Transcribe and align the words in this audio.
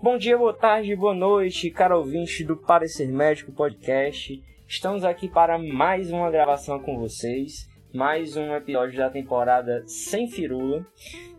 Bom 0.00 0.16
dia, 0.16 0.38
boa 0.38 0.54
tarde, 0.54 0.94
boa 0.94 1.12
noite, 1.12 1.72
caro 1.72 1.98
ouvinte 1.98 2.44
do 2.44 2.56
Parecer 2.56 3.08
Médico 3.08 3.50
Podcast. 3.50 4.40
Estamos 4.64 5.02
aqui 5.02 5.28
para 5.28 5.58
mais 5.58 6.12
uma 6.12 6.30
gravação 6.30 6.78
com 6.78 6.96
vocês, 6.96 7.68
mais 7.92 8.36
um 8.36 8.54
episódio 8.54 8.96
da 8.96 9.10
temporada 9.10 9.82
Sem 9.88 10.30
Firula. 10.30 10.86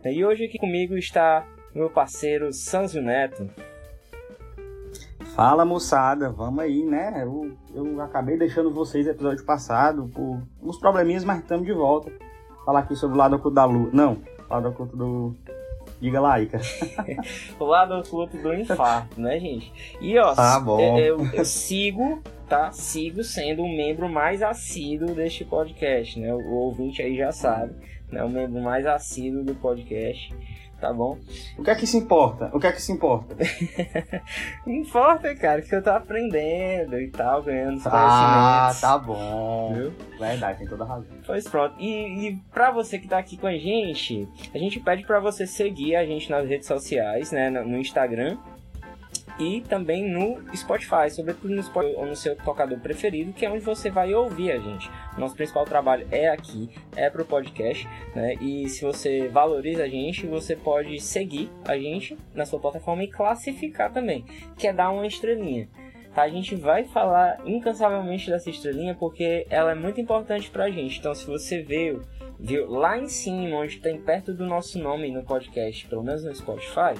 E 0.04 0.22
hoje 0.22 0.44
aqui 0.44 0.58
comigo 0.58 0.94
está 0.94 1.48
meu 1.74 1.88
parceiro 1.88 2.52
Sanzio 2.52 3.00
Neto. 3.00 3.48
Fala 5.34 5.64
moçada, 5.64 6.28
vamos 6.30 6.62
aí, 6.62 6.84
né? 6.84 7.22
Eu, 7.22 7.56
eu 7.74 7.98
acabei 8.02 8.36
deixando 8.36 8.70
vocês 8.70 9.06
no 9.06 9.12
episódio 9.12 9.42
passado 9.42 10.06
por 10.14 10.42
uns 10.62 10.78
probleminhas, 10.78 11.24
mas 11.24 11.38
estamos 11.38 11.64
de 11.64 11.72
volta. 11.72 12.12
Falar 12.66 12.80
aqui 12.80 12.94
sobre 12.94 13.16
o 13.16 13.18
lado 13.18 13.36
oculto 13.36 13.54
da 13.54 13.64
lua. 13.64 13.88
Não, 13.90 14.18
lado 14.50 14.68
oculto 14.68 14.94
do, 14.94 15.34
Diga 16.00 16.20
lá, 16.20 16.40
Ica. 16.40 16.58
o 17.60 17.64
lado 17.64 17.94
oculto 17.94 18.38
do 18.38 18.54
infarto, 18.54 19.20
né, 19.20 19.38
gente? 19.38 19.72
E 20.00 20.18
ó, 20.18 20.34
tá 20.34 20.58
bom. 20.58 20.98
Eu, 20.98 21.26
eu, 21.32 21.44
sigo, 21.44 22.22
tá? 22.48 22.72
Sigo 22.72 23.22
sendo 23.22 23.62
o 23.62 23.68
membro 23.68 24.08
mais 24.08 24.42
assíduo 24.42 25.14
deste 25.14 25.44
podcast, 25.44 26.18
né? 26.18 26.32
O 26.32 26.52
ouvinte 26.52 27.02
aí 27.02 27.16
já 27.16 27.30
sabe, 27.32 27.74
né? 28.10 28.24
O 28.24 28.30
membro 28.30 28.62
mais 28.62 28.86
assíduo 28.86 29.44
do 29.44 29.54
podcast 29.54 30.34
tá 30.80 30.92
bom? 30.92 31.18
O 31.58 31.62
que 31.62 31.70
é 31.70 31.74
que 31.74 31.86
se 31.86 31.96
importa? 31.96 32.50
O 32.52 32.58
que 32.58 32.66
é 32.66 32.72
que 32.72 32.80
se 32.80 32.90
importa? 32.92 33.36
importa, 34.66 35.34
cara, 35.34 35.62
que 35.62 35.74
eu 35.74 35.82
tô 35.82 35.90
aprendendo 35.90 36.98
e 37.00 37.08
tal, 37.08 37.42
ganhando 37.42 37.80
Ah, 37.86 38.72
tá 38.80 38.98
bom. 38.98 39.74
Viu? 39.74 39.92
Verdade, 40.18 40.58
tem 40.58 40.68
toda 40.68 40.84
razão. 40.84 41.06
Pois 41.26 41.46
pronto. 41.46 41.74
E, 41.78 42.28
e 42.28 42.36
pra 42.52 42.70
você 42.70 42.98
que 42.98 43.08
tá 43.08 43.18
aqui 43.18 43.36
com 43.36 43.46
a 43.46 43.56
gente, 43.56 44.28
a 44.54 44.58
gente 44.58 44.80
pede 44.80 45.04
pra 45.04 45.20
você 45.20 45.46
seguir 45.46 45.96
a 45.96 46.04
gente 46.04 46.30
nas 46.30 46.48
redes 46.48 46.66
sociais, 46.66 47.30
né? 47.30 47.50
No 47.50 47.78
Instagram, 47.78 48.38
e 49.40 49.60
também 49.62 50.06
no 50.06 50.38
Spotify, 50.54 51.10
sobretudo 51.10 51.54
no 51.54 51.62
Spotify 51.62 51.94
ou 51.96 52.06
no 52.06 52.14
seu 52.14 52.36
tocador 52.36 52.78
preferido, 52.78 53.32
que 53.32 53.46
é 53.46 53.50
onde 53.50 53.64
você 53.64 53.90
vai 53.90 54.12
ouvir 54.14 54.52
a 54.52 54.58
gente. 54.58 54.90
Nosso 55.16 55.34
principal 55.34 55.64
trabalho 55.64 56.06
é 56.10 56.28
aqui, 56.28 56.70
é 56.94 57.08
pro 57.08 57.24
podcast, 57.24 57.88
né? 58.14 58.34
E 58.34 58.68
se 58.68 58.84
você 58.84 59.28
valoriza 59.28 59.84
a 59.84 59.88
gente, 59.88 60.26
você 60.26 60.54
pode 60.54 61.00
seguir 61.00 61.50
a 61.66 61.76
gente 61.76 62.16
na 62.34 62.44
sua 62.44 62.60
plataforma 62.60 63.02
e 63.02 63.08
classificar 63.08 63.92
também, 63.92 64.24
que 64.58 64.66
é 64.66 64.72
dar 64.72 64.90
uma 64.90 65.06
estrelinha. 65.06 65.68
Tá? 66.14 66.22
A 66.22 66.28
gente 66.28 66.54
vai 66.54 66.84
falar 66.84 67.40
incansavelmente 67.46 68.28
dessa 68.28 68.50
estrelinha 68.50 68.94
porque 68.94 69.46
ela 69.48 69.72
é 69.72 69.74
muito 69.74 70.00
importante 70.00 70.50
pra 70.50 70.70
gente. 70.70 70.98
Então, 70.98 71.14
se 71.14 71.26
você 71.26 71.62
veio 71.62 72.02
viu? 72.40 72.68
Lá 72.70 72.98
em 72.98 73.06
cima, 73.06 73.56
onde 73.56 73.78
tem 73.78 74.00
perto 74.00 74.32
do 74.32 74.46
nosso 74.46 74.78
nome 74.78 75.10
no 75.10 75.22
podcast, 75.22 75.86
pelo 75.86 76.02
menos 76.02 76.24
no 76.24 76.34
Spotify, 76.34 76.98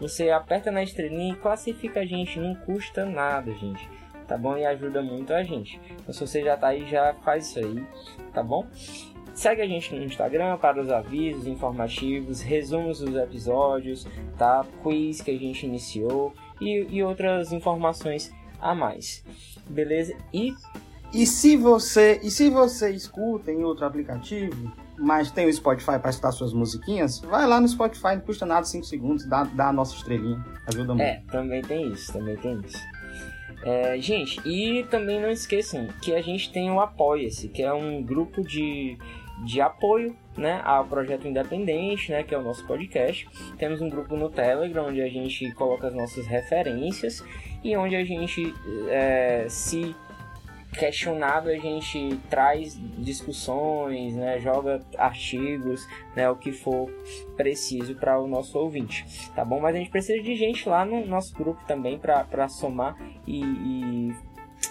você 0.00 0.30
aperta 0.30 0.70
na 0.70 0.82
estrelinha 0.82 1.32
e 1.32 1.36
classifica 1.36 2.00
a 2.00 2.06
gente, 2.06 2.38
não 2.38 2.54
custa 2.54 3.04
nada, 3.04 3.52
gente. 3.54 3.88
Tá 4.28 4.36
bom? 4.36 4.56
E 4.56 4.64
ajuda 4.64 5.02
muito 5.02 5.32
a 5.32 5.42
gente. 5.42 5.80
Então, 6.00 6.12
se 6.12 6.20
você 6.20 6.42
já 6.42 6.56
tá 6.56 6.68
aí, 6.68 6.88
já 6.88 7.14
faz 7.24 7.48
isso 7.48 7.58
aí, 7.58 7.84
tá 8.32 8.42
bom? 8.42 8.66
Segue 9.34 9.62
a 9.62 9.66
gente 9.66 9.94
no 9.94 10.04
Instagram 10.04 10.58
para 10.58 10.80
os 10.80 10.90
avisos 10.90 11.46
informativos, 11.46 12.40
resumos 12.40 13.00
dos 13.00 13.16
episódios, 13.16 14.06
tá? 14.38 14.64
Quiz 14.82 15.20
que 15.22 15.30
a 15.30 15.38
gente 15.38 15.66
iniciou 15.66 16.34
e, 16.60 16.86
e 16.90 17.02
outras 17.02 17.52
informações 17.52 18.32
a 18.60 18.74
mais. 18.74 19.24
Beleza? 19.68 20.14
E 20.32 20.54
e 21.12 21.26
se 21.26 21.58
você, 21.58 22.18
e 22.22 22.30
se 22.30 22.48
você 22.48 22.90
escuta 22.90 23.52
em 23.52 23.62
outro 23.62 23.84
aplicativo, 23.84 24.72
mas 25.02 25.32
tem 25.32 25.46
o 25.46 25.52
Spotify 25.52 25.98
para 25.98 26.10
escutar 26.10 26.30
suas 26.30 26.52
musiquinhas, 26.52 27.18
vai 27.18 27.46
lá 27.46 27.60
no 27.60 27.66
Spotify, 27.66 28.14
não 28.14 28.20
custa 28.20 28.46
nada 28.46 28.64
5 28.64 28.84
segundos, 28.86 29.26
dá, 29.26 29.42
dá 29.42 29.68
a 29.68 29.72
nossa 29.72 29.96
estrelinha. 29.96 30.42
Ajuda 30.66 30.94
muito. 30.94 31.02
É, 31.02 31.22
também 31.30 31.60
tem 31.60 31.90
isso, 31.90 32.12
também 32.12 32.36
tem 32.36 32.60
isso. 32.64 32.78
É, 33.64 33.98
gente, 34.00 34.40
e 34.48 34.84
também 34.84 35.20
não 35.20 35.30
esqueçam 35.30 35.88
que 36.00 36.14
a 36.14 36.22
gente 36.22 36.52
tem 36.52 36.70
o 36.70 36.80
Apoia-se, 36.80 37.48
que 37.48 37.62
é 37.62 37.72
um 37.72 38.00
grupo 38.02 38.42
de, 38.42 38.96
de 39.44 39.60
apoio 39.60 40.16
né, 40.36 40.60
ao 40.64 40.84
projeto 40.84 41.26
independente, 41.26 42.10
né, 42.10 42.22
que 42.22 42.34
é 42.34 42.38
o 42.38 42.42
nosso 42.42 42.64
podcast. 42.66 43.28
Temos 43.58 43.80
um 43.80 43.88
grupo 43.88 44.16
no 44.16 44.30
Telegram 44.30 44.86
onde 44.86 45.00
a 45.00 45.08
gente 45.08 45.50
coloca 45.52 45.88
as 45.88 45.94
nossas 45.94 46.26
referências 46.26 47.24
e 47.64 47.76
onde 47.76 47.96
a 47.96 48.04
gente 48.04 48.54
é, 48.88 49.46
se 49.48 49.94
questionável 50.72 51.54
a 51.54 51.58
gente 51.58 52.18
traz 52.30 52.78
discussões, 52.98 54.14
né, 54.14 54.38
joga 54.40 54.80
artigos, 54.96 55.86
né, 56.16 56.28
o 56.30 56.36
que 56.36 56.52
for 56.52 56.90
preciso 57.36 57.94
para 57.94 58.18
o 58.18 58.26
nosso 58.26 58.58
ouvinte, 58.58 59.30
tá 59.34 59.44
bom? 59.44 59.60
Mas 59.60 59.74
a 59.74 59.78
gente 59.78 59.90
precisa 59.90 60.22
de 60.22 60.34
gente 60.34 60.68
lá 60.68 60.84
no 60.84 61.06
nosso 61.06 61.34
grupo 61.34 61.62
também 61.66 61.98
para 61.98 62.48
somar 62.48 62.96
e, 63.26 63.42
e, 63.42 64.14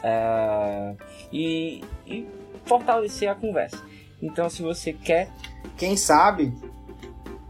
uh, 0.04 0.98
e, 1.32 1.84
e 2.08 2.28
fortalecer 2.66 3.30
a 3.30 3.36
conversa. 3.36 3.82
Então, 4.22 4.50
se 4.50 4.62
você 4.62 4.94
quer, 4.94 5.30
quem 5.78 5.96
sabe 5.96 6.54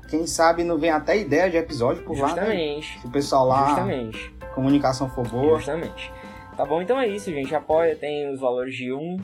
quem 0.10 0.28
sabe 0.28 0.66
não 0.66 0.78
vem 0.78 0.90
até 0.90 1.18
ideia 1.18 1.50
de 1.50 1.56
episódio 1.56 2.04
por 2.04 2.18
Justamente. 2.18 2.42
lá, 2.46 2.98
né? 2.98 3.02
Se 3.02 3.08
o 3.08 3.10
pessoal 3.10 3.48
lá, 3.48 3.68
Justamente. 3.68 4.36
comunicação 4.54 5.10
for 5.10 5.26
boa. 5.26 5.56
Justamente. 5.56 6.12
Tá 6.62 6.68
bom? 6.68 6.80
Então 6.80 7.02
é 7.02 7.08
isso, 7.08 7.32
gente. 7.32 7.56
Apoia, 7.56 7.96
tem 7.96 8.32
os 8.32 8.40
valores 8.40 8.76
de 8.76 8.94
um, 8.94 9.18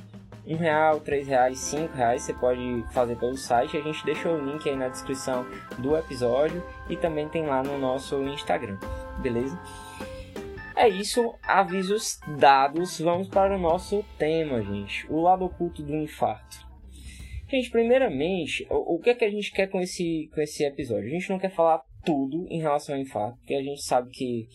um 0.47 0.55
real, 0.55 0.99
três 0.99 1.27
reais, 1.27 1.59
cinco 1.59 1.95
reais. 1.95 2.23
Você 2.23 2.33
pode 2.33 2.83
fazer 2.91 3.15
pelo 3.15 3.37
site. 3.37 3.77
A 3.77 3.81
gente 3.81 4.03
deixou 4.03 4.33
o 4.33 4.43
link 4.43 4.67
aí 4.67 4.75
na 4.75 4.87
descrição 4.87 5.45
do 5.77 5.95
episódio 5.95 6.63
e 6.89 6.97
também 6.97 7.29
tem 7.29 7.45
lá 7.45 7.61
no 7.61 7.77
nosso 7.77 8.23
Instagram, 8.23 8.79
beleza? 9.21 9.55
É 10.75 10.89
isso, 10.89 11.35
avisos 11.43 12.19
dados. 12.39 12.99
Vamos 12.99 13.27
para 13.27 13.55
o 13.55 13.59
nosso 13.59 14.03
tema, 14.17 14.59
gente. 14.63 15.05
O 15.07 15.21
lado 15.21 15.45
oculto 15.45 15.83
do 15.83 15.95
infarto. 15.95 16.65
Gente, 17.47 17.69
primeiramente, 17.69 18.65
o, 18.67 18.97
que 18.97 19.11
é 19.11 19.13
que 19.13 19.25
a 19.25 19.29
gente 19.29 19.51
quer 19.51 19.67
com 19.67 19.79
esse, 19.79 20.27
com 20.33 20.41
esse 20.41 20.65
episódio? 20.65 21.05
A 21.05 21.11
gente 21.11 21.29
não 21.29 21.37
quer 21.37 21.51
falar 21.51 21.83
tudo 22.03 22.47
em 22.49 22.59
relação 22.59 22.95
ao 22.95 23.01
infarto, 23.01 23.37
porque 23.37 23.53
a 23.53 23.61
gente 23.61 23.83
sabe 23.83 24.09
que 24.09 24.47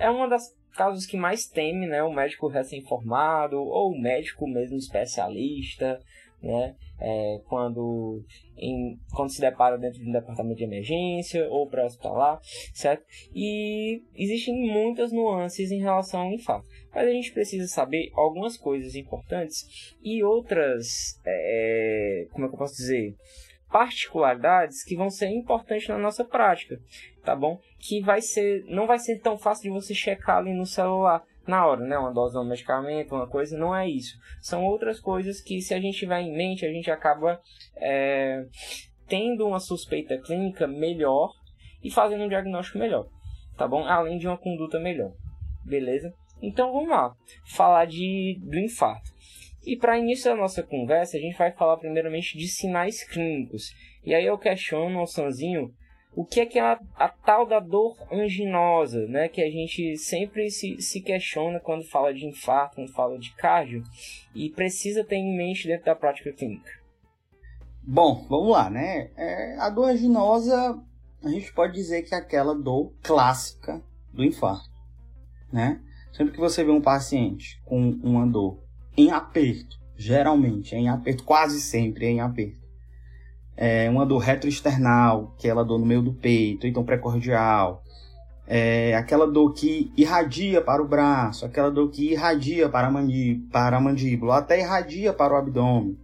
é 0.00 0.10
uma 0.10 0.28
das 0.28 0.52
casos 0.74 1.06
que 1.06 1.16
mais 1.16 1.46
teme, 1.46 1.86
né, 1.86 2.02
o 2.02 2.12
médico 2.12 2.48
recém-formado 2.48 3.56
ou 3.56 3.92
o 3.92 4.00
médico 4.00 4.46
mesmo 4.46 4.76
especialista, 4.76 6.00
né, 6.42 6.74
é, 7.00 7.40
quando, 7.48 8.22
em, 8.56 8.98
quando 9.14 9.30
se 9.30 9.40
depara 9.40 9.78
dentro 9.78 9.98
de 9.98 10.08
um 10.08 10.12
departamento 10.12 10.58
de 10.58 10.64
emergência 10.64 11.48
ou 11.48 11.68
para 11.68 11.86
hospitalar, 11.86 12.38
certo? 12.74 13.04
E 13.34 14.02
existem 14.14 14.54
muitas 14.54 15.10
nuances 15.10 15.70
em 15.70 15.80
relação 15.80 16.20
ao 16.20 16.32
infarto, 16.32 16.68
mas 16.94 17.08
a 17.08 17.10
gente 17.10 17.32
precisa 17.32 17.66
saber 17.66 18.10
algumas 18.14 18.56
coisas 18.56 18.94
importantes 18.94 19.94
e 20.02 20.22
outras, 20.22 21.18
é, 21.24 22.26
como 22.30 22.44
é 22.44 22.48
que 22.48 22.54
eu 22.54 22.58
posso 22.58 22.76
dizer, 22.76 23.14
particularidades 23.72 24.84
que 24.84 24.94
vão 24.94 25.10
ser 25.10 25.28
importantes 25.30 25.88
na 25.88 25.98
nossa 25.98 26.24
prática, 26.24 26.78
tá 27.24 27.34
bom? 27.34 27.58
Que 27.78 28.00
vai 28.00 28.20
ser, 28.20 28.64
não 28.68 28.86
vai 28.86 28.98
ser 28.98 29.18
tão 29.20 29.38
fácil 29.38 29.64
de 29.64 29.70
você 29.70 29.94
checar 29.94 30.38
ali 30.38 30.52
no 30.52 30.66
celular 30.66 31.24
na 31.46 31.66
hora, 31.66 31.80
né? 31.80 31.98
Uma 31.98 32.12
dose 32.12 32.34
de 32.34 32.38
um 32.38 32.48
medicamento, 32.48 33.14
uma 33.14 33.26
coisa, 33.26 33.56
não 33.58 33.74
é 33.74 33.88
isso. 33.88 34.16
São 34.40 34.64
outras 34.64 35.00
coisas 35.00 35.40
que, 35.40 35.60
se 35.60 35.74
a 35.74 35.80
gente 35.80 35.98
tiver 35.98 36.20
em 36.20 36.36
mente, 36.36 36.64
a 36.64 36.70
gente 36.70 36.90
acaba 36.90 37.40
é, 37.76 38.44
tendo 39.08 39.46
uma 39.46 39.60
suspeita 39.60 40.18
clínica 40.18 40.66
melhor 40.66 41.32
e 41.82 41.90
fazendo 41.90 42.24
um 42.24 42.28
diagnóstico 42.28 42.78
melhor, 42.78 43.06
tá 43.56 43.66
bom? 43.66 43.84
Além 43.84 44.18
de 44.18 44.26
uma 44.26 44.38
conduta 44.38 44.78
melhor, 44.78 45.12
beleza? 45.64 46.12
Então 46.42 46.72
vamos 46.72 46.88
lá, 46.88 47.14
falar 47.46 47.86
de, 47.86 48.38
do 48.42 48.58
infarto. 48.58 49.12
E 49.66 49.76
para 49.76 49.98
início 49.98 50.30
da 50.30 50.36
nossa 50.36 50.62
conversa, 50.62 51.16
a 51.16 51.20
gente 51.20 51.36
vai 51.36 51.50
falar 51.52 51.78
primeiramente 51.78 52.36
de 52.36 52.46
sinais 52.46 53.02
clínicos. 53.02 53.72
E 54.04 54.14
aí 54.14 54.26
eu 54.26 54.36
questiono 54.36 54.98
ao 54.98 55.06
Sanzinho 55.06 55.72
o 56.16 56.24
que 56.24 56.40
é 56.40 56.46
que 56.46 56.58
é 56.58 56.62
a, 56.62 56.80
a, 56.96 57.08
tal 57.08 57.46
da 57.46 57.58
dor 57.58 57.96
anginosa, 58.10 59.06
né? 59.06 59.28
Que 59.28 59.42
a 59.42 59.50
gente 59.50 59.96
sempre 59.96 60.50
se, 60.50 60.80
se 60.80 61.00
questiona 61.00 61.58
quando 61.58 61.84
fala 61.84 62.14
de 62.14 62.24
infarto, 62.24 62.76
quando 62.76 62.92
fala 62.92 63.18
de 63.18 63.32
cardio, 63.34 63.82
e 64.34 64.48
precisa 64.50 65.04
ter 65.04 65.16
em 65.16 65.36
mente 65.36 65.66
dentro 65.66 65.86
da 65.86 65.94
prática 65.94 66.32
clínica. 66.32 66.70
Bom, 67.82 68.26
vamos 68.28 68.50
lá, 68.50 68.70
né? 68.70 69.10
É, 69.16 69.56
a 69.58 69.68
dor 69.68 69.90
anginosa, 69.90 70.80
a 71.22 71.28
gente 71.28 71.52
pode 71.52 71.74
dizer 71.74 72.02
que 72.02 72.14
é 72.14 72.18
aquela 72.18 72.54
dor 72.54 72.94
clássica 73.02 73.82
do 74.12 74.24
infarto, 74.24 74.70
né? 75.52 75.80
Sempre 76.12 76.32
que 76.32 76.40
você 76.40 76.62
vê 76.62 76.70
um 76.70 76.80
paciente 76.80 77.60
com 77.64 77.90
uma 78.02 78.26
dor 78.26 78.62
em 78.96 79.10
aperto, 79.10 79.76
geralmente, 79.96 80.74
é 80.74 80.78
em 80.78 80.88
aperto, 80.88 81.24
quase 81.24 81.60
sempre 81.60 82.06
é 82.06 82.10
em 82.10 82.20
aperto. 82.20 82.63
É 83.56 83.88
uma 83.88 84.04
dor 84.04 84.18
retroesternal, 84.18 85.34
que 85.38 85.46
é 85.46 85.50
ela 85.50 85.64
dor 85.64 85.78
no 85.78 85.86
meio 85.86 86.02
do 86.02 86.12
peito, 86.12 86.66
então 86.66 86.84
precordial. 86.84 87.82
É 88.46 88.94
aquela 88.94 89.26
dor 89.26 89.52
que 89.52 89.92
irradia 89.96 90.60
para 90.60 90.82
o 90.82 90.88
braço, 90.88 91.46
aquela 91.46 91.70
dor 91.70 91.90
que 91.90 92.12
irradia 92.12 92.68
para 92.68 92.88
a, 92.88 92.92
para 93.50 93.76
a 93.76 93.80
mandíbula, 93.80 94.38
até 94.38 94.60
irradia 94.60 95.12
para 95.12 95.34
o 95.34 95.36
abdômen. 95.36 95.96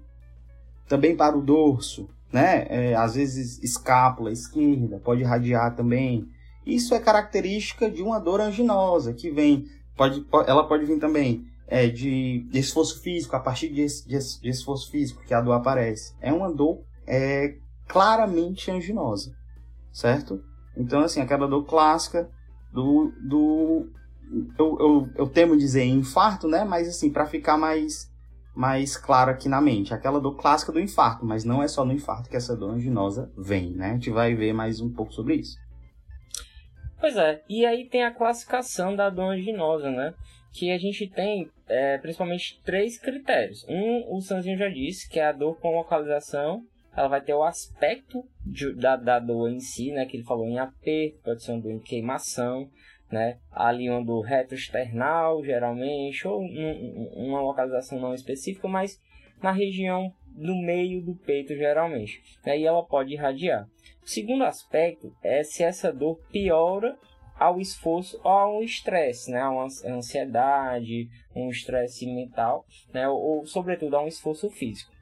Também 0.88 1.14
para 1.14 1.36
o 1.36 1.42
dorso, 1.42 2.08
né? 2.32 2.66
É, 2.68 2.94
às 2.94 3.14
vezes 3.14 3.62
escápula 3.62 4.32
esquerda 4.32 4.98
pode 4.98 5.20
irradiar 5.20 5.74
também. 5.76 6.26
Isso 6.64 6.94
é 6.94 7.00
característica 7.00 7.90
de 7.90 8.02
uma 8.02 8.18
dor 8.18 8.40
anginosa, 8.40 9.12
que 9.12 9.30
vem, 9.30 9.66
pode, 9.96 10.24
ela 10.46 10.66
pode 10.66 10.84
vir 10.84 10.98
também 10.98 11.44
é, 11.70 11.86
de, 11.86 12.46
de 12.50 12.58
esforço 12.58 13.00
físico, 13.00 13.36
a 13.36 13.40
partir 13.40 13.68
de, 13.68 13.86
de, 14.04 14.40
de, 14.40 14.48
esforço 14.48 14.90
físico 14.90 15.22
que 15.24 15.32
a 15.32 15.40
dor 15.40 15.52
aparece. 15.52 16.12
É 16.20 16.32
uma 16.32 16.52
dor 16.52 16.82
é, 17.10 17.56
claramente 17.88 18.70
anginosa, 18.70 19.34
certo? 19.92 20.40
Então, 20.76 21.00
assim, 21.00 21.20
aquela 21.20 21.48
dor 21.48 21.64
clássica 21.64 22.30
do. 22.72 23.12
do 23.20 23.90
eu, 24.56 24.78
eu, 24.78 25.08
eu 25.16 25.28
temo 25.28 25.56
dizer 25.56 25.84
infarto, 25.84 26.46
né? 26.46 26.64
Mas, 26.64 26.88
assim, 26.88 27.10
para 27.10 27.26
ficar 27.26 27.58
mais, 27.58 28.08
mais 28.54 28.96
claro 28.96 29.32
aqui 29.32 29.48
na 29.48 29.60
mente, 29.60 29.92
aquela 29.92 30.20
dor 30.20 30.36
clássica 30.36 30.70
do 30.70 30.78
infarto, 30.78 31.26
mas 31.26 31.44
não 31.44 31.60
é 31.60 31.66
só 31.66 31.84
no 31.84 31.92
infarto 31.92 32.30
que 32.30 32.36
essa 32.36 32.56
dor 32.56 32.70
anginosa 32.70 33.32
vem, 33.36 33.72
né? 33.72 33.90
A 33.90 33.92
gente 33.94 34.10
vai 34.10 34.32
ver 34.36 34.52
mais 34.52 34.80
um 34.80 34.92
pouco 34.92 35.12
sobre 35.12 35.34
isso. 35.34 35.58
Pois 37.00 37.16
é, 37.16 37.42
e 37.48 37.66
aí 37.66 37.88
tem 37.88 38.04
a 38.04 38.14
classificação 38.14 38.94
da 38.94 39.10
dor 39.10 39.32
anginosa, 39.32 39.90
né? 39.90 40.14
Que 40.52 40.70
a 40.70 40.78
gente 40.78 41.08
tem 41.08 41.50
é, 41.66 41.98
principalmente 41.98 42.60
três 42.64 42.98
critérios. 42.98 43.64
Um, 43.68 44.14
o 44.14 44.20
Sanzinho 44.20 44.58
já 44.58 44.68
disse, 44.68 45.08
que 45.08 45.18
é 45.18 45.26
a 45.26 45.32
dor 45.32 45.58
com 45.58 45.74
localização. 45.74 46.62
Ela 46.96 47.08
vai 47.08 47.20
ter 47.20 47.34
o 47.34 47.44
aspecto 47.44 48.24
de, 48.44 48.74
da, 48.74 48.96
da 48.96 49.18
dor 49.18 49.48
em 49.48 49.60
si, 49.60 49.92
né? 49.92 50.06
Que 50.06 50.16
ele 50.16 50.24
falou 50.24 50.46
em 50.46 50.58
aperto, 50.58 51.20
pode 51.22 51.42
ser 51.42 51.52
uma 51.52 51.60
dor 51.60 51.72
em 51.72 51.78
queimação, 51.78 52.68
né? 53.10 53.38
Ali 53.50 53.88
uma 53.88 54.04
dor 54.04 54.22
retroesternal, 54.22 55.42
geralmente, 55.44 56.26
ou 56.26 56.42
um, 56.42 57.10
uma 57.16 57.40
localização 57.40 57.98
não 58.00 58.14
específica, 58.14 58.68
mas 58.68 59.00
na 59.42 59.52
região 59.52 60.12
do 60.26 60.54
meio 60.54 61.02
do 61.02 61.14
peito, 61.14 61.54
geralmente. 61.54 62.22
Aí 62.44 62.64
ela 62.64 62.84
pode 62.84 63.12
irradiar. 63.12 63.68
O 64.02 64.08
segundo 64.08 64.44
aspecto 64.44 65.14
é 65.22 65.42
se 65.42 65.62
essa 65.62 65.92
dor 65.92 66.20
piora 66.30 66.96
ao 67.38 67.58
esforço 67.58 68.20
ou 68.22 68.30
ao 68.30 68.62
estresse, 68.62 69.30
né? 69.30 69.40
A 69.40 69.50
uma 69.50 69.66
ansiedade, 69.86 71.08
um 71.34 71.48
estresse 71.48 72.06
mental, 72.06 72.66
né? 72.92 73.08
Ou, 73.08 73.46
sobretudo, 73.46 73.96
a 73.96 74.02
um 74.02 74.08
esforço 74.08 74.50
físico. 74.50 74.92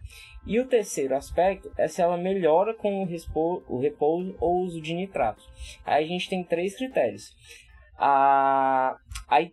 E 0.47 0.59
o 0.59 0.67
terceiro 0.67 1.15
aspecto 1.15 1.71
é 1.77 1.89
se 1.89 2.01
ela 2.01 2.17
melhora 2.17 2.75
com 2.75 3.03
o, 3.03 3.79
repouso, 3.79 4.37
ou 4.41 4.63
uso 4.63 4.81
de 4.81 4.95
nitratos. 4.95 5.47
Aí 5.85 6.05
a 6.05 6.09
gente 6.09 6.29
tem 6.29 6.43
três 6.43 6.77
critérios. 6.77 7.35
Ah, 7.99 8.97
aí, 9.29 9.53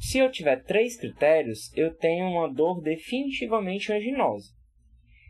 se 0.00 0.18
eu 0.18 0.30
tiver 0.30 0.62
três 0.64 0.96
critérios, 0.98 1.72
eu 1.74 1.94
tenho 1.94 2.26
uma 2.26 2.52
dor 2.52 2.82
definitivamente 2.82 3.92
anginosa. 3.92 4.50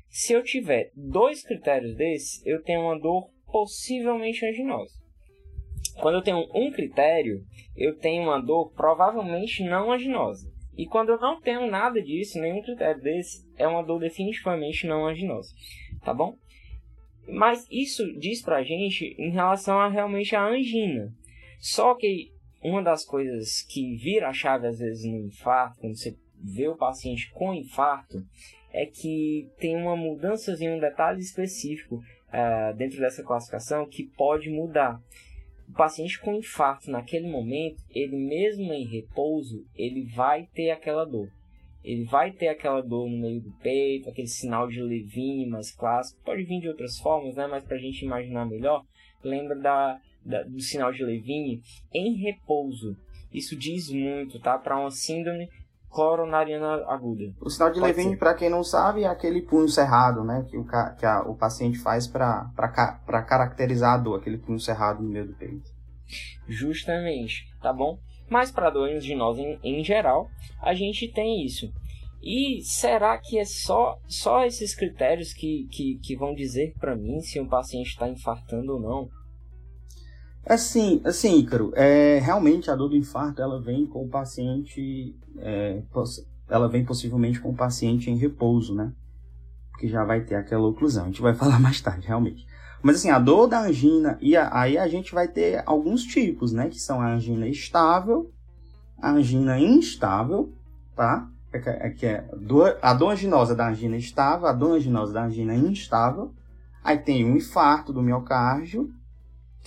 Se 0.08 0.32
eu 0.32 0.42
tiver 0.42 0.90
dois 0.94 1.42
critérios 1.42 1.94
desses, 1.94 2.44
eu 2.46 2.62
tenho 2.62 2.82
uma 2.82 2.98
dor 2.98 3.30
possivelmente 3.46 4.44
anginosa. 4.44 4.94
Quando 6.00 6.16
eu 6.16 6.22
tenho 6.22 6.46
um 6.54 6.70
critério, 6.70 7.44
eu 7.76 7.96
tenho 7.96 8.24
uma 8.24 8.40
dor 8.40 8.72
provavelmente 8.72 9.62
não 9.64 9.92
anginosa. 9.92 10.55
E 10.76 10.86
quando 10.86 11.10
eu 11.10 11.18
não 11.18 11.40
tenho 11.40 11.70
nada 11.70 12.02
disso, 12.02 12.40
nenhum 12.40 12.62
critério 12.62 13.00
desse, 13.00 13.46
é 13.56 13.66
uma 13.66 13.82
dor 13.82 13.98
definitivamente 13.98 14.86
não 14.86 15.06
anginosa. 15.06 15.54
Tá 16.04 16.12
bom? 16.12 16.36
Mas 17.26 17.66
isso 17.70 18.04
diz 18.18 18.42
pra 18.42 18.62
gente 18.62 19.16
em 19.18 19.30
relação 19.30 19.80
a 19.80 19.88
realmente 19.88 20.36
a 20.36 20.46
angina. 20.46 21.12
Só 21.58 21.94
que 21.94 22.30
uma 22.62 22.82
das 22.82 23.04
coisas 23.04 23.62
que 23.62 23.96
vira 23.96 24.28
a 24.28 24.32
chave 24.32 24.66
às 24.66 24.78
vezes 24.78 25.04
no 25.04 25.26
infarto, 25.26 25.80
quando 25.80 25.96
você 25.96 26.16
vê 26.42 26.68
o 26.68 26.76
paciente 26.76 27.30
com 27.32 27.54
infarto, 27.54 28.22
é 28.72 28.86
que 28.86 29.48
tem 29.58 29.74
uma 29.76 29.96
mudança 29.96 30.52
em 30.60 30.68
um 30.68 30.78
detalhe 30.78 31.20
específico 31.20 31.96
uh, 31.96 32.76
dentro 32.76 32.98
dessa 32.98 33.22
classificação 33.22 33.88
que 33.88 34.04
pode 34.04 34.50
mudar. 34.50 35.00
Paciente 35.76 36.18
com 36.20 36.34
infarto 36.34 36.90
naquele 36.90 37.28
momento, 37.28 37.82
ele 37.90 38.16
mesmo 38.16 38.72
em 38.72 38.86
repouso, 38.86 39.64
ele 39.74 40.04
vai 40.14 40.46
ter 40.54 40.70
aquela 40.70 41.04
dor. 41.04 41.30
Ele 41.84 42.04
vai 42.04 42.32
ter 42.32 42.48
aquela 42.48 42.80
dor 42.80 43.08
no 43.08 43.18
meio 43.18 43.40
do 43.40 43.52
peito, 43.58 44.08
aquele 44.08 44.26
sinal 44.26 44.68
de 44.68 44.82
Levine 44.82 45.46
mais 45.46 45.70
clássico. 45.70 46.20
Pode 46.24 46.42
vir 46.42 46.60
de 46.60 46.68
outras 46.68 46.98
formas, 46.98 47.36
né? 47.36 47.46
Mas 47.46 47.62
para 47.62 47.76
a 47.76 47.80
gente 47.80 48.04
imaginar 48.04 48.44
melhor, 48.44 48.82
lembra 49.22 49.54
da, 49.54 50.00
da, 50.24 50.42
do 50.42 50.60
sinal 50.60 50.92
de 50.92 51.04
Levine 51.04 51.62
em 51.94 52.14
repouso. 52.14 52.96
Isso 53.32 53.54
diz 53.54 53.90
muito, 53.90 54.40
tá? 54.40 54.58
Para 54.58 54.80
uma 54.80 54.90
síndrome 54.90 55.48
coronariana 55.96 56.84
aguda. 56.88 57.32
O 57.40 57.48
sinal 57.48 57.72
de 57.72 57.80
Levine, 57.80 58.18
para 58.18 58.34
quem 58.34 58.50
não 58.50 58.62
sabe, 58.62 59.04
é 59.04 59.06
aquele 59.06 59.40
punho 59.40 59.66
cerrado, 59.66 60.22
né? 60.22 60.44
Que 60.46 60.58
o, 60.58 60.66
que 60.98 61.06
a, 61.06 61.22
o 61.22 61.34
paciente 61.34 61.78
faz 61.78 62.06
para 62.06 62.52
caracterizar 63.26 63.94
a 63.94 63.96
dor, 63.96 64.20
aquele 64.20 64.36
punho 64.36 64.60
cerrado 64.60 65.02
no 65.02 65.08
meio 65.08 65.28
do 65.28 65.32
peito. 65.32 65.70
Justamente, 66.46 67.50
tá 67.62 67.72
bom? 67.72 67.98
Mas 68.28 68.50
para 68.50 68.68
dores 68.68 69.02
de 69.02 69.14
nós 69.14 69.38
em, 69.38 69.58
em 69.64 69.82
geral, 69.82 70.28
a 70.60 70.74
gente 70.74 71.08
tem 71.08 71.42
isso. 71.42 71.72
E 72.22 72.60
será 72.62 73.16
que 73.16 73.38
é 73.38 73.46
só, 73.46 73.98
só 74.06 74.44
esses 74.44 74.74
critérios 74.74 75.32
que, 75.32 75.66
que, 75.72 75.98
que 76.02 76.14
vão 76.14 76.34
dizer 76.34 76.74
para 76.78 76.94
mim 76.94 77.20
se 77.20 77.40
um 77.40 77.48
paciente 77.48 77.88
está 77.88 78.06
infartando 78.06 78.74
ou 78.74 78.80
não? 78.80 79.08
Assim, 80.48 81.00
assim, 81.04 81.40
Ícaro, 81.40 81.72
é, 81.74 82.20
realmente 82.20 82.70
a 82.70 82.76
dor 82.76 82.88
do 82.88 82.96
infarto 82.96 83.42
ela 83.42 83.60
vem 83.60 83.84
com 83.84 84.04
o 84.04 84.08
paciente, 84.08 85.16
é, 85.38 85.82
ela 86.48 86.68
vem 86.68 86.84
possivelmente 86.84 87.40
com 87.40 87.50
o 87.50 87.56
paciente 87.56 88.08
em 88.08 88.16
repouso, 88.16 88.72
né? 88.72 88.92
Que 89.80 89.88
já 89.88 90.04
vai 90.04 90.20
ter 90.20 90.36
aquela 90.36 90.68
oclusão. 90.68 91.02
A 91.02 91.06
gente 91.06 91.20
vai 91.20 91.34
falar 91.36 91.58
mais 91.58 91.80
tarde, 91.80 92.06
realmente. 92.06 92.46
Mas 92.80 92.96
assim, 92.96 93.10
a 93.10 93.18
dor 93.18 93.48
da 93.48 93.60
angina, 93.60 94.16
e 94.20 94.36
a, 94.36 94.48
aí 94.56 94.78
a 94.78 94.86
gente 94.86 95.12
vai 95.12 95.26
ter 95.26 95.64
alguns 95.66 96.04
tipos, 96.04 96.52
né? 96.52 96.68
Que 96.68 96.78
são 96.78 97.00
a 97.00 97.12
angina 97.12 97.48
estável, 97.48 98.30
a 99.02 99.10
angina 99.10 99.58
instável, 99.58 100.52
tá? 100.94 101.28
É, 101.52 101.88
é, 101.88 101.90
que 101.90 102.06
é 102.06 102.24
a 102.80 102.94
dor 102.94 103.10
anginosa 103.10 103.52
da 103.52 103.68
angina 103.68 103.96
estável, 103.96 104.46
a 104.46 104.52
dor 104.52 104.76
anginosa 104.76 105.12
da 105.12 105.24
angina 105.24 105.56
instável. 105.56 106.32
Aí 106.84 106.98
tem 106.98 107.24
o 107.24 107.36
infarto 107.36 107.92
do 107.92 108.00
miocárdio 108.00 108.94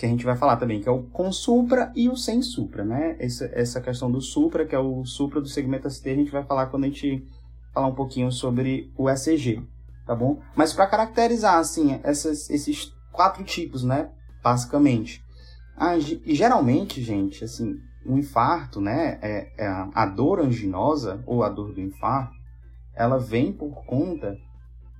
que 0.00 0.06
a 0.06 0.08
gente 0.08 0.24
vai 0.24 0.34
falar 0.34 0.56
também, 0.56 0.80
que 0.80 0.88
é 0.88 0.90
o 0.90 1.02
com 1.02 1.30
supra 1.30 1.92
e 1.94 2.08
o 2.08 2.16
sem 2.16 2.40
supra, 2.40 2.82
né? 2.82 3.16
Essa, 3.18 3.50
essa 3.52 3.80
questão 3.82 4.10
do 4.10 4.18
supra, 4.18 4.64
que 4.64 4.74
é 4.74 4.78
o 4.78 5.04
supra 5.04 5.42
do 5.42 5.46
segmento 5.46 5.90
ST, 5.90 6.08
a 6.08 6.14
gente 6.14 6.30
vai 6.30 6.42
falar 6.42 6.68
quando 6.68 6.84
a 6.84 6.86
gente 6.86 7.22
falar 7.74 7.86
um 7.86 7.94
pouquinho 7.94 8.32
sobre 8.32 8.90
o 8.96 9.10
ECG, 9.10 9.62
tá 10.06 10.14
bom? 10.14 10.40
Mas 10.56 10.72
para 10.72 10.86
caracterizar, 10.86 11.58
assim, 11.58 12.00
essas, 12.02 12.48
esses 12.48 12.94
quatro 13.12 13.44
tipos, 13.44 13.84
né? 13.84 14.08
Basicamente. 14.42 15.22
A, 15.76 15.98
e 15.98 16.34
geralmente, 16.34 17.02
gente, 17.02 17.44
assim, 17.44 17.76
o 18.06 18.16
infarto, 18.16 18.80
né? 18.80 19.18
É, 19.20 19.52
é 19.58 19.66
a 19.94 20.06
dor 20.06 20.40
anginosa, 20.40 21.22
ou 21.26 21.44
a 21.44 21.50
dor 21.50 21.74
do 21.74 21.80
infarto, 21.80 22.32
ela 22.94 23.18
vem 23.18 23.52
por 23.52 23.84
conta 23.84 24.34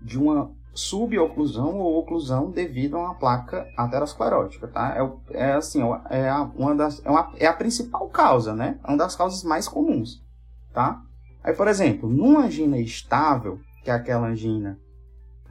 de 0.02 0.18
uma 0.18 0.54
suboclusão 0.72 1.78
ou 1.78 1.98
oclusão 1.98 2.50
devido 2.50 2.96
a 2.96 3.00
uma 3.00 3.14
placa 3.14 3.68
aterosclerótica, 3.76 4.68
tá? 4.68 4.96
É, 5.30 5.38
é 5.38 5.52
assim, 5.52 5.80
é 6.08 6.28
a, 6.28 6.42
uma 6.42 6.74
das, 6.74 7.04
é, 7.04 7.10
uma, 7.10 7.32
é 7.36 7.46
a 7.46 7.52
principal 7.52 8.08
causa, 8.08 8.54
né? 8.54 8.78
É 8.84 8.88
uma 8.88 8.98
das 8.98 9.16
causas 9.16 9.42
mais 9.42 9.66
comuns, 9.66 10.22
tá? 10.72 11.02
Aí, 11.42 11.54
por 11.54 11.68
exemplo, 11.68 12.08
numa 12.08 12.44
angina 12.44 12.78
estável, 12.78 13.58
que 13.82 13.90
é 13.90 13.94
aquela 13.94 14.28
angina 14.28 14.78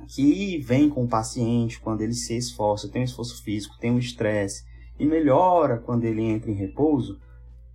que 0.07 0.57
vem 0.59 0.89
com 0.89 1.03
o 1.03 1.07
paciente 1.07 1.79
quando 1.79 2.01
ele 2.01 2.13
se 2.13 2.35
esforça, 2.35 2.89
tem 2.89 3.01
um 3.01 3.05
esforço 3.05 3.43
físico, 3.43 3.77
tem 3.79 3.91
um 3.91 3.99
estresse 3.99 4.63
e 4.97 5.05
melhora 5.05 5.77
quando 5.77 6.03
ele 6.03 6.23
entra 6.23 6.49
em 6.49 6.55
repouso, 6.55 7.19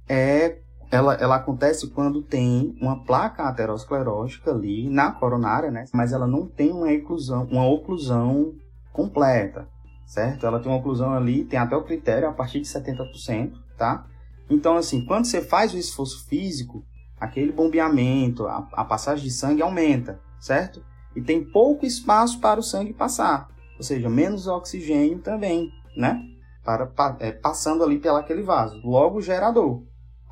é 0.08 0.60
ela, 0.90 1.14
ela 1.14 1.36
acontece 1.36 1.88
quando 1.88 2.22
tem 2.22 2.76
uma 2.80 3.04
placa 3.04 3.44
aterosclerótica 3.44 4.50
ali 4.50 4.88
na 4.88 5.10
coronária, 5.12 5.70
né? 5.70 5.84
Mas 5.92 6.12
ela 6.12 6.26
não 6.26 6.46
tem 6.46 6.70
uma 6.70 6.90
oclusão, 6.92 7.44
uma 7.50 7.66
oclusão 7.66 8.54
completa, 8.92 9.68
certo? 10.06 10.46
Ela 10.46 10.60
tem 10.60 10.70
uma 10.70 10.78
oclusão 10.78 11.12
ali, 11.12 11.44
tem 11.44 11.58
até 11.58 11.76
o 11.76 11.84
critério 11.84 12.28
a 12.28 12.32
partir 12.32 12.60
de 12.60 12.66
70%, 12.66 13.52
tá? 13.76 14.06
Então, 14.48 14.76
assim, 14.76 15.04
quando 15.04 15.24
você 15.24 15.40
faz 15.40 15.72
o 15.74 15.78
esforço 15.78 16.26
físico, 16.26 16.84
aquele 17.18 17.52
bombeamento, 17.52 18.46
a, 18.46 18.68
a 18.72 18.84
passagem 18.84 19.24
de 19.24 19.30
sangue 19.30 19.62
aumenta, 19.62 20.20
certo? 20.38 20.84
E 21.16 21.22
tem 21.22 21.44
pouco 21.44 21.86
espaço 21.86 22.40
para 22.40 22.60
o 22.60 22.62
sangue 22.62 22.92
passar, 22.92 23.48
ou 23.76 23.82
seja, 23.82 24.08
menos 24.08 24.46
oxigênio 24.46 25.20
também, 25.20 25.70
né? 25.96 26.20
Para, 26.64 26.90
é, 27.20 27.32
passando 27.32 27.84
ali 27.84 27.98
pelo 27.98 28.16
aquele 28.16 28.42
vaso. 28.42 28.80
Logo, 28.84 29.20
gerador. 29.20 29.82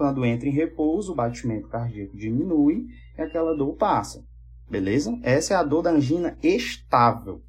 Quando 0.02 0.26
entra 0.26 0.48
em 0.48 0.52
repouso, 0.52 1.12
o 1.12 1.14
batimento 1.14 1.68
cardíaco 1.68 2.16
diminui 2.16 2.88
e 3.16 3.22
aquela 3.22 3.56
dor 3.56 3.76
passa. 3.76 4.24
Beleza? 4.68 5.16
Essa 5.22 5.54
é 5.54 5.56
a 5.56 5.62
dor 5.62 5.80
da 5.80 5.92
angina 5.92 6.36
estável, 6.42 7.40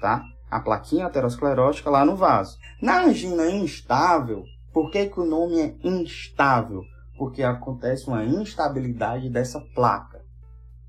tá? 0.00 0.24
A 0.50 0.60
plaquinha 0.60 1.04
aterosclerótica 1.04 1.90
lá 1.90 2.02
no 2.02 2.16
vaso. 2.16 2.56
Na 2.80 3.04
angina 3.04 3.50
instável, 3.50 4.44
por 4.72 4.90
que, 4.90 5.10
que 5.10 5.20
o 5.20 5.26
nome 5.26 5.60
é 5.60 5.76
instável? 5.84 6.84
Porque 7.18 7.42
acontece 7.42 8.08
uma 8.08 8.24
instabilidade 8.24 9.28
dessa 9.28 9.60
placa, 9.60 10.24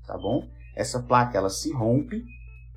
tá 0.06 0.16
bom? 0.16 0.48
Essa 0.74 0.98
placa 0.98 1.36
ela 1.36 1.50
se 1.50 1.70
rompe, 1.74 2.24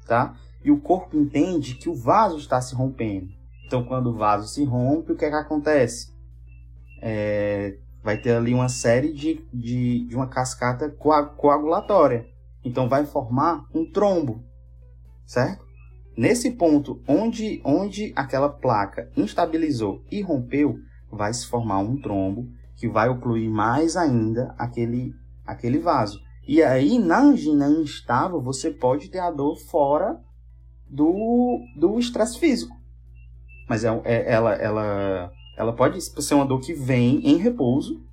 tá? 0.06 0.36
E 0.62 0.70
o 0.72 0.82
corpo 0.82 1.16
entende 1.16 1.76
que 1.76 1.88
o 1.88 1.96
vaso 1.96 2.36
está 2.36 2.60
se 2.60 2.76
rompendo. 2.76 3.30
Então, 3.66 3.86
quando 3.86 4.08
o 4.08 4.14
vaso 4.14 4.46
se 4.50 4.66
rompe, 4.66 5.14
o 5.14 5.16
que, 5.16 5.24
é 5.24 5.30
que 5.30 5.36
acontece? 5.38 6.14
é, 7.08 7.78
vai 8.06 8.20
ter 8.20 8.36
ali 8.36 8.54
uma 8.54 8.70
série 8.70 9.12
de, 9.12 9.44
de, 9.52 10.06
de 10.06 10.16
uma 10.16 10.28
cascata 10.28 10.88
coagulatória. 10.92 12.28
Então 12.64 12.88
vai 12.88 13.04
formar 13.04 13.66
um 13.74 13.84
trombo, 13.84 14.44
certo? 15.26 15.66
Nesse 16.16 16.52
ponto 16.52 17.02
onde, 17.08 17.60
onde 17.66 18.14
aquela 18.16 18.48
placa 18.48 19.10
instabilizou 19.18 20.04
e 20.12 20.22
rompeu, 20.22 20.78
vai 21.12 21.34
se 21.34 21.48
formar 21.48 21.80
um 21.80 22.00
trombo 22.00 22.48
que 22.76 22.88
vai 22.88 23.10
ocluir 23.10 23.50
mais 23.50 23.98
ainda 23.98 24.54
aquele, 24.56 25.16
aquele 25.44 25.80
vaso. 25.80 26.22
E 26.48 26.62
aí, 26.62 27.00
na 27.00 27.20
angina 27.20 27.68
instável, 27.68 28.40
você 28.40 28.70
pode 28.70 29.10
ter 29.10 29.18
a 29.18 29.32
dor 29.32 29.58
fora 29.58 30.22
do 30.88 31.98
estresse 31.98 32.38
físico. 32.38 32.76
Mas 33.68 33.84
é, 33.84 33.90
é, 34.04 34.32
ela, 34.32 34.54
ela, 34.54 35.32
ela 35.58 35.74
pode 35.74 36.02
ser 36.02 36.34
uma 36.34 36.46
dor 36.46 36.60
que 36.60 36.74
vem 36.74 37.20
em 37.26 37.38
repouso, 37.38 38.04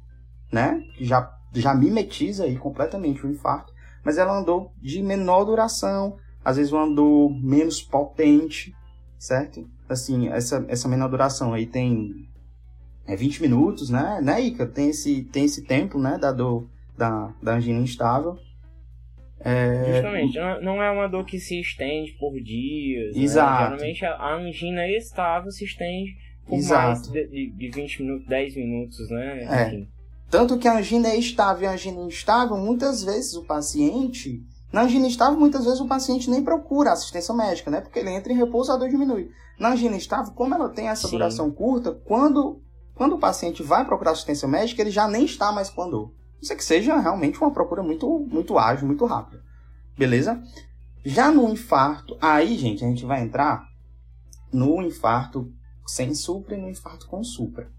né? 0.53 0.83
Que 0.97 1.05
já, 1.05 1.31
já 1.53 1.75
mimetiza 1.75 2.45
aí 2.45 2.57
completamente 2.57 3.25
o 3.27 3.31
infarto. 3.31 3.73
Mas 4.05 4.19
ela 4.19 4.33
é 4.33 4.35
uma 4.39 4.45
dor 4.45 4.73
de 4.81 5.03
menor 5.03 5.45
duração, 5.45 6.17
às 6.45 6.57
vezes 6.57 6.73
uma 6.73 6.93
dor 6.93 7.31
menos 7.31 7.81
potente, 7.81 8.75
certo? 9.19 9.69
Assim, 9.89 10.29
essa, 10.29 10.65
essa 10.69 10.89
menor 10.89 11.09
duração 11.09 11.53
aí 11.53 11.67
tem 11.67 12.29
é 13.07 13.17
20 13.17 13.43
minutos, 13.43 13.91
né? 13.91 14.21
Né, 14.23 14.41
Ica? 14.41 14.67
Tem 14.67 14.91
esse, 14.91 15.25
tem 15.25 15.45
esse 15.45 15.63
tempo, 15.63 15.99
né? 15.99 16.19
Da 16.19 16.33
dor 16.33 16.69
da, 16.97 17.35
da 17.43 17.55
angina 17.55 17.81
instável. 17.81 18.39
É... 19.45 19.95
Justamente, 19.95 20.39
não 20.63 20.81
é 20.81 20.91
uma 20.91 21.09
dor 21.09 21.25
que 21.25 21.39
se 21.39 21.61
estende 21.61 22.13
por 22.13 22.33
dias. 22.41 23.17
Né? 23.17 23.23
Exato. 23.23 23.73
Né? 23.73 23.93
Geralmente 23.93 24.05
a 24.05 24.35
angina 24.35 24.89
estável 24.89 25.51
se 25.51 25.65
estende 25.65 26.15
por 26.47 26.59
Exato. 26.59 27.11
mais 27.11 27.29
de, 27.31 27.51
de 27.51 27.71
20 27.71 28.03
minutos, 28.03 28.29
10 28.29 28.57
minutos, 28.57 29.11
né? 29.11 29.45
É. 29.45 29.87
Tanto 30.31 30.59
que 30.59 30.67
a 30.67 30.79
angina 30.79 31.09
é 31.09 31.17
estável 31.19 31.65
e 31.65 31.67
a 31.67 31.73
angina 31.73 32.01
instável, 32.03 32.57
muitas 32.57 33.03
vezes 33.05 33.35
o 33.35 33.45
paciente. 33.45 34.43
Na 34.73 34.83
angina 34.85 35.07
estável, 35.07 35.39
muitas 35.39 35.65
vezes 35.65 35.81
o 35.81 35.87
paciente 35.87 36.31
nem 36.31 36.43
procura 36.43 36.93
assistência 36.93 37.35
médica, 37.35 37.71
né? 37.71 37.83
Porque 37.83 37.99
ele 37.99 38.11
entra 38.11 38.33
em 38.33 38.37
repouso, 38.37 38.73
a 38.73 38.77
dor 38.77 38.89
diminui. 38.89 39.31
Na 39.59 39.73
angina 39.73 39.97
estável, 39.97 40.33
como 40.33 40.55
ela 40.55 40.71
tem 40.71 40.89
essa 40.89 41.07
Sim. 41.07 41.17
duração 41.17 41.51
curta, 41.51 41.93
quando, 42.07 42.63
quando 42.95 43.17
o 43.17 43.19
paciente 43.19 43.63
vai 43.63 43.85
procurar 43.85 44.13
assistência 44.13 44.49
médica, 44.49 44.81
ele 44.81 44.91
já 44.91 45.07
nem 45.07 45.27
está 45.27 45.53
mais 45.53 45.69
com 45.69 45.83
a 45.83 45.89
dor. 45.89 46.13
Isso 46.41 46.53
é 46.53 46.57
que 46.57 46.65
seja 46.65 46.99
realmente 46.99 47.39
uma 47.39 47.51
procura 47.51 47.83
muito, 47.83 48.27
muito 48.31 48.59
ágil, 48.59 48.87
muito 48.87 49.05
rápida. 49.05 49.43
Beleza? 49.97 50.43
Já 51.05 51.31
no 51.31 51.49
infarto, 51.51 52.17
aí, 52.21 52.57
gente, 52.57 52.83
a 52.85 52.89
gente 52.89 53.05
vai 53.05 53.23
entrar 53.23 53.65
no 54.53 54.81
infarto 54.83 55.53
sem 55.87 56.15
supra 56.15 56.57
e 56.57 56.61
no 56.61 56.69
infarto 56.69 57.07
com 57.07 57.23
supra. 57.23 57.71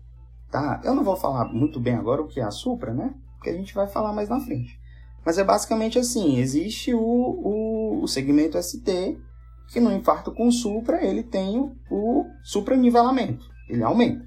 Tá? 0.51 0.81
Eu 0.83 0.93
não 0.93 1.03
vou 1.03 1.15
falar 1.15 1.45
muito 1.45 1.79
bem 1.79 1.95
agora 1.95 2.22
o 2.22 2.27
que 2.27 2.39
é 2.39 2.43
a 2.43 2.51
supra, 2.51 2.93
né? 2.93 3.13
Porque 3.36 3.50
a 3.50 3.53
gente 3.53 3.74
vai 3.74 3.88
falar 3.88 4.13
mais 4.13 4.29
na 4.29 4.39
frente. 4.39 4.79
Mas 5.25 5.38
é 5.38 5.43
basicamente 5.43 5.98
assim: 5.98 6.38
existe 6.38 6.93
o, 6.93 7.00
o, 7.00 8.03
o 8.03 8.07
segmento 8.07 8.62
ST, 8.62 9.17
que 9.69 9.79
no 9.79 9.91
infarto 9.91 10.31
com 10.31 10.51
supra 10.51 11.03
ele 11.03 11.24
tem 11.24 11.57
o, 11.57 11.75
o 11.89 12.25
supranivelamento, 12.43 13.45
ele 13.67 13.83
aumenta. 13.83 14.25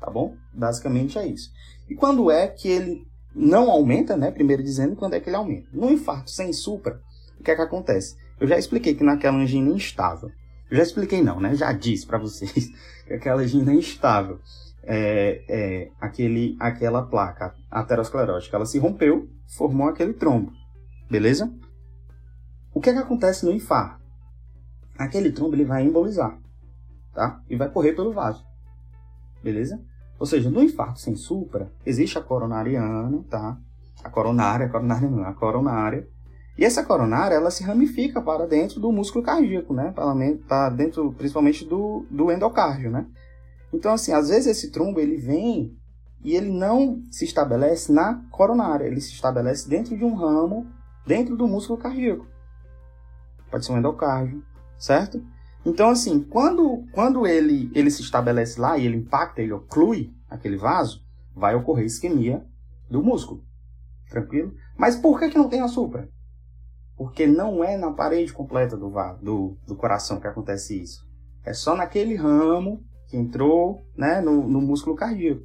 Tá 0.00 0.10
bom? 0.10 0.34
Basicamente 0.52 1.18
é 1.18 1.26
isso. 1.26 1.52
E 1.88 1.94
quando 1.94 2.30
é 2.30 2.48
que 2.48 2.68
ele 2.68 3.06
não 3.34 3.70
aumenta, 3.70 4.16
né? 4.16 4.30
Primeiro 4.30 4.62
dizendo 4.62 4.96
quando 4.96 5.14
é 5.14 5.20
que 5.20 5.28
ele 5.28 5.36
aumenta. 5.36 5.68
No 5.72 5.90
infarto 5.90 6.30
sem 6.30 6.52
supra, 6.52 7.00
o 7.38 7.42
que 7.42 7.50
é 7.50 7.54
que 7.54 7.62
acontece? 7.62 8.16
Eu 8.40 8.48
já 8.48 8.58
expliquei 8.58 8.94
que 8.94 9.04
naquela 9.04 9.36
angina 9.36 9.70
instável, 9.70 10.30
eu 10.70 10.76
já 10.76 10.82
expliquei 10.82 11.22
não, 11.22 11.40
né? 11.40 11.54
Já 11.54 11.72
disse 11.72 12.06
para 12.06 12.18
vocês 12.18 12.68
que 13.06 13.14
aquela 13.14 13.42
angina 13.42 13.72
instável, 13.74 14.38
é, 14.82 15.44
é, 15.48 15.90
aquele, 16.00 16.56
aquela 16.60 17.02
placa 17.02 17.54
aterosclerótica, 17.70 18.56
ela 18.56 18.66
se 18.66 18.78
rompeu, 18.78 19.28
formou 19.46 19.88
aquele 19.88 20.12
trombo, 20.12 20.52
beleza? 21.10 21.52
O 22.72 22.80
que 22.80 22.90
é 22.90 22.92
que 22.92 22.98
acontece 22.98 23.44
no 23.44 23.52
infarto? 23.52 24.00
Aquele 24.96 25.32
trombo 25.32 25.54
ele 25.54 25.64
vai 25.64 25.82
embolizar, 25.82 26.38
tá? 27.12 27.42
E 27.48 27.56
vai 27.56 27.68
correr 27.68 27.94
pelo 27.94 28.12
vaso, 28.12 28.44
beleza? 29.42 29.80
Ou 30.18 30.26
seja, 30.26 30.50
no 30.50 30.62
infarto 30.62 31.00
sem 31.00 31.16
supra, 31.16 31.72
existe 31.84 32.18
a 32.18 32.22
coronariana, 32.22 33.24
tá? 33.28 33.58
A 34.04 34.10
coronária, 34.10 34.66
a 34.66 34.68
coronária 34.68 35.08
não, 35.08 35.24
a 35.24 35.32
coronária. 35.32 36.08
E 36.58 36.64
essa 36.64 36.84
coronária, 36.84 37.34
ela 37.34 37.50
se 37.50 37.62
ramifica 37.62 38.20
para 38.20 38.46
dentro 38.46 38.80
do 38.80 38.92
músculo 38.92 39.24
cardíaco, 39.24 39.72
né? 39.72 39.92
Para, 40.46 40.68
dentro, 40.70 41.12
principalmente, 41.12 41.64
do, 41.64 42.04
do 42.10 42.30
endocárdio, 42.30 42.90
né? 42.90 43.06
Então, 43.72 43.92
assim, 43.92 44.12
às 44.12 44.28
vezes 44.28 44.46
esse 44.46 44.70
trombo, 44.70 45.00
ele 45.00 45.16
vem 45.16 45.76
e 46.22 46.34
ele 46.34 46.50
não 46.50 47.02
se 47.10 47.24
estabelece 47.24 47.90
na 47.92 48.22
coronária, 48.30 48.84
ele 48.84 49.00
se 49.00 49.12
estabelece 49.12 49.68
dentro 49.68 49.96
de 49.96 50.04
um 50.04 50.14
ramo, 50.14 50.66
dentro 51.06 51.36
do 51.36 51.48
músculo 51.48 51.78
cardíaco. 51.78 52.26
Pode 53.50 53.64
ser 53.64 53.72
um 53.72 53.78
endocárdio, 53.78 54.44
certo? 54.78 55.24
Então, 55.64 55.88
assim, 55.90 56.22
quando, 56.22 56.84
quando 56.92 57.26
ele, 57.26 57.70
ele 57.74 57.90
se 57.90 58.02
estabelece 58.02 58.60
lá 58.60 58.76
e 58.78 58.86
ele 58.86 58.96
impacta, 58.96 59.40
ele 59.42 59.52
oclui 59.52 60.12
aquele 60.28 60.56
vaso, 60.56 61.02
vai 61.34 61.54
ocorrer 61.54 61.86
isquemia 61.86 62.44
do 62.88 63.02
músculo. 63.02 63.42
Tranquilo? 64.08 64.54
Mas 64.76 64.96
por 64.96 65.18
que, 65.18 65.30
que 65.30 65.38
não 65.38 65.48
tem 65.48 65.60
a 65.60 65.68
supra? 65.68 66.08
Porque 67.00 67.26
não 67.26 67.64
é 67.64 67.78
na 67.78 67.90
parede 67.92 68.30
completa 68.30 68.76
do, 68.76 68.92
do, 69.22 69.56
do 69.66 69.74
coração 69.74 70.20
que 70.20 70.26
acontece 70.26 70.82
isso. 70.82 71.02
É 71.42 71.54
só 71.54 71.74
naquele 71.74 72.14
ramo 72.14 72.84
que 73.08 73.16
entrou 73.16 73.86
né, 73.96 74.20
no, 74.20 74.46
no 74.46 74.60
músculo 74.60 74.94
cardíaco. 74.94 75.40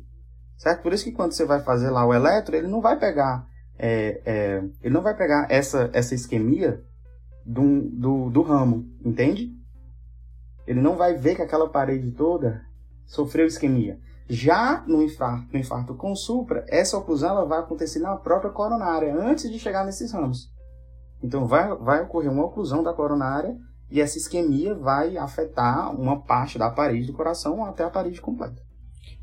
Certo? 0.57 0.81
Por 0.81 0.91
isso 0.91 1.05
que 1.05 1.13
quando 1.13 1.31
você 1.31 1.45
vai 1.45 1.61
fazer 1.61 1.89
lá 1.91 2.05
o 2.05 2.13
eletro, 2.13 2.57
ele 2.57 2.67
não 2.67 2.81
vai 2.81 2.99
pegar, 2.99 3.47
é, 3.79 4.21
é, 4.25 4.63
ele 4.83 4.93
não 4.93 5.01
vai 5.01 5.15
pegar 5.15 5.47
essa, 5.49 5.89
essa 5.93 6.13
isquemia 6.13 6.83
do, 7.45 7.89
do, 7.89 8.29
do 8.29 8.41
ramo, 8.41 8.85
entende? 9.05 9.49
Ele 10.67 10.81
não 10.81 10.97
vai 10.97 11.13
ver 11.13 11.37
que 11.37 11.41
aquela 11.41 11.69
parede 11.69 12.11
toda 12.11 12.65
sofreu 13.05 13.47
isquemia. 13.47 13.97
Já 14.27 14.83
no 14.85 15.01
infarto, 15.01 15.53
no 15.53 15.59
infarto 15.59 15.95
com 15.95 16.13
supra, 16.17 16.65
essa 16.67 16.97
oclusão 16.97 17.29
ela 17.29 17.45
vai 17.45 17.59
acontecer 17.59 17.99
na 17.99 18.17
própria 18.17 18.51
coronária, 18.51 19.15
antes 19.15 19.49
de 19.49 19.57
chegar 19.57 19.85
nesses 19.85 20.11
ramos. 20.11 20.53
Então 21.23 21.47
vai, 21.47 21.75
vai 21.77 22.01
ocorrer 22.03 22.31
uma 22.31 22.45
oclusão 22.45 22.83
da 22.83 22.93
coronária 22.93 23.55
e 23.89 24.01
essa 24.01 24.17
isquemia 24.17 24.73
vai 24.73 25.17
afetar 25.17 25.93
uma 25.93 26.21
parte 26.21 26.57
da 26.57 26.69
parede 26.69 27.07
do 27.07 27.13
coração 27.13 27.63
até 27.65 27.83
a 27.83 27.89
parede 27.89 28.21
completa. 28.21 28.61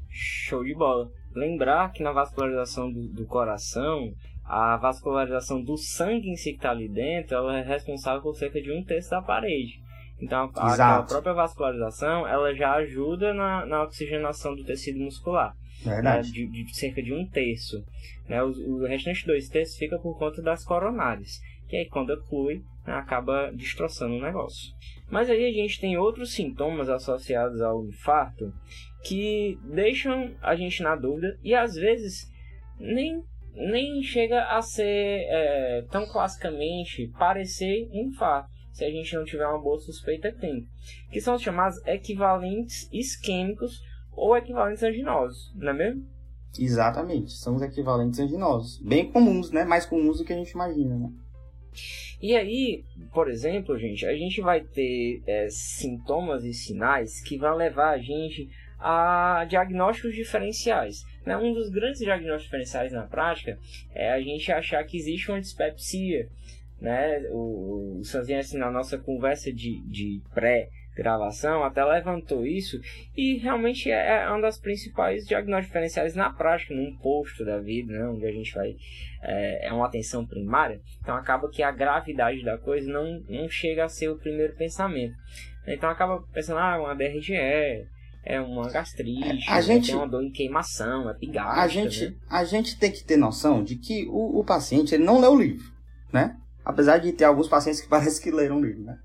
Show 0.09 0.63
de 0.65 0.75
bola. 0.75 1.09
Lembrar 1.35 1.93
que 1.93 2.03
na 2.03 2.13
vascularização 2.13 2.93
do, 2.93 3.09
do 3.09 3.27
coração, 3.27 4.13
a 4.45 4.77
vascularização 4.77 5.63
do 5.63 5.77
sangue 5.77 6.29
em 6.29 6.37
si 6.37 6.51
que 6.51 6.57
está 6.57 6.71
ali 6.71 6.89
dentro, 6.89 7.37
ela 7.37 7.59
é 7.59 7.63
responsável 7.63 8.23
por 8.23 8.35
cerca 8.35 8.61
de 8.61 8.71
um 8.71 8.85
terço 8.85 9.11
da 9.11 9.23
parede. 9.23 9.81
Então, 10.21 10.51
a, 10.55 10.99
a, 10.99 11.03
própria 11.03 11.33
vascularização, 11.33 12.29
ela 12.29 12.55
já 12.55 12.75
ajuda 12.75 13.35
na, 13.35 13.67
na 13.67 13.83
oxigenação 13.83 14.55
do 14.55 14.65
tecido 14.65 15.01
muscular. 15.01 15.55
Verdade. 15.83 16.29
Né, 16.29 16.47
de, 16.47 16.65
de, 16.65 16.77
cerca 16.77 17.03
de 17.03 17.13
um 17.13 17.27
terço. 17.27 17.83
Né, 18.29 18.41
o, 18.43 18.51
o 18.51 18.87
restante 18.87 19.27
dois 19.27 19.49
terços 19.49 19.77
fica 19.77 19.99
por 19.99 20.17
conta 20.17 20.41
das 20.41 20.65
coronárias. 20.65 21.41
Que 21.73 21.77
aí, 21.79 21.89
quando 21.89 22.11
oclui, 22.11 22.63
né, 22.87 22.93
acaba 22.93 23.51
destroçando 23.51 24.15
o 24.17 24.21
negócio. 24.21 24.75
Mas 25.11 25.31
aí 25.31 25.47
a 25.47 25.51
gente 25.51 25.81
tem 25.81 25.97
outros 25.97 26.35
sintomas 26.35 26.91
associados 26.91 27.63
ao 27.63 27.87
infarto 27.87 28.53
que 29.03 29.59
deixam 29.65 30.35
a 30.43 30.55
gente 30.55 30.83
na 30.83 30.95
dúvida 30.95 31.39
e 31.43 31.55
às 31.55 31.75
vezes 31.75 32.31
nem, 32.79 33.23
nem 33.55 34.03
chega 34.03 34.45
a 34.55 34.61
ser 34.61 34.85
é, 34.85 35.87
tão 35.91 36.07
classicamente 36.13 37.11
parecer 37.19 37.89
infarto 37.91 38.51
se 38.71 38.85
a 38.85 38.91
gente 38.91 39.17
não 39.17 39.25
tiver 39.25 39.47
uma 39.47 39.59
boa 39.59 39.79
suspeita 39.79 40.31
clínica, 40.31 40.69
que 41.11 41.23
são 41.23 41.37
os 41.37 41.41
chamados 41.41 41.79
equivalentes 41.87 42.87
isquêmicos 42.93 43.81
ou 44.15 44.37
equivalentes 44.37 44.83
anginosos, 44.83 45.51
não 45.55 45.71
é 45.71 45.73
mesmo? 45.73 46.07
Exatamente, 46.59 47.33
são 47.33 47.55
os 47.55 47.63
equivalentes 47.63 48.21
anginosos, 48.21 48.79
bem 48.83 49.11
comuns, 49.11 49.51
né? 49.51 49.65
Mais 49.65 49.87
comuns 49.87 50.19
do 50.19 50.25
que 50.27 50.35
a 50.35 50.37
gente 50.37 50.51
imagina, 50.51 50.99
né? 50.99 51.11
E 52.21 52.37
aí, 52.37 52.85
por 53.13 53.29
exemplo, 53.29 53.79
gente, 53.79 54.07
a 54.07 54.15
gente 54.15 54.41
vai 54.41 54.61
ter 54.61 55.23
é, 55.27 55.49
sintomas 55.51 56.45
e 56.45 56.53
sinais 56.53 57.21
que 57.21 57.37
vão 57.37 57.57
levar 57.57 57.91
a 57.91 57.99
gente 57.99 58.49
a 58.79 59.45
diagnósticos 59.49 60.15
diferenciais. 60.15 61.05
Né? 61.25 61.37
Um 61.37 61.53
dos 61.53 61.71
grandes 61.71 62.01
diagnósticos 62.01 62.45
diferenciais 62.45 62.93
na 62.93 63.03
prática 63.03 63.59
é 63.95 64.11
a 64.11 64.21
gente 64.21 64.51
achar 64.51 64.83
que 64.85 64.97
existe 64.97 65.31
uma 65.31 65.41
dispepsia, 65.41 66.29
né? 66.81 67.21
O, 67.31 67.99
o 68.01 68.05
Sanzinho, 68.05 68.41
assim, 68.41 68.59
na 68.59 68.71
nossa 68.71 68.99
conversa 68.99 69.53
de, 69.53 69.81
de 69.83 70.21
pré-gravação, 70.95 71.65
até 71.65 71.85
levantou 71.85 72.47
isso, 72.47 72.81
e 73.17 73.39
realmente 73.39 73.91
é, 73.91 74.23
é 74.23 74.29
uma 74.29 74.41
das 74.43 74.59
principais 74.59 75.27
diagnósticos 75.27 75.67
diferenciais 75.69 76.15
na 76.15 76.31
prática, 76.31 76.75
num 76.75 76.97
posto 76.99 77.45
da 77.45 77.59
vida, 77.59 77.93
né? 77.93 78.07
onde 78.07 78.27
a 78.27 78.33
gente 78.33 78.53
vai. 78.55 78.75
É, 79.23 79.69
é 79.69 79.73
uma 79.73 79.87
atenção 79.87 80.27
primária, 80.27 80.81
então 81.01 81.15
acaba 81.15 81.49
que 81.49 81.63
a 81.63 81.71
gravidade 81.71 82.43
da 82.45 82.59
coisa 82.59 82.91
não, 82.91 83.21
não 83.29 83.49
chega 83.49 83.85
a 83.85 83.89
ser 83.89 84.09
o 84.09 84.19
primeiro 84.19 84.55
pensamento. 84.55 85.15
Então 85.67 85.89
acaba 85.89 86.21
pensando, 86.33 86.59
ah, 86.59 86.77
uma 86.81 86.95
DRGE, 86.95 87.33
é 88.25 88.41
uma 88.41 88.69
gastrite, 88.71 89.49
A 89.49 89.55
né? 89.57 89.63
gente- 89.63 89.87
tem 89.87 89.95
uma 89.97 90.09
dor 90.09 90.23
em 90.25 90.31
queimação, 90.31 91.09
é 91.09 91.15
pigarro. 91.15 91.61
A 91.61 91.69
gente, 91.69 92.17
a 92.29 92.45
gente 92.45 92.77
tem 92.79 92.91
que 92.91 93.05
ter 93.05 93.17
noção 93.17 93.63
de 93.63 93.77
que 93.77 94.07
o, 94.09 94.41
o 94.41 94.45
paciente 94.45 94.95
ele 94.95 95.05
não 95.05 95.21
lê 95.21 95.27
o 95.29 95.37
livro, 95.39 95.65
né? 96.13 96.37
Apesar 96.65 96.99
de 96.99 97.13
ter 97.13 97.25
alguns 97.25 97.49
pacientes 97.49 97.81
que 97.81 97.87
parece 97.91 98.21
que 98.21 98.31
leram 98.31 98.59
o 98.59 98.65
livro, 98.65 98.83
né? 98.83 98.99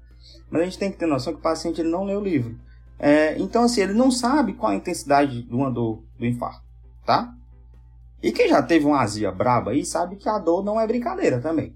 Mas 0.50 0.62
a 0.62 0.66
gente 0.66 0.78
tem 0.78 0.92
que 0.92 0.98
ter 0.98 1.06
noção 1.06 1.34
que 1.34 1.40
o 1.40 1.44
paciente 1.44 1.82
ele 1.82 1.90
não 1.90 2.04
lê 2.04 2.16
o 2.16 2.22
livro. 2.22 2.58
É, 3.00 3.38
então, 3.38 3.64
assim, 3.64 3.82
ele 3.82 3.94
não 3.94 4.10
sabe 4.10 4.54
qual 4.54 4.72
a 4.72 4.76
intensidade 4.76 5.44
de 5.44 5.54
uma 5.54 5.70
dor 5.70 6.04
do 6.18 6.26
infarto, 6.26 6.66
tá? 7.06 7.34
E 8.22 8.32
quem 8.32 8.50
já 8.50 8.64
teve 8.64 8.86
uma 8.86 9.02
azia 9.02 9.32
braba 9.32 9.72
aí 9.72 9.86
sabe 9.86 10.16
que 10.16 10.28
a 10.28 10.40
dor 10.40 10.64
não 10.64 10.80
é 10.80 10.88
brincadeira 10.88 11.40
também. 11.40 11.76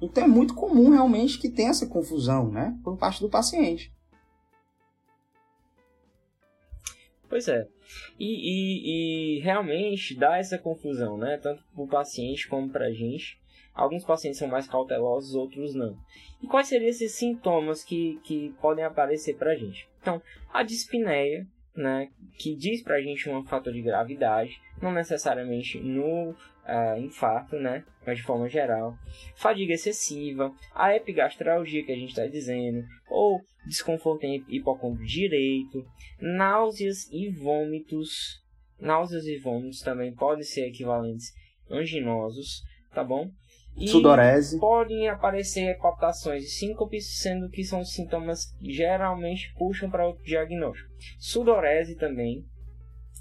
Então 0.00 0.24
é 0.24 0.28
muito 0.28 0.54
comum 0.54 0.90
realmente 0.90 1.38
que 1.38 1.48
tenha 1.48 1.70
essa 1.70 1.86
confusão, 1.86 2.50
né? 2.50 2.76
Por 2.82 2.96
parte 2.96 3.20
do 3.20 3.28
paciente. 3.28 3.92
Pois 7.28 7.46
é. 7.48 7.66
E, 8.18 8.26
e, 8.26 9.36
e 9.36 9.40
realmente 9.40 10.14
dá 10.14 10.38
essa 10.38 10.56
confusão, 10.56 11.18
né? 11.18 11.36
Tanto 11.36 11.62
para 11.74 11.82
o 11.82 11.88
paciente 11.88 12.48
como 12.48 12.70
para 12.70 12.86
a 12.86 12.92
gente. 12.92 13.38
Alguns 13.78 14.04
pacientes 14.04 14.40
são 14.40 14.48
mais 14.48 14.66
cautelosos, 14.66 15.36
outros 15.36 15.72
não. 15.72 15.96
E 16.42 16.48
quais 16.48 16.66
seriam 16.66 16.90
esses 16.90 17.12
sintomas 17.12 17.84
que, 17.84 18.18
que 18.24 18.52
podem 18.60 18.84
aparecer 18.84 19.36
para 19.36 19.52
a 19.52 19.54
gente? 19.54 19.88
Então, 20.00 20.20
a 20.52 20.64
dispneia, 20.64 21.46
né? 21.76 22.08
Que 22.36 22.56
diz 22.56 22.82
para 22.82 22.96
a 22.96 23.00
gente 23.00 23.30
um 23.30 23.44
fator 23.44 23.72
de 23.72 23.80
gravidade, 23.80 24.60
não 24.82 24.90
necessariamente 24.90 25.78
no 25.78 26.34
ah, 26.64 26.98
infarto, 26.98 27.54
né? 27.54 27.84
Mas 28.04 28.18
de 28.18 28.24
forma 28.24 28.48
geral. 28.48 28.98
Fadiga 29.36 29.74
excessiva, 29.74 30.52
a 30.74 30.96
epigastralgia 30.96 31.84
que 31.84 31.92
a 31.92 31.96
gente 31.96 32.08
está 32.08 32.26
dizendo, 32.26 32.84
ou 33.08 33.40
desconforto 33.64 34.24
em 34.24 34.44
hipocôndrio 34.48 35.06
direito, 35.06 35.86
náuseas 36.20 37.08
e 37.12 37.28
vômitos. 37.28 38.42
Náuseas 38.80 39.24
e 39.26 39.38
vômitos 39.38 39.82
também 39.82 40.12
podem 40.12 40.42
ser 40.42 40.66
equivalentes 40.66 41.32
anginosos, 41.70 42.64
tá 42.92 43.04
bom? 43.04 43.30
E 43.78 43.88
Sudorese. 43.88 44.58
podem 44.58 45.08
aparecer 45.08 45.78
palpitações 45.78 46.44
e 46.44 46.48
síncopes, 46.48 47.20
sendo 47.20 47.48
que 47.48 47.64
são 47.64 47.84
sintomas 47.84 48.52
que 48.58 48.72
geralmente 48.72 49.52
puxam 49.56 49.88
para 49.88 50.06
outro 50.06 50.24
diagnóstico. 50.24 50.88
Sudorese 51.18 51.94
também, 51.94 52.44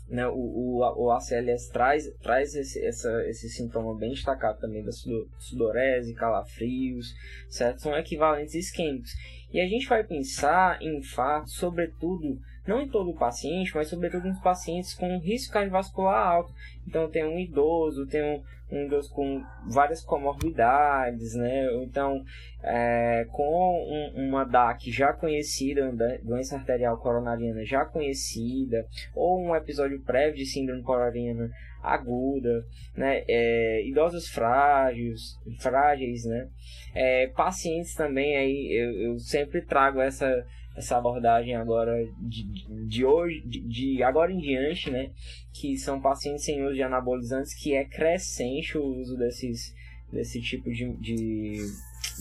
né? 0.10 0.28
O, 0.28 0.34
o, 0.34 1.06
o 1.06 1.12
ACLS 1.12 1.72
traz, 1.72 2.10
traz 2.22 2.56
esse, 2.56 2.84
essa, 2.84 3.10
esse 3.28 3.50
sintoma 3.50 3.96
bem 3.96 4.12
destacado 4.12 4.60
também 4.60 4.84
da 4.84 4.92
sudo- 4.92 5.30
sudorese, 5.38 6.16
calafrios, 6.16 7.14
certo? 7.50 7.82
São 7.82 7.96
equivalentes 7.96 8.56
isquêmicos. 8.56 9.12
E 9.52 9.60
a 9.62 9.68
gente 9.68 9.88
vai 9.88 10.04
pensar 10.04 10.82
em 10.82 10.98
infarto, 10.98 11.50
sobretudo, 11.50 12.40
não 12.68 12.82
em 12.82 12.90
todo 12.90 13.12
o 13.12 13.18
paciente, 13.18 13.74
mas 13.76 13.90
sobretudo 13.90 14.28
nos 14.28 14.40
pacientes 14.42 14.94
com 14.94 15.20
risco 15.20 15.54
cardiovascular 15.54 16.28
alto. 16.28 16.52
Então 16.86 17.10
tem 17.10 17.26
um 17.26 17.40
idoso, 17.40 18.08
tem 18.08 18.24
um, 18.24 18.44
um 18.72 18.88
com 19.14 19.42
várias 19.70 20.04
comorbidades, 20.04 21.34
né? 21.36 21.66
Então 21.84 22.22
é, 22.64 23.26
com 23.32 24.14
um- 24.14 24.28
uma 24.28 24.44
DAC 24.44 24.92
já 24.92 25.14
conhecida, 25.14 25.92
doença 26.24 26.58
arterial 26.58 26.98
coronariana 26.98 27.64
já 27.66 27.86
conhecida, 27.86 28.86
ou 29.16 29.40
um 29.42 29.56
episódio 29.56 30.02
prévio 30.02 30.36
de 30.38 30.46
síndrome 30.46 30.84
coronariana 30.84 31.50
aguda, 31.82 32.66
né? 32.96 33.24
É, 33.28 33.86
idosos 33.88 34.28
frágeis, 34.28 35.40
frágeis, 35.60 36.26
né? 36.26 36.50
É, 36.94 37.28
pacientes 37.28 37.94
também 37.94 38.36
aí 38.36 38.74
eu, 38.74 39.12
eu 39.12 39.20
sempre 39.20 39.62
trago 39.62 40.02
essa 40.02 40.46
essa 40.78 40.98
abordagem 40.98 41.56
agora 41.56 41.92
de, 42.20 42.44
de 42.88 43.04
hoje 43.04 43.42
de, 43.46 43.60
de 43.62 44.04
agora 44.04 44.32
em 44.32 44.38
diante 44.38 44.92
né 44.92 45.10
que 45.52 45.76
são 45.76 46.00
pacientes 46.00 46.46
sem 46.46 46.64
uso 46.64 46.76
de 46.76 46.84
anabolizantes 46.84 47.56
que 47.56 47.74
é 47.74 47.84
crescente 47.84 48.78
o 48.78 48.84
uso 48.84 49.18
desses 49.18 49.74
desse 50.14 50.40
tipo 50.40 50.72
de 50.72 50.94
de, 50.98 51.58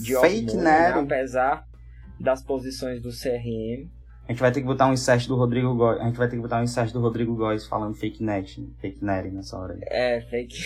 de 0.02 0.14
Fake 0.14 0.16
hormônio, 0.16 0.56
né? 0.56 0.88
Nero. 0.88 1.00
apesar 1.00 1.68
das 2.18 2.42
posições 2.42 3.02
do 3.02 3.10
CRM 3.10 3.90
A 4.26 4.32
gente 4.32 4.40
vai 4.40 4.50
ter 4.50 4.60
que 4.60 4.66
botar 4.66 4.88
um 4.88 4.94
insert 4.94 5.28
do 5.28 5.36
Rodrigo 5.36 5.74
Góes. 5.76 6.00
A 6.00 6.04
gente 6.04 6.16
vai 6.16 6.28
ter 6.28 6.36
que 6.36 6.42
botar 6.42 6.60
um 6.60 6.64
insert 6.64 6.92
do 6.92 7.00
Rodrigo 7.00 7.36
Góes 7.36 7.66
falando 7.66 7.94
fake 7.94 8.24
net, 8.24 8.66
fake 8.80 9.04
net 9.04 9.28
nessa 9.28 9.56
hora 9.58 9.74
aí. 9.74 9.80
É, 9.84 10.20
fake. 10.22 10.56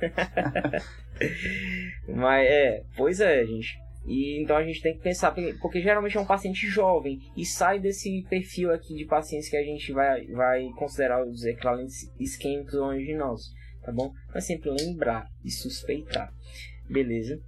Mas 2.08 2.46
é, 2.46 2.82
pois 2.96 3.20
é, 3.20 3.44
gente. 3.44 3.78
E 4.06 4.42
então 4.42 4.56
a 4.56 4.64
gente 4.64 4.82
tem 4.82 4.94
que 4.94 5.02
pensar, 5.02 5.34
porque, 5.60 5.80
geralmente 5.80 6.16
é 6.16 6.20
um 6.20 6.26
paciente 6.26 6.66
jovem 6.66 7.18
e 7.36 7.44
sai 7.44 7.80
desse 7.80 8.22
perfil 8.28 8.70
aqui 8.70 8.94
de 8.94 9.06
pacientes 9.06 9.48
que 9.48 9.56
a 9.56 9.62
gente 9.62 9.92
vai, 9.92 10.26
vai 10.26 10.68
considerar 10.76 11.26
os 11.26 11.44
equivalentes 11.44 12.12
isquêmicos 12.20 12.74
ou 12.74 12.90
anginosos, 12.90 13.50
tá 13.82 13.90
bom? 13.92 14.12
Mas 14.32 14.44
sempre 14.44 14.70
lembrar 14.70 15.26
e 15.42 15.50
suspeitar, 15.50 16.30
beleza? 16.88 17.40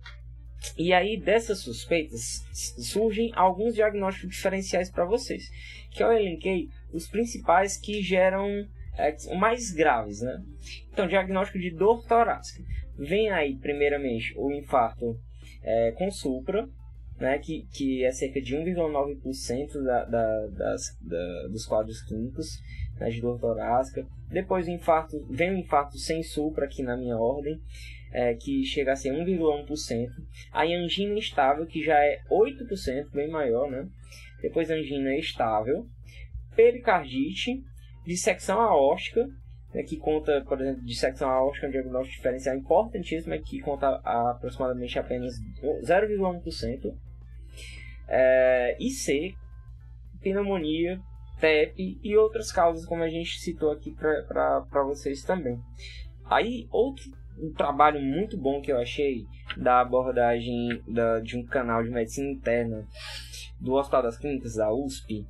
E 0.79 0.93
aí 0.93 1.21
dessas 1.21 1.61
suspeitas 1.61 2.43
surgem 2.91 3.31
alguns 3.35 3.75
diagnósticos 3.75 4.35
diferenciais 4.35 4.91
para 4.91 5.05
vocês, 5.05 5.45
que 5.91 6.03
eu 6.03 6.11
elenquei 6.11 6.69
os 6.93 7.07
principais 7.07 7.77
que 7.77 8.03
geram 8.03 8.67
é, 8.97 9.15
mais 9.37 9.71
graves, 9.71 10.23
né? 10.23 10.43
Então, 10.91 11.07
diagnóstico 11.07 11.59
de 11.59 11.71
dor 11.71 12.05
torácica. 12.07 12.65
Vem 12.99 13.31
aí, 13.31 13.57
primeiramente, 13.59 14.33
o 14.37 14.51
infarto 14.51 15.21
é, 15.67 15.91
com 15.93 16.11
supra, 16.11 16.69
né, 17.19 17.39
que, 17.39 17.67
que 17.73 18.05
é 18.05 18.13
cerca 18.13 18.41
de 18.41 18.57
1,9% 18.57 19.83
da, 19.83 20.05
da, 20.05 20.47
das, 20.47 20.97
da, 21.01 21.49
dos 21.49 21.67
quadros 21.67 22.01
clínicos 22.03 22.63
né, 22.99 23.11
de 23.11 23.21
dor 23.21 23.39
torácica. 23.41 24.07
Depois 24.31 24.67
o 24.67 24.71
infarto, 24.71 25.27
vem 25.29 25.51
o 25.51 25.59
infarto 25.59 25.99
sem 25.99 26.23
supra 26.23 26.67
aqui 26.67 26.83
na 26.83 26.97
minha 26.97 27.17
ordem, 27.17 27.61
é, 28.13 28.35
que 28.35 28.65
chega 28.65 28.93
a 28.93 28.97
ser 28.97 29.13
1,1%. 29.13 30.09
Aí 30.53 30.75
angina 30.75 31.19
estável, 31.19 31.67
que 31.67 31.83
já 31.83 31.99
é 31.99 32.21
8%, 32.31 33.11
bem 33.13 33.29
maior, 33.29 33.71
né? 33.71 33.89
Depois 34.41 34.71
angina 34.71 35.15
estável. 35.17 35.87
Pericardite, 36.55 37.63
dissecção 38.07 38.61
aórtica, 38.61 39.27
né, 39.77 39.83
que 39.83 39.99
conta, 39.99 40.43
por 40.49 40.59
exemplo, 40.59 40.83
dissecção 40.83 41.29
aórtica 41.29 41.67
é 41.67 41.69
um 41.69 41.73
diagnóstico 41.73 42.17
diferencial 42.17 42.57
importantíssimo, 42.57 43.35
é 43.35 43.39
que 43.39 43.61
conta 43.61 44.01
aproximadamente 44.03 44.99
apenas 44.99 45.35
0,1%. 45.85 46.95
É, 48.09 48.77
IC, 48.81 49.35
pneumonia, 50.23 50.99
TEP 51.39 51.99
e 52.03 52.17
outras 52.17 52.51
causas, 52.51 52.87
como 52.87 53.03
a 53.03 53.09
gente 53.11 53.39
citou 53.39 53.71
aqui 53.71 53.95
para 53.95 54.83
vocês 54.85 55.23
também. 55.23 55.61
Aí, 56.25 56.67
outro 56.71 57.05
um 57.39 57.53
trabalho 57.53 58.01
muito 58.01 58.39
bom 58.39 58.63
que 58.63 58.73
eu 58.73 58.79
achei 58.79 59.27
da 59.59 59.83
abordagem 59.83 60.83
da, 60.89 61.21
de 61.21 61.37
um 61.37 61.45
canal 61.45 61.83
de 61.83 61.91
medicina 61.91 62.31
interna 62.31 62.89
do 63.61 63.75
Hospital 63.75 64.05
das 64.05 64.17
Clínicas, 64.17 64.55
da 64.55 64.73
USP, 64.73 65.27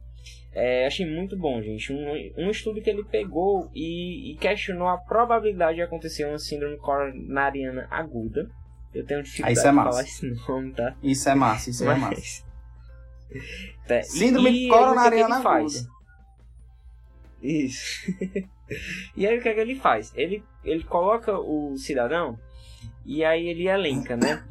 é, 0.59 0.87
achei 0.87 1.05
muito 1.05 1.37
bom, 1.37 1.61
gente. 1.61 1.92
Um, 1.92 2.33
um 2.38 2.51
estudo 2.51 2.81
que 2.81 2.88
ele 2.88 3.05
pegou 3.05 3.71
e, 3.75 4.33
e, 4.33 4.37
questionou 4.38 4.88
a 4.88 4.97
probabilidade 4.97 5.77
de 5.77 5.83
acontecer 5.83 6.25
uma 6.25 6.38
síndrome 6.38 6.79
coronariana 6.79 7.87
aguda. 7.90 8.49
Eu 8.95 9.05
tenho 9.05 9.23
dificuldade 9.23 9.59
isso 9.59 9.66
é 9.66 9.71
de 9.71 9.77
massa. 9.77 9.90
falar 9.90 10.03
esse 10.03 10.27
nome, 10.49 10.73
tá? 10.73 10.97
Isso 11.03 11.29
é 11.29 11.35
massa, 11.35 11.69
isso 11.69 11.85
é 11.85 11.95
massa. 11.95 12.09
Mas- 12.09 12.47
Tá, 13.87 13.99
e- 13.99 14.05
Síndrome 14.05 14.51
e 14.51 14.69
coronariana 14.71 15.27
que 15.27 15.33
é 15.35 15.37
que 15.37 15.42
faz? 15.42 15.77
aguda. 15.77 15.90
Isso. 17.42 18.12
e 19.14 19.27
aí 19.27 19.38
o 19.38 19.42
que 19.42 19.49
é 19.51 19.55
que 19.55 19.61
ele 19.61 19.75
faz? 19.75 20.11
Ele, 20.16 20.42
ele 20.64 20.85
coloca 20.85 21.38
o 21.38 21.77
cidadão 21.77 22.38
e 23.07 23.25
aí 23.25 23.49
ele 23.49 23.69
elenca, 23.69 24.16
né? 24.16 24.45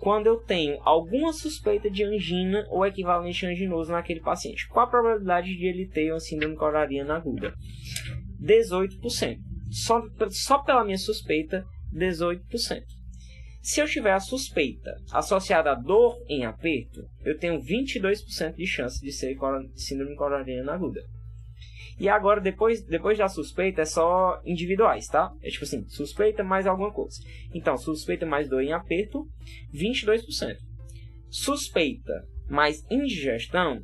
Quando 0.00 0.26
eu 0.26 0.36
tenho 0.38 0.78
alguma 0.82 1.32
suspeita 1.32 1.90
de 1.90 2.02
angina 2.04 2.66
ou 2.70 2.86
equivalente 2.86 3.44
anginoso 3.44 3.92
naquele 3.92 4.20
paciente, 4.20 4.66
qual 4.68 4.86
a 4.86 4.90
probabilidade 4.90 5.54
de 5.54 5.66
ele 5.66 5.86
ter 5.86 6.10
uma 6.10 6.20
síndrome 6.20 6.56
coronariana 6.56 7.16
aguda? 7.16 7.54
18%. 8.40 9.38
Só, 9.70 10.00
só 10.30 10.58
pela 10.58 10.84
minha 10.84 10.96
suspeita, 10.96 11.64
18%. 11.92 12.82
Se 13.60 13.80
eu 13.80 13.86
tiver 13.86 14.12
a 14.12 14.20
suspeita 14.20 14.90
associada 15.12 15.72
a 15.72 15.74
dor 15.74 16.16
em 16.26 16.46
aperto, 16.46 17.02
eu 17.22 17.36
tenho 17.36 17.60
22% 17.60 18.54
de 18.54 18.66
chance 18.66 19.00
de 19.00 19.12
ser 19.12 19.36
síndrome 19.74 20.16
coronariana 20.16 20.72
aguda. 20.72 21.02
E 21.98 22.08
agora, 22.08 22.40
depois, 22.40 22.84
depois 22.84 23.18
da 23.18 23.28
suspeita, 23.28 23.82
é 23.82 23.84
só 23.84 24.40
individuais, 24.44 25.08
tá? 25.08 25.32
É 25.42 25.48
tipo 25.48 25.64
assim, 25.64 25.84
suspeita 25.88 26.44
mais 26.44 26.66
alguma 26.66 26.92
coisa. 26.92 27.18
Então, 27.52 27.76
suspeita 27.76 28.24
mais 28.24 28.48
dor 28.48 28.62
em 28.62 28.72
aperto, 28.72 29.26
22%. 29.74 30.56
Suspeita 31.28 32.12
mais 32.48 32.84
indigestão, 32.90 33.82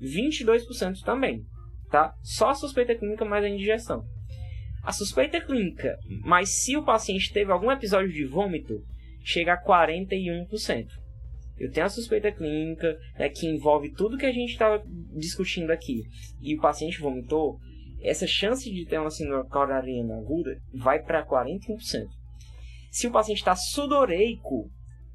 22% 0.00 1.00
também, 1.02 1.44
tá? 1.90 2.12
Só 2.22 2.52
suspeita 2.52 2.94
clínica 2.94 3.24
mais 3.24 3.44
a 3.44 3.48
indigestão. 3.48 4.04
A 4.82 4.92
suspeita 4.92 5.40
clínica, 5.40 5.98
mas 6.24 6.62
se 6.62 6.76
o 6.76 6.84
paciente 6.84 7.32
teve 7.32 7.50
algum 7.50 7.72
episódio 7.72 8.12
de 8.12 8.24
vômito, 8.24 8.84
chega 9.24 9.54
a 9.54 9.64
41%. 9.64 11.05
Eu 11.58 11.70
tenho 11.70 11.86
a 11.86 11.88
suspeita 11.88 12.30
clínica, 12.30 12.98
né, 13.18 13.28
que 13.28 13.46
envolve 13.46 13.90
tudo 13.90 14.18
que 14.18 14.26
a 14.26 14.32
gente 14.32 14.52
estava 14.52 14.82
discutindo 15.14 15.70
aqui, 15.70 16.02
e 16.40 16.54
o 16.54 16.60
paciente 16.60 17.00
vomitou, 17.00 17.58
essa 18.02 18.26
chance 18.26 18.70
de 18.70 18.84
ter 18.84 18.98
uma 18.98 19.10
síndrome 19.10 19.48
coronariana 19.48 20.18
aguda 20.18 20.60
vai 20.72 21.02
para 21.02 21.26
41%. 21.26 22.06
Se 22.90 23.06
o 23.06 23.10
paciente 23.10 23.38
está 23.38 23.56
sudoreico, 23.56 24.70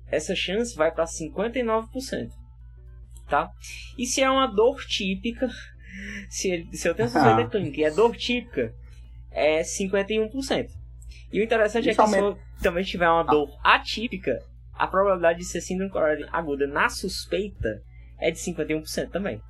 essa 0.08 0.36
chance 0.36 0.76
vai 0.76 0.92
para 0.92 1.06
59%. 1.06 2.30
Tá? 3.30 3.50
E 3.98 4.06
se 4.06 4.22
é 4.22 4.30
uma 4.30 4.48
dor 4.48 4.78
típica, 4.86 5.48
se, 6.30 6.50
ele, 6.50 6.76
se 6.76 6.88
eu 6.88 6.96
tenho 6.96 7.08
suspeita 7.08 7.42
ah. 7.42 7.50
clínica 7.50 7.80
e 7.80 7.84
é 7.84 7.92
dor 7.92 8.16
típica, 8.16 8.74
é 9.32 9.62
51%. 9.62 10.70
E 11.32 11.40
o 11.40 11.44
interessante 11.44 11.90
é 11.90 11.96
que 11.96 12.08
se 12.08 12.18
eu 12.18 12.38
também 12.62 12.84
tiver 12.84 13.10
uma 13.10 13.24
dor 13.24 13.50
atípica, 13.64 14.44
a 14.74 14.88
probabilidade 14.88 15.40
de 15.40 15.46
ser 15.46 15.62
síndrome 15.62 15.92
coronariana 15.92 16.32
aguda 16.32 16.68
na 16.68 16.90
suspeita 16.90 17.84
é 18.20 18.32
de 18.32 18.38
51% 18.38 19.10
também. 19.10 19.42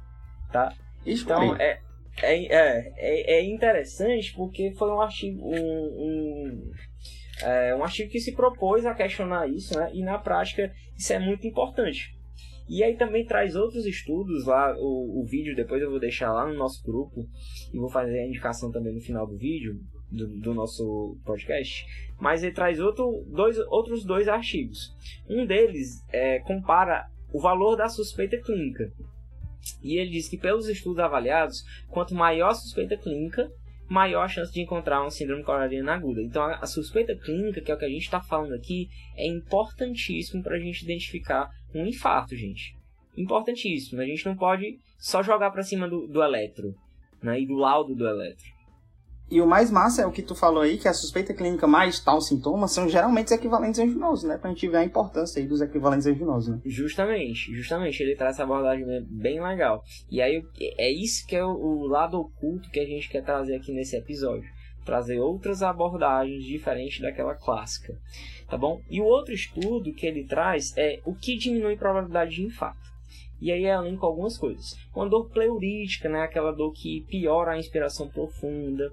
Tá? 0.51 0.73
Então 1.05 1.55
é, 1.55 1.79
é, 2.21 2.45
é, 2.45 2.93
é, 2.97 3.37
é, 3.37 3.43
interessante 3.43 4.33
porque 4.35 4.73
foi 4.73 4.89
um 4.89 5.01
artigo, 5.01 5.41
um, 5.43 5.55
um, 5.55 6.71
é, 7.41 7.75
um 7.75 7.83
artigo 7.83 8.11
que 8.11 8.19
se 8.19 8.35
propôs 8.35 8.85
a 8.85 8.93
questionar 8.93 9.47
isso, 9.47 9.77
né? 9.77 9.89
E 9.93 10.03
na 10.03 10.17
prática 10.17 10.71
isso 10.97 11.13
é 11.13 11.19
muito 11.19 11.47
importante. 11.47 12.13
E 12.69 12.83
aí 12.83 12.95
também 12.95 13.25
traz 13.25 13.55
outros 13.55 13.85
estudos 13.85 14.45
lá, 14.45 14.73
o, 14.77 15.21
o 15.21 15.25
vídeo 15.25 15.55
depois 15.55 15.81
eu 15.81 15.89
vou 15.89 15.99
deixar 15.99 16.31
lá 16.31 16.45
no 16.45 16.53
nosso 16.53 16.83
grupo 16.83 17.27
e 17.73 17.77
vou 17.77 17.89
fazer 17.89 18.19
a 18.19 18.27
indicação 18.27 18.71
também 18.71 18.93
no 18.93 19.01
final 19.01 19.27
do 19.27 19.37
vídeo, 19.37 19.77
do, 20.11 20.27
do, 20.27 20.53
nosso 20.53 21.17
podcast, 21.25 21.85
mas 22.19 22.43
ele 22.43 22.53
traz 22.53 22.79
outro, 22.79 23.23
dois, 23.27 23.57
outros 23.67 24.03
dois 24.03 24.27
artigos. 24.27 24.93
Um 25.29 25.45
deles 25.45 26.03
é, 26.11 26.39
compara 26.39 27.07
o 27.33 27.39
valor 27.39 27.75
da 27.75 27.87
suspeita 27.87 28.37
clínica. 28.37 28.91
E 29.81 29.97
ele 29.97 30.11
diz 30.11 30.27
que 30.27 30.37
pelos 30.37 30.67
estudos 30.67 30.99
avaliados, 30.99 31.63
quanto 31.89 32.13
maior 32.13 32.49
a 32.49 32.55
suspeita 32.55 32.97
clínica, 32.97 33.51
maior 33.91 34.23
a 34.23 34.27
chance 34.27 34.53
de 34.53 34.61
encontrar 34.61 35.01
uma 35.01 35.11
síndrome 35.11 35.43
coronariana 35.43 35.93
aguda. 35.93 36.21
Então, 36.21 36.43
a, 36.43 36.65
suspeita 36.65 37.15
clínica, 37.15 37.61
que 37.61 37.71
é 37.71 37.75
o 37.75 37.77
que 37.77 37.85
a 37.85 37.89
gente 37.89 38.03
está 38.03 38.21
falando 38.21 38.53
aqui, 38.53 38.87
é 39.17 39.27
importantíssimo 39.27 40.41
para 40.41 40.55
a 40.55 40.59
gente 40.59 40.83
identificar 40.83 41.49
um 41.75 41.85
infarto, 41.85 42.35
gente. 42.35 42.75
Importantíssimo. 43.17 44.01
A 44.01 44.05
gente 44.05 44.25
não 44.25 44.35
pode 44.35 44.79
só 44.97 45.21
jogar 45.21 45.51
para 45.51 45.61
cima 45.61 45.89
do, 45.89 46.07
do 46.07 46.23
eletro 46.23 46.73
né, 47.21 47.41
e 47.41 47.45
do 47.45 47.55
laudo 47.55 47.93
do 47.93 48.07
eletro. 48.07 48.45
E 49.31 49.39
o 49.39 49.47
mais 49.47 49.71
massa 49.71 50.01
é 50.01 50.05
o 50.05 50.11
que 50.11 50.21
tu 50.21 50.35
falou 50.35 50.61
aí, 50.61 50.77
que 50.77 50.89
a 50.89 50.93
suspeita 50.93 51.33
clínica 51.33 51.65
mais 51.65 52.01
tal 52.01 52.19
sintoma 52.19 52.67
são 52.67 52.89
geralmente 52.89 53.27
os 53.27 53.31
equivalentes 53.31 53.79
anginosos, 53.79 54.25
né? 54.25 54.37
Pra 54.37 54.49
gente 54.49 54.67
ver 54.67 54.77
a 54.77 54.83
importância 54.83 55.41
aí 55.41 55.47
dos 55.47 55.61
equivalentes 55.61 56.05
anginosos, 56.05 56.49
né? 56.49 56.61
Justamente, 56.65 57.55
justamente. 57.55 58.03
Ele 58.03 58.17
traz 58.17 58.35
essa 58.35 58.43
abordagem 58.43 58.85
bem 59.09 59.41
legal. 59.41 59.81
E 60.09 60.21
aí, 60.21 60.43
é 60.77 60.91
isso 60.91 61.25
que 61.25 61.37
é 61.37 61.45
o 61.45 61.85
lado 61.85 62.19
oculto 62.19 62.69
que 62.69 62.79
a 62.81 62.85
gente 62.85 63.09
quer 63.09 63.23
trazer 63.23 63.55
aqui 63.55 63.71
nesse 63.71 63.95
episódio. 63.95 64.49
Trazer 64.83 65.19
outras 65.19 65.63
abordagens 65.63 66.43
diferentes 66.43 66.99
daquela 66.99 67.35
clássica, 67.35 67.95
tá 68.49 68.57
bom? 68.57 68.81
E 68.89 68.99
o 68.99 69.05
outro 69.05 69.33
estudo 69.33 69.93
que 69.93 70.05
ele 70.05 70.25
traz 70.25 70.75
é 70.75 70.99
o 71.05 71.15
que 71.15 71.37
diminui 71.37 71.75
a 71.75 71.77
probabilidade 71.77 72.35
de 72.35 72.43
infarto. 72.43 72.90
E 73.41 73.51
aí 73.51 73.65
é 73.65 73.75
com 73.95 74.05
algumas 74.05 74.37
coisas. 74.37 74.75
Uma 74.95 75.09
dor 75.09 75.29
pleurítica, 75.29 76.07
né? 76.07 76.21
Aquela 76.21 76.51
dor 76.51 76.71
que 76.71 77.01
piora 77.09 77.53
a 77.53 77.57
inspiração 77.57 78.07
profunda. 78.07 78.91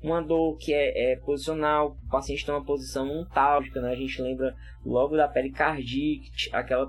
Uma 0.00 0.22
dor 0.22 0.56
que 0.56 0.72
é, 0.72 1.12
é 1.12 1.16
posicional, 1.16 1.96
o 2.06 2.08
paciente 2.08 2.46
tem 2.46 2.54
uma 2.54 2.64
posição 2.64 3.10
ontálgica, 3.10 3.80
né? 3.80 3.90
A 3.90 3.96
gente 3.96 4.22
lembra 4.22 4.54
logo 4.86 5.16
da 5.16 5.26
pericardite, 5.26 6.48
aquela, 6.52 6.88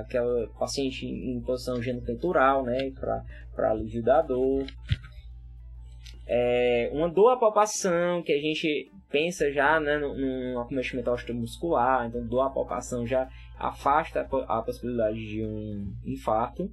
aquela 0.00 0.48
paciente 0.58 1.06
em 1.06 1.40
posição 1.40 1.80
genopeitoral, 1.80 2.64
né? 2.64 2.90
Para 3.54 3.70
alívio 3.70 4.02
da 4.02 4.20
dor. 4.22 4.66
É, 6.26 6.90
uma 6.92 7.08
dor 7.08 7.30
à 7.30 7.36
palpação, 7.36 8.22
que 8.22 8.32
a 8.32 8.40
gente 8.40 8.90
pensa 9.08 9.50
já 9.50 9.80
né, 9.80 9.96
num 9.96 10.58
acometimento 10.60 11.10
osteomuscular, 11.10 12.06
então 12.06 12.26
dor 12.26 12.42
à 12.42 12.50
palpação 12.50 13.06
já 13.06 13.28
afasta 13.58 14.26
a 14.46 14.62
possibilidade 14.62 15.18
de 15.18 15.44
um 15.44 15.94
infarto. 16.04 16.70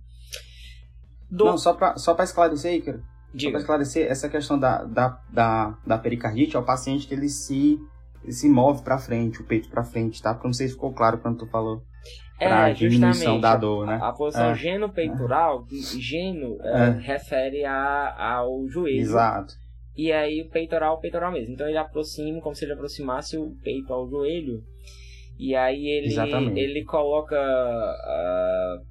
Do... 1.30 1.45
Não, 1.45 1.58
só 1.58 1.74
para 1.74 1.98
só 1.98 2.15
esclarecer, 2.19 2.76
Icaro, 2.76 3.04
só 3.36 3.50
para 3.50 3.60
esclarecer, 3.60 4.10
essa 4.10 4.30
questão 4.30 4.58
da, 4.60 4.84
da, 4.84 5.19
da, 5.32 5.78
da 5.86 5.98
pericardite 5.98 6.56
é 6.56 6.60
o 6.60 6.63
paciente 6.63 7.08
que 7.08 7.13
ele 7.13 7.30
se, 7.30 7.80
ele 8.24 8.32
se 8.32 8.48
move 8.48 8.84
para 8.84 8.98
frente, 8.98 9.41
o 9.41 9.45
peito 9.45 9.69
para 9.69 9.84
frente, 9.84 10.21
tá? 10.21 10.34
Porque 10.34 10.48
não 10.48 10.54
sei 10.54 10.67
se 10.67 10.74
ficou 10.74 10.93
claro 10.93 11.17
quando 11.17 11.39
tu 11.39 11.48
falou. 11.48 11.82
Pra 12.38 12.69
é, 12.69 12.74
diminuição 12.74 13.39
da 13.39 13.56
dor, 13.56 13.88
né? 13.88 13.98
A, 14.02 14.10
a 14.10 14.13
posição 14.13 14.52
é. 14.52 14.56
geno-peitoral, 14.56 15.65
é. 15.71 16.00
geno 16.00 16.58
é. 16.62 16.89
refere 17.00 17.63
a, 17.65 18.36
ao 18.36 18.67
joelho. 18.67 19.00
Exato. 19.00 19.54
E 19.95 20.12
aí 20.12 20.41
o 20.41 20.50
peitoral, 20.50 20.95
o 20.95 21.00
peitoral 21.00 21.32
mesmo. 21.32 21.54
Então 21.54 21.67
ele 21.67 21.78
aproxima, 21.78 22.41
como 22.41 22.54
se 22.54 22.65
ele 22.65 22.74
aproximasse 22.74 23.38
o 23.38 23.56
peito 23.63 23.93
ao 23.93 24.08
joelho 24.10 24.62
e 25.38 25.56
aí 25.56 25.86
ele, 25.88 26.15
ele 26.60 26.86
coloca, 26.86 27.36
uh, 27.36 28.86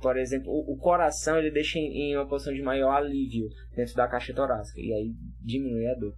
por 0.00 0.16
exemplo, 0.16 0.52
o, 0.52 0.74
o, 0.74 0.76
coração 0.76 1.38
ele 1.38 1.50
deixa 1.50 1.78
em, 1.78 2.10
em 2.12 2.16
uma 2.16 2.26
posição 2.26 2.54
de 2.54 2.62
maior 2.62 2.92
alívio 2.94 3.48
dentro 3.74 3.94
da 3.94 4.06
caixa 4.06 4.32
torácica. 4.32 4.80
E 4.80 4.92
aí 4.92 5.12
diminui 5.42 5.86
a 5.88 5.94
dor. 5.94 6.14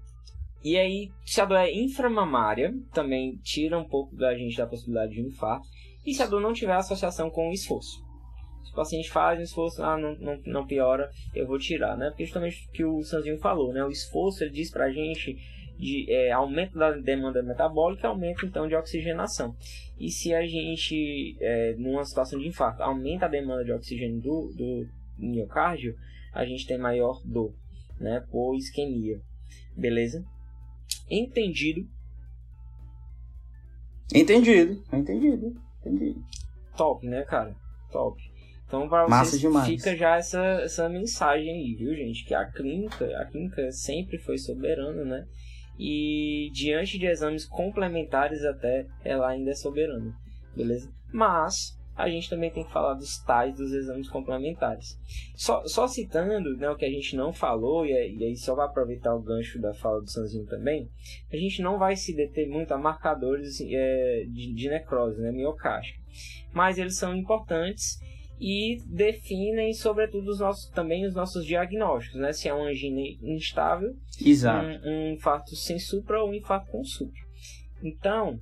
E 0.63 0.77
aí, 0.77 1.11
se 1.25 1.41
a 1.41 1.45
dor 1.45 1.59
é 1.59 1.73
inframamária, 1.73 2.75
também 2.93 3.37
tira 3.43 3.79
um 3.79 3.89
pouco 3.89 4.15
da 4.17 4.35
gente 4.35 4.57
da 4.57 4.67
possibilidade 4.67 5.15
de 5.15 5.23
um 5.23 5.29
infarto. 5.29 5.67
E 6.05 6.13
se 6.13 6.23
a 6.23 6.27
dor 6.27 6.41
não 6.41 6.53
tiver 6.53 6.75
associação 6.75 7.31
com 7.31 7.49
o 7.49 7.53
esforço. 7.53 8.05
Se 8.65 8.73
o 8.73 8.75
paciente 8.75 9.11
faz 9.11 9.39
um 9.39 9.43
esforço, 9.43 9.83
ah, 9.83 9.97
não, 9.97 10.17
não, 10.17 10.41
não 10.45 10.67
piora, 10.67 11.09
eu 11.35 11.47
vou 11.47 11.59
tirar, 11.59 11.97
né? 11.97 12.09
Porque 12.11 12.25
justamente 12.25 12.67
o 12.69 12.73
que 12.73 12.85
o 12.85 13.03
Sanzinho 13.03 13.39
falou, 13.39 13.73
né? 13.73 13.85
O 13.85 13.91
esforço, 13.91 14.43
ele 14.43 14.53
diz 14.53 14.71
pra 14.71 14.91
gente 14.91 15.37
de 15.79 16.11
é, 16.11 16.33
aumento 16.33 16.79
da 16.79 16.93
demanda 16.93 17.43
metabólica, 17.43 18.09
aumento 18.09 18.47
então 18.47 18.67
de 18.67 18.75
oxigenação. 18.75 19.55
E 19.99 20.11
se 20.11 20.35
a 20.35 20.47
gente, 20.47 21.37
é, 21.41 21.75
numa 21.75 22.05
situação 22.05 22.39
de 22.39 22.49
infarto, 22.49 22.83
aumenta 22.83 23.27
a 23.27 23.29
demanda 23.29 23.65
de 23.65 23.73
oxigênio 23.73 24.21
do, 24.21 24.53
do 24.55 24.89
miocárdio, 25.19 25.97
a 26.33 26.45
gente 26.45 26.67
tem 26.67 26.79
maior 26.79 27.21
dor, 27.25 27.55
né, 28.01 28.25
por 28.31 28.55
isquemia. 28.55 29.21
Beleza? 29.77 30.25
Entendido? 31.11 31.87
Entendido, 34.15 34.83
entendido, 34.93 35.61
entendido. 35.81 36.25
Top, 36.77 37.07
né, 37.07 37.23
cara? 37.25 37.55
Top. 37.91 38.21
Então, 38.67 38.89
para 38.89 39.07
vocês, 39.07 39.43
fica 39.65 39.97
já 39.97 40.17
essa, 40.17 40.43
essa 40.63 40.89
mensagem 40.89 41.51
aí, 41.51 41.75
viu, 41.75 41.95
gente? 41.95 42.25
Que 42.25 42.35
a 42.35 42.45
clínica, 42.45 43.07
a 43.21 43.25
clínica 43.27 43.71
sempre 43.71 44.19
foi 44.19 44.39
soberana, 44.39 45.05
né? 45.05 45.27
E 45.79 46.51
diante 46.53 46.99
de 46.99 47.07
exames 47.07 47.45
complementares 47.45 48.45
até 48.45 48.87
ela 49.05 49.29
ainda 49.29 49.51
é 49.51 49.55
soberana, 49.55 50.15
beleza? 50.55 50.91
Mas 51.13 51.77
a 51.97 52.11
gente 52.11 52.29
também 52.29 52.51
tem 52.51 52.65
que 52.65 52.73
falar 52.73 52.95
dos 52.95 53.19
tais 53.25 53.57
dos 53.57 53.73
exames 53.73 54.09
complementares. 54.09 54.99
Só, 55.35 55.67
só 55.67 55.89
citando 55.89 56.57
né, 56.57 56.69
o 56.69 56.77
que 56.77 56.85
a 56.85 56.91
gente 56.91 57.17
não 57.17 57.33
falou, 57.33 57.87
e, 57.87 57.91
e 57.91 58.25
aí 58.25 58.37
só 58.37 58.55
vai 58.55 58.67
aproveitar 58.67 59.15
o 59.15 59.23
gancho 59.23 59.59
da 59.59 59.73
fala 59.73 60.03
do 60.03 60.11
Sanzinho 60.11 60.47
também, 60.47 60.91
a 61.33 61.37
gente 61.37 61.63
não 61.63 61.79
vai 61.79 61.97
se 61.97 62.15
deter 62.15 62.49
muito 62.49 62.73
a 62.73 62.79
marcadores 62.79 63.61
é, 63.63 64.25
de, 64.29 64.53
de 64.53 64.69
necrose, 64.69 65.21
né, 65.21 65.33
miocárdica. 65.33 65.99
Mas 66.53 66.77
eles 66.77 66.99
são 66.99 67.17
importantes 67.17 67.99
e 68.41 68.83
definem, 68.87 69.73
sobretudo, 69.73 70.31
os 70.31 70.41
nossos, 70.41 70.71
também 70.71 71.07
os 71.07 71.15
nossos 71.15 71.45
diagnósticos, 71.45 72.21
né? 72.21 72.33
Se 72.33 72.49
é 72.49 72.55
uma 72.55 72.69
angina 72.69 73.01
instável, 73.23 73.95
um, 74.85 74.91
um, 74.91 75.15
infarto 75.15 75.57
sem 75.57 75.79
supra 75.79 76.23
ou 76.23 76.31
um 76.31 76.35
infarto 76.35 76.71
com 76.71 76.85
supra. 76.85 77.21
Então, 77.83 78.39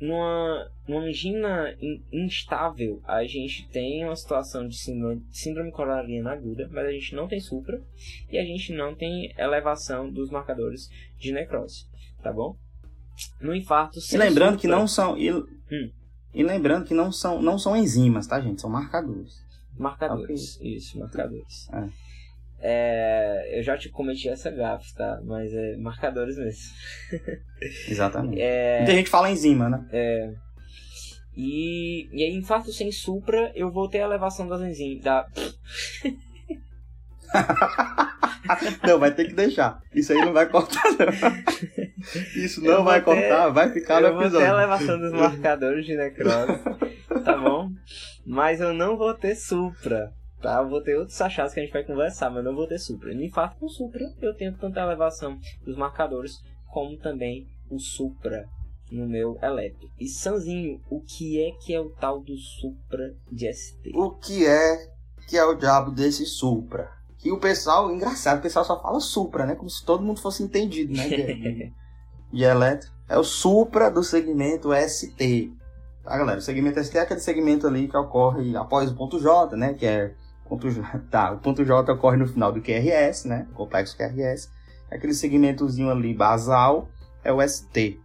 numa, 0.00 0.70
numa 0.88 1.02
angina 1.02 1.76
in, 1.80 2.02
instável, 2.10 3.02
a 3.04 3.24
gente 3.24 3.68
tem 3.68 4.04
uma 4.04 4.16
situação 4.16 4.66
de 4.66 4.76
síndrome, 4.76 5.22
síndrome 5.30 5.70
coronariana 5.70 6.32
aguda, 6.32 6.68
mas 6.72 6.86
a 6.86 6.92
gente 6.92 7.14
não 7.14 7.28
tem 7.28 7.40
supra 7.40 7.82
e 8.30 8.38
a 8.38 8.44
gente 8.44 8.72
não 8.72 8.94
tem 8.94 9.32
elevação 9.36 10.10
dos 10.10 10.30
marcadores 10.30 10.88
de 11.18 11.32
necrose, 11.32 11.84
tá 12.22 12.32
bom? 12.32 12.56
No 13.38 13.54
infarto 13.54 14.00
sem 14.00 14.18
E 14.18 14.22
lembrando 14.22 14.52
supra, 14.52 14.60
que 14.60 14.66
não 14.66 14.88
são... 14.88 15.14
Hum 15.14 15.90
e 16.32 16.42
lembrando 16.42 16.86
que 16.86 16.94
não 16.94 17.10
são, 17.10 17.42
não 17.42 17.58
são 17.58 17.76
enzimas, 17.76 18.26
tá, 18.26 18.40
gente? 18.40 18.60
São 18.60 18.70
marcadores. 18.70 19.42
Marcadores, 19.76 20.56
okay. 20.56 20.76
isso, 20.76 20.98
marcadores. 20.98 21.68
É. 21.72 21.88
É, 22.62 23.58
eu 23.58 23.62
já 23.62 23.78
te 23.78 23.88
cometi 23.88 24.28
essa 24.28 24.50
gafe, 24.50 24.94
tá? 24.94 25.18
Mas 25.24 25.50
é 25.52 25.76
marcadores 25.78 26.36
mesmo. 26.36 26.74
Exatamente. 27.88 28.38
É, 28.40 28.78
Muita 28.78 28.92
gente 28.92 29.08
fala 29.08 29.30
enzima, 29.30 29.70
né? 29.70 29.88
É. 29.90 30.34
E, 31.34 32.08
e 32.12 32.22
aí, 32.22 32.34
infarto 32.34 32.70
sem 32.72 32.92
supra, 32.92 33.50
eu 33.54 33.70
vou 33.70 33.88
ter 33.88 34.02
a 34.02 34.04
elevação 34.04 34.46
das 34.46 34.60
enzimas. 34.60 35.02
Da... 35.02 35.26
não, 38.86 38.98
vai 38.98 39.14
ter 39.14 39.28
que 39.28 39.34
deixar. 39.34 39.80
Isso 39.94 40.12
aí 40.12 40.18
não 40.18 40.34
vai 40.34 40.46
cortar, 40.46 40.84
não. 40.92 41.06
Isso 42.34 42.62
não 42.62 42.84
vai 42.84 43.00
ter, 43.00 43.04
cortar, 43.04 43.48
vai 43.48 43.72
ficar 43.72 44.00
no 44.00 44.08
episódio. 44.08 44.24
Eu 44.24 44.30
vou 44.30 44.40
ter 44.40 44.46
a 44.46 44.48
elevação 44.48 44.98
dos 44.98 45.12
marcadores 45.12 45.86
de 45.86 45.96
necrose, 45.96 46.58
tá 47.24 47.36
bom? 47.36 47.70
Mas 48.26 48.60
eu 48.60 48.72
não 48.72 48.96
vou 48.96 49.14
ter 49.14 49.34
supra, 49.34 50.12
Tá, 50.40 50.62
eu 50.62 50.70
vou 50.70 50.82
ter 50.82 50.96
outros 50.96 51.20
achados 51.20 51.52
que 51.52 51.60
a 51.60 51.62
gente 51.62 51.72
vai 51.72 51.84
conversar, 51.84 52.30
mas 52.30 52.42
não 52.42 52.54
vou 52.54 52.66
ter 52.66 52.78
Supra. 52.78 53.14
No 53.14 53.22
infarto 53.22 53.58
com 53.58 53.68
Supra, 53.68 54.00
eu 54.22 54.34
tenho 54.34 54.56
tanta 54.56 54.80
elevação 54.80 55.38
dos 55.64 55.76
marcadores, 55.76 56.32
como 56.72 56.96
também 56.96 57.46
o 57.70 57.78
Supra 57.78 58.48
no 58.90 59.06
meu 59.06 59.38
eletro. 59.42 59.90
E 59.98 60.08
Sanzinho, 60.08 60.80
o 60.88 61.00
que 61.02 61.42
é 61.42 61.52
que 61.62 61.74
é 61.74 61.80
o 61.80 61.90
tal 61.90 62.20
do 62.20 62.36
Supra 62.38 63.14
de 63.30 63.52
ST? 63.52 63.90
O 63.94 64.12
que 64.12 64.46
é 64.46 64.90
que 65.28 65.36
é 65.36 65.44
o 65.44 65.54
diabo 65.54 65.90
desse 65.90 66.24
Supra? 66.24 66.90
Que 67.18 67.30
o 67.30 67.38
pessoal, 67.38 67.92
engraçado, 67.92 68.38
o 68.38 68.42
pessoal 68.42 68.64
só 68.64 68.80
fala 68.80 68.98
Supra, 68.98 69.44
né? 69.44 69.54
Como 69.54 69.68
se 69.68 69.84
todo 69.84 70.02
mundo 70.02 70.22
fosse 70.22 70.42
entendido, 70.42 70.94
né? 70.94 71.70
De 72.32 72.44
eletro. 72.44 72.90
É 73.08 73.18
o 73.18 73.24
Supra 73.24 73.90
do 73.90 74.02
segmento 74.02 74.70
ST. 74.72 75.52
Tá, 76.04 76.16
galera? 76.16 76.38
O 76.38 76.42
segmento 76.42 76.82
ST 76.82 76.96
é 76.96 77.00
aquele 77.00 77.20
segmento 77.20 77.66
ali 77.66 77.88
que 77.88 77.96
ocorre 77.96 78.56
após 78.56 78.90
o 78.90 78.94
ponto 78.94 79.18
J, 79.18 79.56
né? 79.56 79.74
Que 79.74 79.86
é 79.86 80.14
Ponto 80.50 80.68
J, 80.68 80.82
tá, 81.08 81.30
o 81.30 81.38
ponto 81.38 81.64
J 81.64 81.92
ocorre 81.92 82.16
no 82.16 82.26
final 82.26 82.50
do 82.50 82.60
QRS, 82.60 83.26
né? 83.26 83.46
O 83.52 83.54
complexo 83.54 83.96
QRS. 83.96 84.50
Aquele 84.90 85.14
segmentozinho 85.14 85.88
ali 85.88 86.12
basal 86.12 86.88
é 87.22 87.32
o 87.32 87.40
ST, 87.48 88.00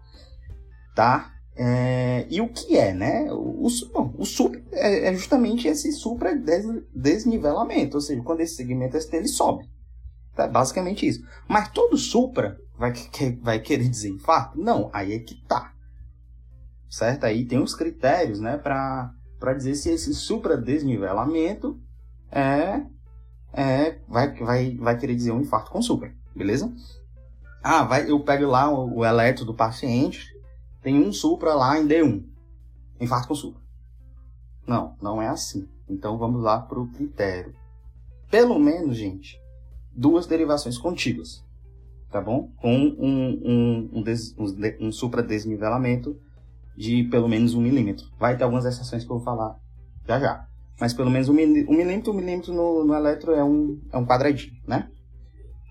tá? 0.95 1.31
É, 1.57 2.27
e 2.29 2.39
o 2.41 2.49
que 2.49 2.77
é, 2.77 2.93
né? 2.93 3.27
O, 3.31 3.65
o, 3.65 4.11
o 4.19 4.25
supra 4.25 4.61
é, 4.71 5.09
é, 5.09 5.13
justamente 5.15 5.67
esse 5.67 5.91
supra 5.91 6.35
des, 6.35 6.65
desnivelamento, 6.93 7.97
ou 7.97 8.01
seja, 8.01 8.21
quando 8.21 8.41
esse 8.41 8.55
segmento 8.55 8.99
ST 9.01 9.15
ele 9.15 9.27
sobe. 9.27 9.67
Tá? 10.36 10.48
Basicamente 10.48 11.08
isso. 11.08 11.26
Mas 11.48 11.69
todo 11.69 11.98
supra 11.98 12.60
vai, 12.78 12.93
vai 13.41 13.60
querer 13.60 13.88
dizer 13.88 14.10
infarto? 14.10 14.60
Não, 14.60 14.89
aí 14.93 15.13
é 15.13 15.19
que 15.19 15.36
tá. 15.48 15.74
Certo? 16.89 17.24
Aí 17.24 17.45
tem 17.45 17.62
os 17.62 17.74
critérios, 17.74 18.39
né, 18.39 18.58
para 18.58 19.13
dizer 19.56 19.76
se 19.76 19.89
esse 19.89 20.13
supra 20.13 20.58
desnivelamento 20.58 21.80
é, 22.32 22.86
é 23.54 24.00
vai, 24.08 24.34
vai, 24.34 24.76
vai 24.76 24.98
querer 24.98 25.15
dizer 25.15 25.32
um 25.32 25.41
infarto 25.41 25.71
com 25.71 25.82
supra, 25.82 26.13
beleza? 26.36 26.71
Ah, 27.63 27.84
vai, 27.84 28.10
eu 28.10 28.19
pego 28.24 28.45
lá 28.45 28.69
o, 28.69 29.00
o 29.00 29.06
eletro 29.06 29.43
do 29.43 29.54
paciente, 29.54 30.28
tem 30.82 31.04
um 31.04 31.12
supra 31.12 31.54
lá 31.54 31.80
em 31.80 31.88
D1, 31.88 32.24
infarto 33.00 33.28
com 33.28 33.36
supra. 33.36 33.62
Não, 34.67 34.95
não 35.02 35.21
é 35.21 35.28
assim. 35.28 35.67
Então 35.88 36.17
vamos 36.17 36.41
lá 36.41 36.60
para 36.60 36.80
o 36.80 36.88
critério. 36.88 37.54
Pelo 38.30 38.60
menos, 38.60 38.98
gente, 38.98 39.39
duas 39.95 40.27
derivações 40.27 40.77
contíguas, 40.77 41.43
tá 42.12 42.19
bom? 42.21 42.51
Com 42.58 42.75
um, 42.75 42.97
um, 42.99 43.89
um, 43.93 44.01
des, 44.03 44.36
um, 44.38 44.88
um 44.88 44.91
supra 44.91 45.23
desnivelamento 45.23 46.19
de 46.75 47.03
pelo 47.05 47.27
menos 47.27 47.53
um 47.53 47.62
milímetro. 47.62 48.08
Vai 48.19 48.38
ter 48.38 48.43
algumas 48.43 48.65
exceções 48.65 49.03
que 49.03 49.12
eu 49.12 49.17
vou 49.17 49.25
falar 49.25 49.58
já 50.08 50.19
já 50.19 50.47
mas 50.79 50.93
pelo 50.93 51.10
menos 51.10 51.29
um, 51.29 51.34
milímetro, 51.34 52.12
um 52.12 52.15
milímetro 52.15 52.53
no, 52.53 52.84
no 52.84 52.93
eletro 52.93 53.34
é 53.34 53.43
um, 53.43 53.79
é 53.91 53.97
um 53.97 54.05
quadradinho, 54.05 54.55
né? 54.67 54.89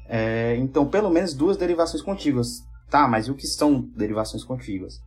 É, 0.07 0.57
então, 0.57 0.87
pelo 0.87 1.11
menos 1.11 1.35
duas 1.35 1.57
derivações 1.57 2.03
contíguas. 2.03 2.63
Tá, 2.91 3.09
mas 3.09 3.29
o 3.29 3.35
que 3.35 3.47
são 3.47 3.81
derivações 3.97 4.45
contíguas? 4.45 5.01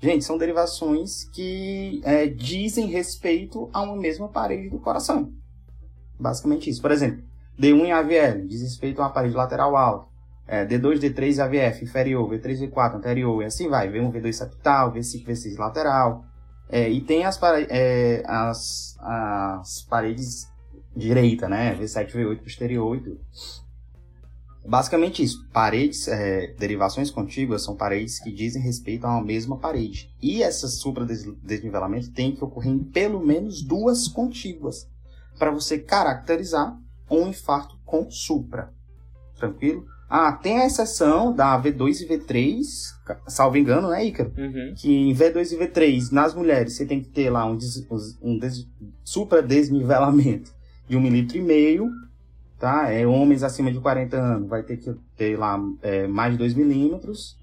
Gente, 0.00 0.24
são 0.24 0.38
derivações 0.38 1.24
que 1.32 2.00
é, 2.04 2.26
dizem 2.26 2.86
respeito 2.86 3.68
a 3.72 3.82
uma 3.82 3.96
mesma 3.96 4.28
parede 4.28 4.68
do 4.68 4.78
coração. 4.78 5.32
Basicamente 6.18 6.70
isso. 6.70 6.80
Por 6.80 6.90
exemplo, 6.90 7.22
D1 7.58 7.86
em 7.86 7.92
AVL 7.92 8.46
diz 8.46 8.62
respeito 8.62 9.00
a 9.00 9.06
uma 9.06 9.12
parede 9.12 9.34
lateral 9.34 9.76
alta. 9.76 10.08
É, 10.46 10.64
D2, 10.64 10.98
D3 10.98 11.44
AVF 11.44 11.84
inferior, 11.84 12.30
V3, 12.30 12.70
V4 12.70 12.94
anterior, 12.94 13.42
e 13.42 13.44
assim 13.44 13.68
vai. 13.68 13.90
V1, 13.90 14.12
V2 14.12 14.32
septal, 14.32 14.92
V5, 14.92 15.26
V6 15.26 15.58
lateral. 15.58 16.24
É, 16.70 16.88
e 16.88 17.00
tem 17.00 17.24
as, 17.24 17.38
é, 17.68 18.22
as, 18.26 18.96
as 19.00 19.82
paredes 19.82 20.48
direita, 20.96 21.48
né? 21.48 21.76
V7, 21.76 22.12
V8 22.12 22.42
posterior 22.42 22.96
e 22.96 23.00
tudo. 23.00 23.20
Basicamente 24.66 25.22
isso. 25.22 25.46
Paredes, 25.50 26.08
é, 26.08 26.54
derivações 26.58 27.10
contíguas 27.10 27.62
são 27.62 27.76
paredes 27.76 28.18
que 28.18 28.32
dizem 28.32 28.62
respeito 28.62 29.06
a 29.06 29.10
uma 29.10 29.24
mesma 29.24 29.58
parede. 29.58 30.14
E 30.22 30.42
essa 30.42 30.68
supra-desnivelamento 30.68 32.10
tem 32.12 32.34
que 32.34 32.44
ocorrer 32.44 32.72
em 32.72 32.84
pelo 32.84 33.24
menos 33.24 33.62
duas 33.62 34.08
contíguas 34.08 34.88
para 35.38 35.50
você 35.50 35.78
caracterizar 35.78 36.78
um 37.10 37.28
infarto 37.28 37.78
com 37.84 38.10
supra. 38.10 38.72
Tranquilo? 39.36 39.86
Ah, 40.08 40.32
tem 40.32 40.60
a 40.60 40.66
exceção 40.66 41.34
da 41.34 41.60
V2 41.60 42.00
e 42.00 42.08
V3, 42.08 42.62
salvo 43.26 43.58
engano, 43.58 43.90
né, 43.90 44.06
Ícaro? 44.06 44.32
Uhum. 44.38 44.72
Que 44.74 44.90
em 44.90 45.14
V2 45.14 45.52
e 45.52 45.56
V3, 45.58 46.12
nas 46.12 46.34
mulheres, 46.34 46.74
você 46.74 46.86
tem 46.86 47.00
que 47.00 47.10
ter 47.10 47.28
lá 47.28 47.44
um, 47.44 47.56
des, 47.56 47.86
um 48.22 48.38
des, 48.38 48.66
supra 49.04 49.42
desnivelamento 49.42 50.50
de 50.88 50.96
um 50.96 51.00
milímetro 51.00 51.36
e 51.36 51.42
meio, 51.42 51.90
tá? 52.58 52.90
É, 52.90 53.06
homens 53.06 53.42
acima 53.42 53.70
de 53.70 53.78
40 53.80 54.16
anos 54.16 54.48
vai 54.48 54.62
ter 54.62 54.78
que 54.78 54.94
ter 55.14 55.38
lá 55.38 55.60
é, 55.82 56.06
mais 56.06 56.32
de 56.32 56.38
2 56.38 56.54
milímetros 56.54 57.36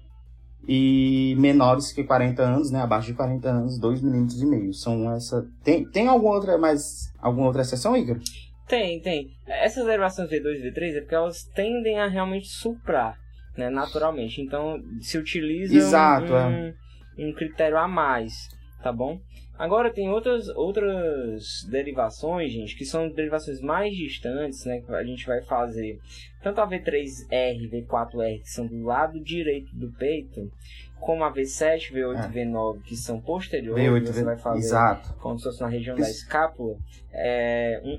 e 0.66 1.36
menores 1.38 1.92
que 1.92 2.02
40 2.02 2.42
anos, 2.42 2.70
né, 2.72 2.80
abaixo 2.80 3.06
de 3.06 3.14
40 3.14 3.48
anos, 3.48 3.78
2 3.78 4.02
milímetros 4.02 4.42
e 4.42 4.46
meio. 4.46 4.74
São 4.74 5.08
essa 5.12 5.46
tem 5.62 5.84
tem 5.84 6.08
alguma 6.08 6.34
outra 6.34 6.58
mais 6.58 7.12
alguma 7.20 7.46
outra 7.46 7.62
exceção, 7.62 7.96
Ícaro? 7.96 8.20
Tem, 8.66 9.00
tem. 9.00 9.30
Essas 9.46 9.86
derivações 9.86 10.28
V2 10.28 10.56
e 10.56 10.70
V3 10.70 10.96
é 10.96 11.00
porque 11.00 11.14
elas 11.14 11.44
tendem 11.54 11.98
a 12.00 12.08
realmente 12.08 12.48
suprar, 12.48 13.16
né, 13.56 13.70
naturalmente. 13.70 14.40
Então, 14.40 14.82
se 15.00 15.16
utiliza 15.16 15.76
Exato, 15.76 16.32
um, 16.32 16.36
é. 16.36 16.74
um 17.18 17.32
critério 17.32 17.78
a 17.78 17.86
mais, 17.86 18.48
tá 18.82 18.92
bom? 18.92 19.20
Agora 19.58 19.90
tem 19.90 20.10
outras, 20.10 20.48
outras 20.48 21.66
derivações, 21.70 22.52
gente, 22.52 22.76
que 22.76 22.84
são 22.84 23.08
derivações 23.08 23.60
mais 23.60 23.94
distantes, 23.96 24.66
né? 24.66 24.82
Que 24.82 24.92
a 24.92 25.02
gente 25.02 25.26
vai 25.26 25.40
fazer 25.42 25.98
tanto 26.42 26.60
a 26.60 26.68
V3R, 26.68 27.70
V4R, 27.70 28.42
que 28.42 28.50
são 28.50 28.66
do 28.66 28.84
lado 28.84 29.18
direito 29.18 29.74
do 29.74 29.90
peito, 29.92 30.52
como 31.00 31.24
a 31.24 31.32
V7, 31.32 31.90
V8 31.90 32.34
e 32.34 32.38
é. 32.38 32.44
V9, 32.44 32.82
que 32.82 32.94
são 32.94 33.18
posteriores, 33.18 33.82
V8, 33.82 34.06
você 34.06 34.24
vai 34.24 34.36
fazer 34.36 34.58
Exato. 34.58 35.14
como 35.20 35.38
se 35.38 35.44
fosse 35.44 35.60
na 35.62 35.68
região 35.68 35.96
Isso. 35.96 36.04
da 36.04 36.10
escápula. 36.10 36.76
É, 37.10 37.80
um, 37.82 37.98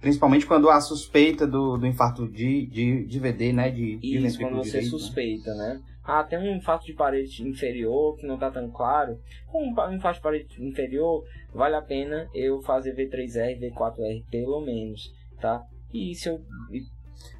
Principalmente 0.00 0.46
quando 0.46 0.70
há 0.70 0.80
suspeita 0.80 1.46
do, 1.46 1.76
do 1.76 1.86
infarto 1.86 2.26
de, 2.26 2.66
de, 2.66 3.04
de 3.04 3.18
VD, 3.18 3.52
né? 3.52 3.70
De, 3.70 3.98
Isso, 4.02 4.38
de 4.38 4.44
quando 4.44 4.56
você 4.56 4.80
direito, 4.80 4.92
né? 4.92 4.98
suspeita, 4.98 5.54
né? 5.54 5.74
né? 5.74 5.82
Ah, 6.02 6.24
tem 6.24 6.38
um 6.38 6.56
infarto 6.56 6.86
de 6.86 6.94
parede 6.94 7.46
inferior 7.46 8.16
que 8.16 8.26
não 8.26 8.36
está 8.36 8.50
tão 8.50 8.70
claro. 8.70 9.20
Com 9.46 9.68
um 9.68 9.92
infarto 9.92 10.18
de 10.18 10.22
parede 10.22 10.64
inferior, 10.64 11.22
vale 11.52 11.76
a 11.76 11.82
pena 11.82 12.28
eu 12.34 12.62
fazer 12.62 12.96
V3R, 12.96 13.60
V4R 13.60 14.24
pelo 14.30 14.60
menos, 14.60 15.12
tá? 15.38 15.62
E 15.92 16.14
se 16.14 16.30
eu... 16.30 16.40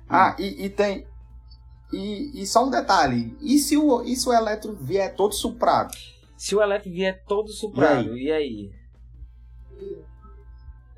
Ah, 0.08 0.36
e, 0.38 0.66
e 0.66 0.68
tem... 0.68 1.06
E, 1.92 2.42
e 2.42 2.46
só 2.46 2.64
um 2.66 2.70
detalhe, 2.70 3.36
e 3.40 3.58
se 3.58 3.76
o, 3.76 4.04
e 4.04 4.14
se 4.14 4.28
o 4.28 4.32
eletro 4.32 4.74
vier 4.74 5.12
todo 5.16 5.34
suprado? 5.34 5.92
Se 6.36 6.54
o 6.54 6.62
eletro 6.62 6.88
vier 6.88 7.24
todo 7.24 7.48
suprado, 7.48 8.16
e 8.16 8.30
aí? 8.30 8.70
E 9.80 9.84
aí? 9.84 10.00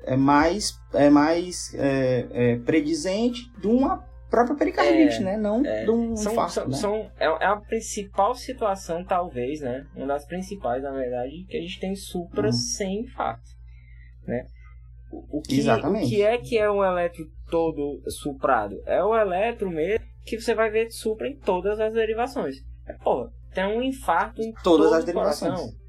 É 0.03 0.15
mais, 0.15 0.79
é 0.93 1.09
mais 1.09 1.73
é, 1.75 2.27
é, 2.31 2.55
predizente 2.57 3.51
de 3.59 3.67
uma 3.67 4.03
própria 4.29 4.55
pericardite, 4.55 5.17
é, 5.17 5.19
né? 5.19 5.37
Não 5.37 5.63
é. 5.65 5.83
de 5.83 5.91
um 5.91 6.15
são, 6.15 6.31
infarto, 6.31 6.53
são, 6.53 6.67
né? 6.67 6.75
são, 6.75 7.11
é, 7.19 7.25
é 7.25 7.45
a 7.45 7.55
principal 7.55 8.33
situação, 8.33 9.03
talvez, 9.05 9.61
né? 9.61 9.85
Uma 9.95 10.07
das 10.07 10.25
principais, 10.25 10.81
na 10.81 10.91
verdade, 10.91 11.45
que 11.47 11.55
a 11.55 11.61
gente 11.61 11.79
tem 11.79 11.95
supra 11.95 12.47
uhum. 12.47 12.51
sem 12.51 13.01
infarto, 13.01 13.49
né? 14.25 14.45
O, 15.11 15.37
o, 15.37 15.41
que, 15.41 15.59
Exatamente. 15.59 16.05
o 16.05 16.09
que 16.09 16.23
é 16.23 16.37
que 16.39 16.57
é 16.57 16.69
um 16.69 16.83
eletro 16.83 17.25
todo 17.49 18.01
suprado? 18.09 18.81
É 18.87 19.03
o 19.03 19.15
eletro 19.15 19.69
mesmo 19.69 20.03
que 20.25 20.39
você 20.39 20.55
vai 20.55 20.71
ver 20.71 20.89
supra 20.89 21.27
em 21.27 21.37
todas 21.37 21.79
as 21.79 21.93
derivações. 21.93 22.55
É, 22.87 22.93
porra, 22.93 23.29
tem 23.53 23.65
um 23.65 23.83
infarto 23.83 24.41
em 24.41 24.51
todas 24.63 24.91
as 24.91 25.05
derivações. 25.05 25.53
Coração. 25.53 25.83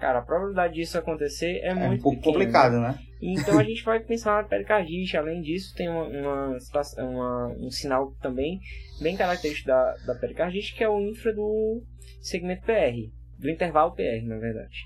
Cara, 0.00 0.18
a 0.18 0.22
probabilidade 0.22 0.74
disso 0.74 0.98
acontecer 0.98 1.60
é, 1.62 1.68
é 1.68 1.74
muito 1.74 2.00
um 2.00 2.02
pouco 2.02 2.16
pequena, 2.16 2.32
complicado, 2.32 2.80
né? 2.80 2.98
Então 3.20 3.58
a 3.58 3.62
gente 3.62 3.84
vai 3.84 4.00
pensar 4.00 4.42
na 4.42 4.48
pericardite. 4.48 5.16
Além 5.16 5.42
disso, 5.42 5.74
tem 5.74 5.88
uma, 5.88 6.04
uma, 6.04 6.58
uma, 6.98 7.46
um 7.58 7.70
sinal 7.70 8.12
também 8.22 8.60
bem 9.00 9.16
característico 9.16 9.68
da, 9.68 9.94
da 10.06 10.14
pericardite, 10.14 10.74
que 10.74 10.82
é 10.82 10.88
o 10.88 11.00
infra 11.00 11.32
do 11.32 11.82
segmento 12.22 12.62
PR, 12.62 13.10
do 13.38 13.50
intervalo 13.50 13.92
PR, 13.92 14.24
na 14.24 14.38
verdade. 14.38 14.84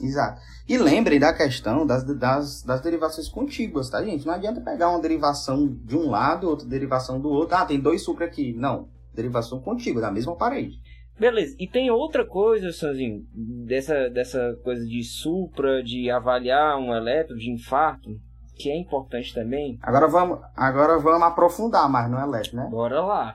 Exato. 0.00 0.40
E 0.68 0.76
lembrem 0.76 1.18
da 1.18 1.32
questão 1.32 1.86
das, 1.86 2.04
das, 2.04 2.62
das 2.62 2.80
derivações 2.80 3.28
contíguas, 3.28 3.88
tá, 3.88 4.04
gente? 4.04 4.26
Não 4.26 4.34
adianta 4.34 4.60
pegar 4.60 4.90
uma 4.90 5.00
derivação 5.00 5.66
de 5.66 5.96
um 5.96 6.10
lado, 6.10 6.48
outra 6.48 6.66
derivação 6.66 7.20
do 7.20 7.28
outro. 7.30 7.56
Ah, 7.56 7.64
tem 7.64 7.80
dois 7.80 8.02
supra 8.02 8.26
aqui. 8.26 8.52
Não. 8.52 8.88
Derivação 9.14 9.60
contígua, 9.60 10.02
da 10.02 10.10
mesma 10.10 10.36
parede. 10.36 10.78
Beleza, 11.18 11.56
e 11.58 11.66
tem 11.66 11.90
outra 11.90 12.26
coisa, 12.26 12.72
Sanzinho, 12.72 13.24
dessa, 13.32 14.10
dessa 14.10 14.54
coisa 14.62 14.84
de 14.84 15.02
supra, 15.02 15.82
de 15.82 16.10
avaliar 16.10 16.76
um 16.78 16.94
eletro, 16.94 17.36
de 17.36 17.50
infarto, 17.50 18.20
que 18.54 18.70
é 18.70 18.76
importante 18.76 19.32
também. 19.34 19.78
Agora 19.82 20.06
vamos, 20.08 20.40
agora 20.54 20.98
vamos 20.98 21.22
aprofundar 21.22 21.88
mais 21.90 22.10
no 22.10 22.18
eletro, 22.18 22.56
né? 22.56 22.68
Bora 22.70 23.00
lá. 23.00 23.34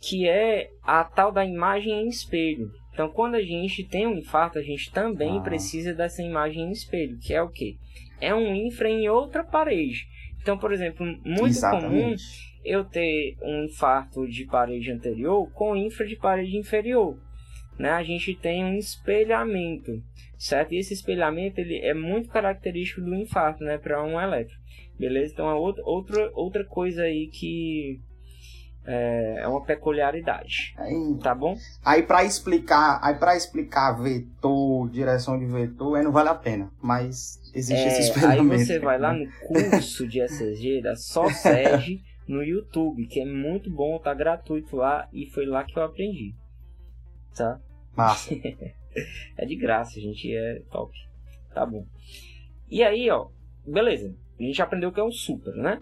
Que 0.00 0.28
é 0.28 0.70
a 0.84 1.02
tal 1.02 1.32
da 1.32 1.44
imagem 1.44 2.04
em 2.04 2.08
espelho. 2.08 2.70
Então, 2.92 3.08
quando 3.08 3.34
a 3.34 3.42
gente 3.42 3.84
tem 3.84 4.06
um 4.06 4.14
infarto, 4.16 4.58
a 4.58 4.62
gente 4.62 4.90
também 4.92 5.38
Ah. 5.38 5.42
precisa 5.42 5.92
dessa 5.94 6.22
imagem 6.22 6.68
em 6.68 6.70
espelho, 6.72 7.18
que 7.18 7.34
é 7.34 7.42
o 7.42 7.48
quê? 7.48 7.76
É 8.20 8.34
um 8.34 8.54
infra 8.54 8.88
em 8.88 9.08
outra 9.08 9.42
parede. 9.44 10.06
Então, 10.40 10.56
por 10.56 10.72
exemplo, 10.72 11.04
muito 11.06 11.24
comum 11.24 11.46
Exatamente. 11.46 12.47
Eu 12.64 12.84
ter 12.84 13.36
um 13.42 13.64
infarto 13.64 14.26
de 14.28 14.44
parede 14.46 14.90
anterior 14.90 15.50
com 15.52 15.74
infra 15.76 16.06
de 16.06 16.16
parede 16.16 16.56
inferior. 16.56 17.16
Né? 17.78 17.90
A 17.90 18.02
gente 18.02 18.34
tem 18.34 18.64
um 18.64 18.76
espelhamento, 18.76 20.02
certo? 20.36 20.72
E 20.74 20.78
esse 20.78 20.92
espelhamento 20.94 21.60
ele 21.60 21.78
é 21.78 21.94
muito 21.94 22.28
característico 22.28 23.00
do 23.00 23.14
infarto, 23.14 23.62
né, 23.62 23.78
para 23.78 24.02
um 24.04 24.20
eletro. 24.20 24.56
Beleza? 24.98 25.32
Então 25.32 25.48
é 25.48 25.54
outra, 25.54 25.82
outra, 25.84 26.30
outra 26.34 26.64
coisa 26.64 27.02
aí 27.02 27.28
que 27.28 28.00
é, 28.84 29.42
é 29.42 29.46
uma 29.48 29.62
peculiaridade, 29.64 30.74
Aí, 30.78 31.18
tá 31.22 31.34
bom? 31.34 31.54
aí 31.84 32.02
para 32.02 32.24
explicar, 32.24 32.98
aí 33.02 33.14
para 33.16 33.36
explicar 33.36 33.92
vetor, 33.92 34.88
direção 34.90 35.38
de 35.38 35.44
vetor, 35.46 35.96
aí 35.98 36.02
não 36.04 36.10
vale 36.10 36.30
a 36.30 36.34
pena. 36.34 36.70
Mas 36.82 37.38
existe 37.54 37.86
esse 37.86 37.96
É, 37.96 38.02
aí 38.04 38.08
espelhamento. 38.08 38.64
você 38.64 38.78
vai 38.78 38.98
lá 38.98 39.12
no 39.12 39.26
curso 39.46 40.08
de 40.08 40.20
ECG 40.20 40.80
da 40.82 40.96
Só 40.96 41.28
Sede 41.28 42.02
no 42.28 42.42
YouTube, 42.42 43.06
que 43.06 43.20
é 43.20 43.24
muito 43.24 43.70
bom, 43.70 43.98
tá 43.98 44.12
gratuito 44.14 44.76
lá 44.76 45.08
e 45.12 45.26
foi 45.26 45.46
lá 45.46 45.64
que 45.64 45.76
eu 45.76 45.82
aprendi. 45.82 46.34
Tá? 47.34 47.60
Massa. 47.96 48.34
É 49.36 49.46
de 49.46 49.54
graça, 49.54 50.00
gente, 50.00 50.34
é 50.34 50.60
top. 50.72 50.92
Tá 51.54 51.64
bom. 51.64 51.86
E 52.68 52.82
aí, 52.82 53.08
ó, 53.10 53.28
beleza. 53.64 54.12
A 54.40 54.42
gente 54.42 54.60
aprendeu 54.60 54.90
que 54.90 54.98
é 54.98 55.04
um 55.04 55.12
super, 55.12 55.54
né? 55.54 55.80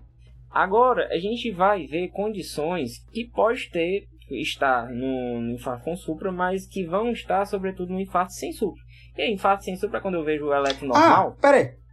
Agora 0.50 1.08
a 1.08 1.18
gente 1.18 1.50
vai 1.50 1.86
ver 1.86 2.08
condições 2.08 2.98
que 3.12 3.24
pode 3.24 3.70
ter 3.70 4.06
estar 4.30 4.90
no, 4.90 5.40
no 5.40 5.52
infarto 5.52 5.84
com 5.84 5.96
supra, 5.96 6.32
mas 6.32 6.66
que 6.66 6.84
vão 6.84 7.10
estar 7.10 7.46
sobretudo 7.46 7.92
no 7.92 8.00
infarto 8.00 8.32
sem 8.32 8.52
supra. 8.52 8.82
E 9.16 9.22
aí, 9.22 9.32
infarto 9.32 9.64
sem 9.64 9.76
supra 9.76 9.98
é 9.98 10.00
quando 10.00 10.16
eu 10.16 10.24
vejo 10.24 10.46
o 10.46 10.54
eletro 10.54 10.86
normal. 10.86 11.28
Ah, 11.30 11.40
pera 11.40 11.56
aí. 11.56 11.85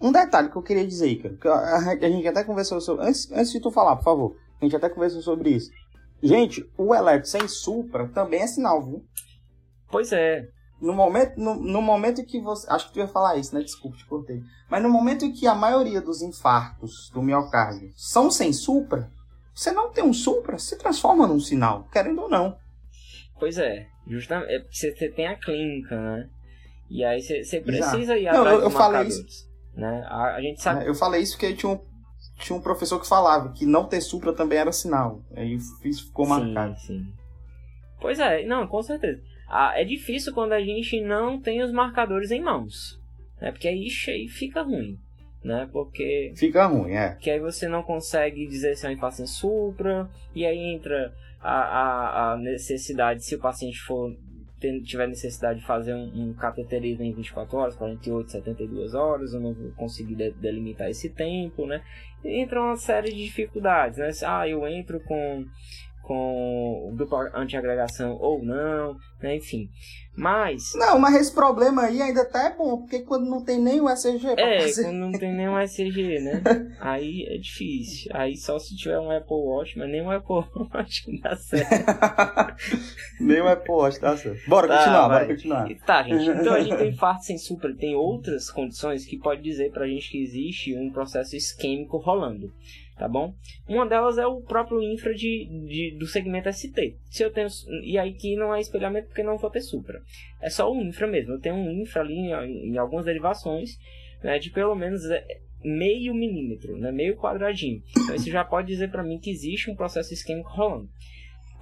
Um 0.00 0.10
detalhe 0.12 0.48
que 0.50 0.56
eu 0.56 0.62
queria 0.62 0.86
dizer, 0.86 1.16
cara. 1.22 1.34
Que 1.36 1.48
a, 1.48 1.52
a- 1.54 1.92
a 1.92 2.08
gente 2.10 2.26
até 2.26 2.42
conversou 2.44 2.80
sobre. 2.80 3.06
Antes, 3.06 3.30
antes 3.32 3.52
de 3.52 3.60
tu 3.60 3.70
falar, 3.70 3.96
por 3.96 4.04
favor. 4.04 4.36
A 4.60 4.64
gente 4.64 4.76
até 4.76 4.88
conversou 4.88 5.20
sobre 5.22 5.50
isso. 5.50 5.70
Gente, 6.22 6.68
o 6.76 6.94
eletro 6.94 7.28
sem 7.28 7.46
supra 7.48 8.08
também 8.08 8.40
é 8.42 8.46
sinal, 8.46 8.82
viu? 8.82 9.04
Pois 9.90 10.12
é, 10.12 10.46
No 10.80 10.92
momento, 10.92 11.38
no, 11.38 11.54
no 11.54 11.82
momento 11.82 12.24
que 12.24 12.40
você. 12.40 12.66
Acho 12.70 12.88
que 12.88 12.94
tu 12.94 12.98
ia 12.98 13.08
falar 13.08 13.36
isso, 13.36 13.54
né? 13.54 13.60
Desculpa, 13.62 13.96
te 13.96 14.06
cortei. 14.06 14.42
Mas 14.70 14.82
no 14.82 14.88
momento 14.88 15.24
em 15.24 15.32
que 15.32 15.46
a 15.46 15.54
maioria 15.54 16.00
dos 16.00 16.22
infartos 16.22 17.10
do 17.12 17.22
miocárdio 17.22 17.90
são 17.96 18.30
sem 18.30 18.52
supra, 18.52 19.10
você 19.54 19.72
não 19.72 19.90
tem 19.90 20.04
um 20.04 20.12
supra, 20.12 20.58
se 20.58 20.76
transforma 20.78 21.26
num 21.26 21.40
sinal, 21.40 21.86
querendo 21.92 22.22
ou 22.22 22.28
não. 22.30 22.56
Pois 23.38 23.58
é, 23.58 23.86
justamente, 24.06 24.52
é 24.54 24.64
você 24.70 25.08
tem 25.10 25.26
a 25.26 25.36
clínica, 25.38 25.96
né? 26.00 26.28
E 26.88 27.04
aí 27.04 27.20
você 27.22 27.60
precisa 27.60 28.16
ir 28.16 28.24
Não, 28.24 28.40
atrás 28.40 28.46
eu- 28.50 28.56
dos 28.56 28.64
eu 28.64 28.70
falei 28.70 29.00
marcadores, 29.04 29.48
Né? 29.74 30.04
A, 30.06 30.36
a 30.36 30.40
gente 30.40 30.62
sabe. 30.62 30.86
Eu 30.86 30.94
falei 30.94 31.22
isso 31.22 31.32
porque 31.38 31.54
tinha 31.54 31.72
um, 31.72 31.80
tinha 32.38 32.56
um 32.56 32.62
professor 32.62 33.00
que 33.00 33.08
falava 33.08 33.52
que 33.52 33.64
não 33.64 33.86
ter 33.86 34.00
supra 34.00 34.32
também 34.32 34.58
era 34.58 34.72
sinal. 34.72 35.22
Aí 35.34 35.54
isso 35.84 36.06
ficou 36.06 36.26
marcado. 36.26 36.76
Sim, 36.78 36.86
sim. 36.86 37.12
Pois 38.00 38.18
é, 38.18 38.44
não, 38.44 38.66
com 38.66 38.82
certeza. 38.82 39.20
Ah, 39.48 39.72
é 39.76 39.84
difícil 39.84 40.32
quando 40.32 40.52
a 40.52 40.60
gente 40.60 41.00
não 41.00 41.40
tem 41.40 41.62
os 41.62 41.72
marcadores 41.72 42.30
em 42.30 42.40
mãos. 42.40 43.00
Né? 43.40 43.50
Porque 43.50 43.68
aí, 43.68 43.88
aí 44.08 44.28
fica 44.28 44.62
ruim. 44.62 44.98
Né? 45.42 45.68
Porque 45.72 46.32
Fica 46.36 46.66
ruim, 46.66 46.92
é. 46.92 47.16
que 47.18 47.30
aí 47.30 47.40
você 47.40 47.66
não 47.66 47.82
consegue 47.82 48.46
dizer 48.46 48.76
se 48.76 48.86
é 48.86 48.90
um 48.90 48.92
em 48.92 49.26
supra, 49.26 50.08
e 50.34 50.44
aí 50.44 50.74
entra 50.74 51.14
a, 51.40 51.50
a, 51.50 52.32
a 52.32 52.36
necessidade, 52.36 53.24
se 53.24 53.34
o 53.34 53.40
paciente 53.40 53.78
for 53.80 54.14
tiver 54.84 55.06
necessidade 55.08 55.60
de 55.60 55.66
fazer 55.66 55.94
um, 55.94 56.28
um 56.30 56.34
cateterismo 56.34 57.02
em 57.04 57.12
24 57.12 57.56
horas, 57.56 57.76
48, 57.76 58.30
72 58.30 58.94
horas, 58.94 59.32
eu 59.32 59.40
não 59.40 59.54
vou 59.54 59.70
conseguir 59.72 60.14
de- 60.14 60.32
delimitar 60.32 60.88
esse 60.90 61.08
tempo, 61.10 61.66
né? 61.66 61.82
Entra 62.24 62.60
uma 62.60 62.76
série 62.76 63.10
de 63.10 63.24
dificuldades, 63.24 63.98
né? 63.98 64.10
Ah, 64.26 64.46
eu 64.46 64.66
entro 64.68 65.00
com 65.00 65.46
com 66.02 66.92
dupla 66.96 67.30
antiagregação 67.34 68.16
ou 68.20 68.42
não, 68.44 68.96
né? 69.22 69.36
Enfim. 69.36 69.68
Mas 70.16 70.72
Não, 70.74 70.98
mas 70.98 71.14
esse 71.14 71.32
problema 71.32 71.82
aí 71.82 72.02
ainda 72.02 72.24
tá 72.24 72.46
é 72.48 72.56
bom, 72.56 72.78
porque 72.78 72.98
quando 73.00 73.30
não 73.30 73.42
tem 73.44 73.58
nem 73.60 73.80
o 73.80 73.84
pra 73.84 73.94
É, 74.36 74.60
fazer. 74.60 74.84
quando 74.84 74.96
não 74.96 75.12
tem 75.12 75.32
nenhum 75.32 75.58
ECG, 75.58 76.18
né? 76.20 76.42
Aí 76.80 77.24
é 77.28 77.38
difícil. 77.38 78.10
Aí 78.12 78.36
só 78.36 78.58
se 78.58 78.76
tiver 78.76 78.98
um 78.98 79.10
Apple 79.10 79.36
Watch, 79.36 79.78
mas 79.78 79.88
nem 79.88 80.02
um 80.02 80.10
Apple 80.10 80.34
Watch 80.74 81.04
dá 81.22 81.36
certo. 81.36 81.70
nem 83.20 83.40
o 83.40 83.48
Apple 83.48 83.72
Watch, 83.72 84.00
tá 84.00 84.16
certo. 84.16 84.48
Bora 84.48 84.66
Tá, 84.68 84.78
continuar, 84.78 85.08
vai. 85.08 85.20
bora 85.24 85.34
continuar. 85.34 85.68
Tá, 85.86 86.02
gente. 86.02 86.28
Então 86.28 86.52
a 86.54 86.60
gente 86.60 86.76
tem 86.76 86.88
infarto 86.90 87.24
sem 87.24 87.38
supra. 87.38 87.74
Tem 87.74 87.94
outras 87.94 88.50
condições 88.50 89.04
que 89.06 89.16
pode 89.16 89.42
dizer 89.42 89.70
pra 89.70 89.86
gente 89.86 90.10
que 90.10 90.22
existe 90.22 90.76
um 90.76 90.90
processo 90.90 91.36
isquêmico 91.36 91.98
rolando. 91.98 92.52
Tá 93.00 93.08
bom? 93.08 93.34
Uma 93.66 93.86
delas 93.88 94.18
é 94.18 94.26
o 94.26 94.42
próprio 94.42 94.82
infra 94.82 95.14
de, 95.14 95.46
de- 95.66 95.96
do 95.98 96.04
segmento 96.06 96.52
ST. 96.52 96.98
Se 97.10 97.22
eu 97.22 97.32
tenho, 97.32 97.48
e 97.82 97.96
aí 97.96 98.12
que 98.12 98.36
não 98.36 98.54
é 98.54 98.60
espelhamento 98.60 99.08
porque 99.08 99.22
não 99.22 99.38
vou 99.38 99.48
ter 99.48 99.62
supra. 99.62 100.02
É 100.38 100.50
só 100.50 100.70
o 100.70 100.78
infra 100.82 101.06
mesmo. 101.06 101.32
Eu 101.32 101.40
tenho 101.40 101.54
um 101.54 101.70
infra 101.80 102.02
ali 102.02 102.12
em, 102.12 102.72
em 102.72 102.76
algumas 102.76 103.06
derivações 103.06 103.78
né, 104.22 104.38
de 104.38 104.50
pelo 104.50 104.74
menos 104.74 105.02
é, 105.10 105.24
meio 105.64 106.12
milímetro, 106.12 106.76
né, 106.76 106.92
meio 106.92 107.16
quadradinho. 107.16 107.82
Então 108.04 108.14
isso 108.14 108.30
já 108.30 108.44
pode 108.44 108.66
dizer 108.68 108.90
para 108.90 109.02
mim 109.02 109.18
que 109.18 109.30
existe 109.30 109.70
um 109.70 109.74
processo 109.74 110.12
isquêmico 110.12 110.50
rolando. 110.50 110.90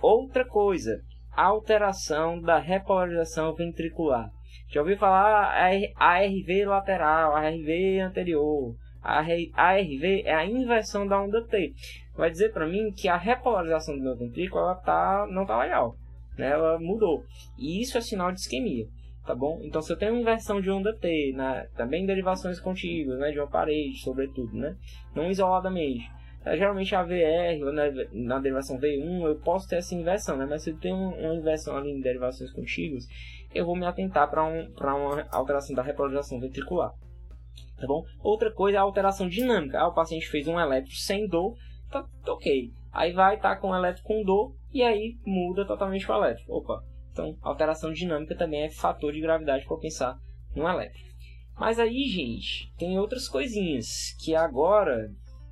Outra 0.02 0.44
coisa, 0.44 1.00
alteração 1.36 2.40
da 2.40 2.58
repolarização 2.58 3.54
ventricular. 3.54 4.28
Já 4.70 4.80
ouviu 4.80 4.96
falar 4.98 5.52
AR- 5.54 5.92
ARV 5.94 6.64
lateral, 6.66 7.36
ARV 7.36 8.00
anterior. 8.04 8.74
A 9.02 9.18
ARV 9.18 10.22
é 10.24 10.34
a 10.34 10.44
inversão 10.44 11.06
da 11.06 11.20
onda 11.20 11.44
T. 11.46 11.72
Vai 12.16 12.30
dizer 12.30 12.52
para 12.52 12.66
mim 12.66 12.92
que 12.92 13.08
a 13.08 13.16
repolarização 13.16 13.96
do 13.96 14.02
meu 14.02 14.16
ventrículo 14.16 14.60
ela 14.60 14.74
tá, 14.74 15.26
não 15.30 15.46
tá 15.46 15.58
legal. 15.58 15.94
Né? 16.36 16.50
Ela 16.50 16.78
mudou. 16.78 17.24
E 17.56 17.80
isso 17.80 17.96
é 17.96 18.00
sinal 18.00 18.32
de 18.32 18.40
isquemia. 18.40 18.86
Tá 19.24 19.34
bom? 19.34 19.60
Então, 19.62 19.82
se 19.82 19.92
eu 19.92 19.96
tenho 19.96 20.16
inversão 20.16 20.60
de 20.60 20.70
onda 20.70 20.94
T, 20.96 21.32
né? 21.36 21.68
também 21.76 22.06
derivações 22.06 22.58
contíguas, 22.58 23.18
né? 23.18 23.30
de 23.30 23.38
uma 23.38 23.46
parede, 23.46 23.98
sobretudo, 23.98 24.56
né? 24.56 24.74
não 25.14 25.30
isoladamente. 25.30 26.10
É, 26.44 26.56
geralmente 26.56 26.94
a 26.94 27.02
VR, 27.02 27.62
ou 27.62 27.72
na, 27.72 27.82
na 28.12 28.38
derivação 28.38 28.78
V1, 28.78 29.26
eu 29.26 29.36
posso 29.36 29.68
ter 29.68 29.76
essa 29.76 29.94
inversão, 29.94 30.36
né? 30.36 30.46
mas 30.48 30.62
se 30.62 30.70
eu 30.70 30.78
tenho 30.78 30.96
uma 30.96 31.34
inversão 31.34 31.76
ali 31.76 31.90
em 31.90 32.00
derivações 32.00 32.50
contíguas, 32.52 33.06
eu 33.54 33.66
vou 33.66 33.76
me 33.76 33.84
atentar 33.86 34.30
para 34.30 34.44
um, 34.44 34.70
pra 34.72 34.94
uma 34.94 35.26
alteração 35.30 35.74
da 35.76 35.82
repolarização 35.82 36.40
ventricular. 36.40 36.92
Tá 37.76 37.86
bom? 37.86 38.04
Outra 38.20 38.52
coisa 38.52 38.76
é 38.76 38.80
a 38.80 38.82
alteração 38.82 39.28
dinâmica. 39.28 39.78
Ah, 39.78 39.88
o 39.88 39.94
paciente 39.94 40.28
fez 40.28 40.46
um 40.48 40.58
eletro 40.58 40.92
sem 40.94 41.26
dor, 41.26 41.54
tá, 41.90 42.04
ok. 42.26 42.72
Aí 42.92 43.12
vai 43.12 43.38
tá 43.38 43.56
com 43.56 43.70
o 43.70 43.76
eletro 43.76 44.02
com 44.02 44.24
dor 44.24 44.54
e 44.72 44.82
aí 44.82 45.16
muda 45.24 45.64
totalmente 45.64 46.10
o 46.10 46.14
eletro. 46.14 46.44
Opa, 46.48 46.82
então 47.12 47.36
alteração 47.42 47.92
dinâmica 47.92 48.36
também 48.36 48.62
é 48.62 48.70
fator 48.70 49.12
de 49.12 49.20
gravidade 49.20 49.64
para 49.66 49.76
pensar 49.76 50.18
no 50.54 50.68
eletro. 50.68 51.00
Mas 51.58 51.78
aí, 51.78 52.04
gente, 52.04 52.72
tem 52.78 52.98
outras 52.98 53.28
coisinhas 53.28 54.16
que 54.20 54.34
agora 54.34 55.10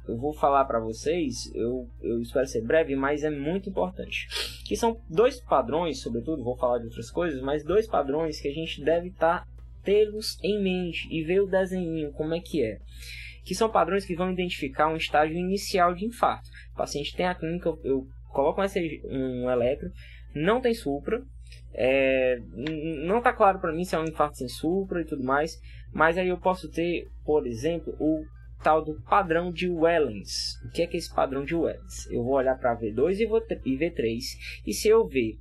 eu 0.09 0.17
vou 0.17 0.33
falar 0.33 0.65
para 0.65 0.79
vocês. 0.79 1.53
Eu, 1.55 1.89
eu 2.01 2.21
espero 2.21 2.47
ser 2.47 2.63
breve, 2.63 2.95
mas 2.95 3.25
é 3.25 3.31
muito 3.31 3.69
importante. 3.69 4.29
Que 4.65 4.77
são 4.77 5.01
dois 5.09 5.41
padrões, 5.41 6.01
sobretudo, 6.01 6.45
vou 6.45 6.57
falar 6.57 6.79
de 6.79 6.85
outras 6.85 7.11
coisas, 7.11 7.43
mas 7.43 7.65
dois 7.65 7.89
padrões 7.89 8.41
que 8.41 8.49
a 8.49 8.53
gente 8.53 8.83
deve 8.83 9.09
estar 9.09 9.41
tá 9.41 9.56
tê-los 9.87 10.37
em 10.43 10.61
mente 10.61 11.09
e 11.11 11.23
ver 11.23 11.41
o 11.41 11.47
desenho, 11.47 12.13
como 12.13 12.35
é 12.35 12.41
que 12.41 12.63
é. 12.63 12.81
Que 13.45 13.55
são 13.55 13.71
padrões 13.71 14.05
que 14.05 14.17
vão 14.17 14.33
identificar 14.33 14.89
um 14.89 14.97
estágio 14.97 15.37
inicial 15.37 15.95
de 15.95 16.05
infarto. 16.05 16.51
O 16.75 16.77
paciente 16.77 17.17
tem 17.17 17.27
a 17.27 17.35
clínica, 17.35 17.73
eu, 17.85 18.07
coloco 18.31 18.61
um, 18.61 19.45
um 19.45 19.51
eletro, 19.51 19.91
não 20.35 20.61
tem 20.61 20.75
supra, 20.75 21.23
é, 21.73 22.39
não 23.07 23.19
está 23.19 23.33
claro 23.33 23.61
para 23.61 23.73
mim 23.73 23.85
se 23.85 23.95
é 23.95 23.99
um 23.99 24.05
infarto 24.05 24.37
sem 24.37 24.49
supra 24.49 25.01
e 25.01 25.05
tudo 25.05 25.23
mais, 25.23 25.59
mas 25.93 26.19
aí 26.19 26.29
eu 26.29 26.39
posso 26.39 26.69
ter, 26.69 27.09
por 27.25 27.47
exemplo, 27.47 27.95
o 28.01 28.25
tal 28.63 28.85
do 28.85 29.01
padrão 29.03 29.53
de 29.53 29.69
Wellens. 29.69 30.61
O 30.65 30.71
que 30.71 30.83
é 30.83 30.87
que 30.87 30.97
é 30.97 30.99
esse 30.99 31.15
padrão 31.15 31.45
de 31.45 31.55
Wellens? 31.55 32.11
Eu 32.11 32.25
vou 32.25 32.35
olhar 32.35 32.59
para 32.59 32.77
V2 32.77 33.21
e 33.65 33.77
V3, 33.79 34.19
e 34.67 34.73
se 34.75 34.89
eu 34.89 35.07
ver 35.07 35.39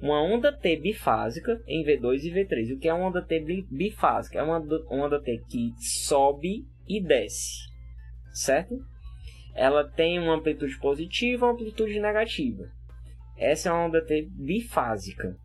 uma 0.00 0.22
onda 0.22 0.52
T 0.52 0.76
bifásica 0.76 1.62
em 1.66 1.84
V2 1.84 2.24
e 2.24 2.30
V3. 2.30 2.74
O 2.74 2.78
que 2.78 2.88
é 2.88 2.94
uma 2.94 3.08
onda 3.08 3.22
T 3.22 3.40
bifásica? 3.70 4.38
É 4.38 4.42
uma 4.42 4.62
onda 4.90 5.20
T 5.20 5.42
que 5.48 5.72
sobe 5.78 6.66
e 6.88 7.00
desce, 7.00 7.68
certo? 8.32 8.76
Ela 9.54 9.84
tem 9.84 10.18
uma 10.18 10.34
amplitude 10.34 10.78
positiva 10.78 11.46
e 11.46 11.48
uma 11.48 11.52
amplitude 11.52 11.98
negativa. 11.98 12.70
Essa 13.38 13.70
é 13.70 13.72
uma 13.72 13.86
onda 13.86 14.04
T 14.04 14.28
bifásica 14.30 15.36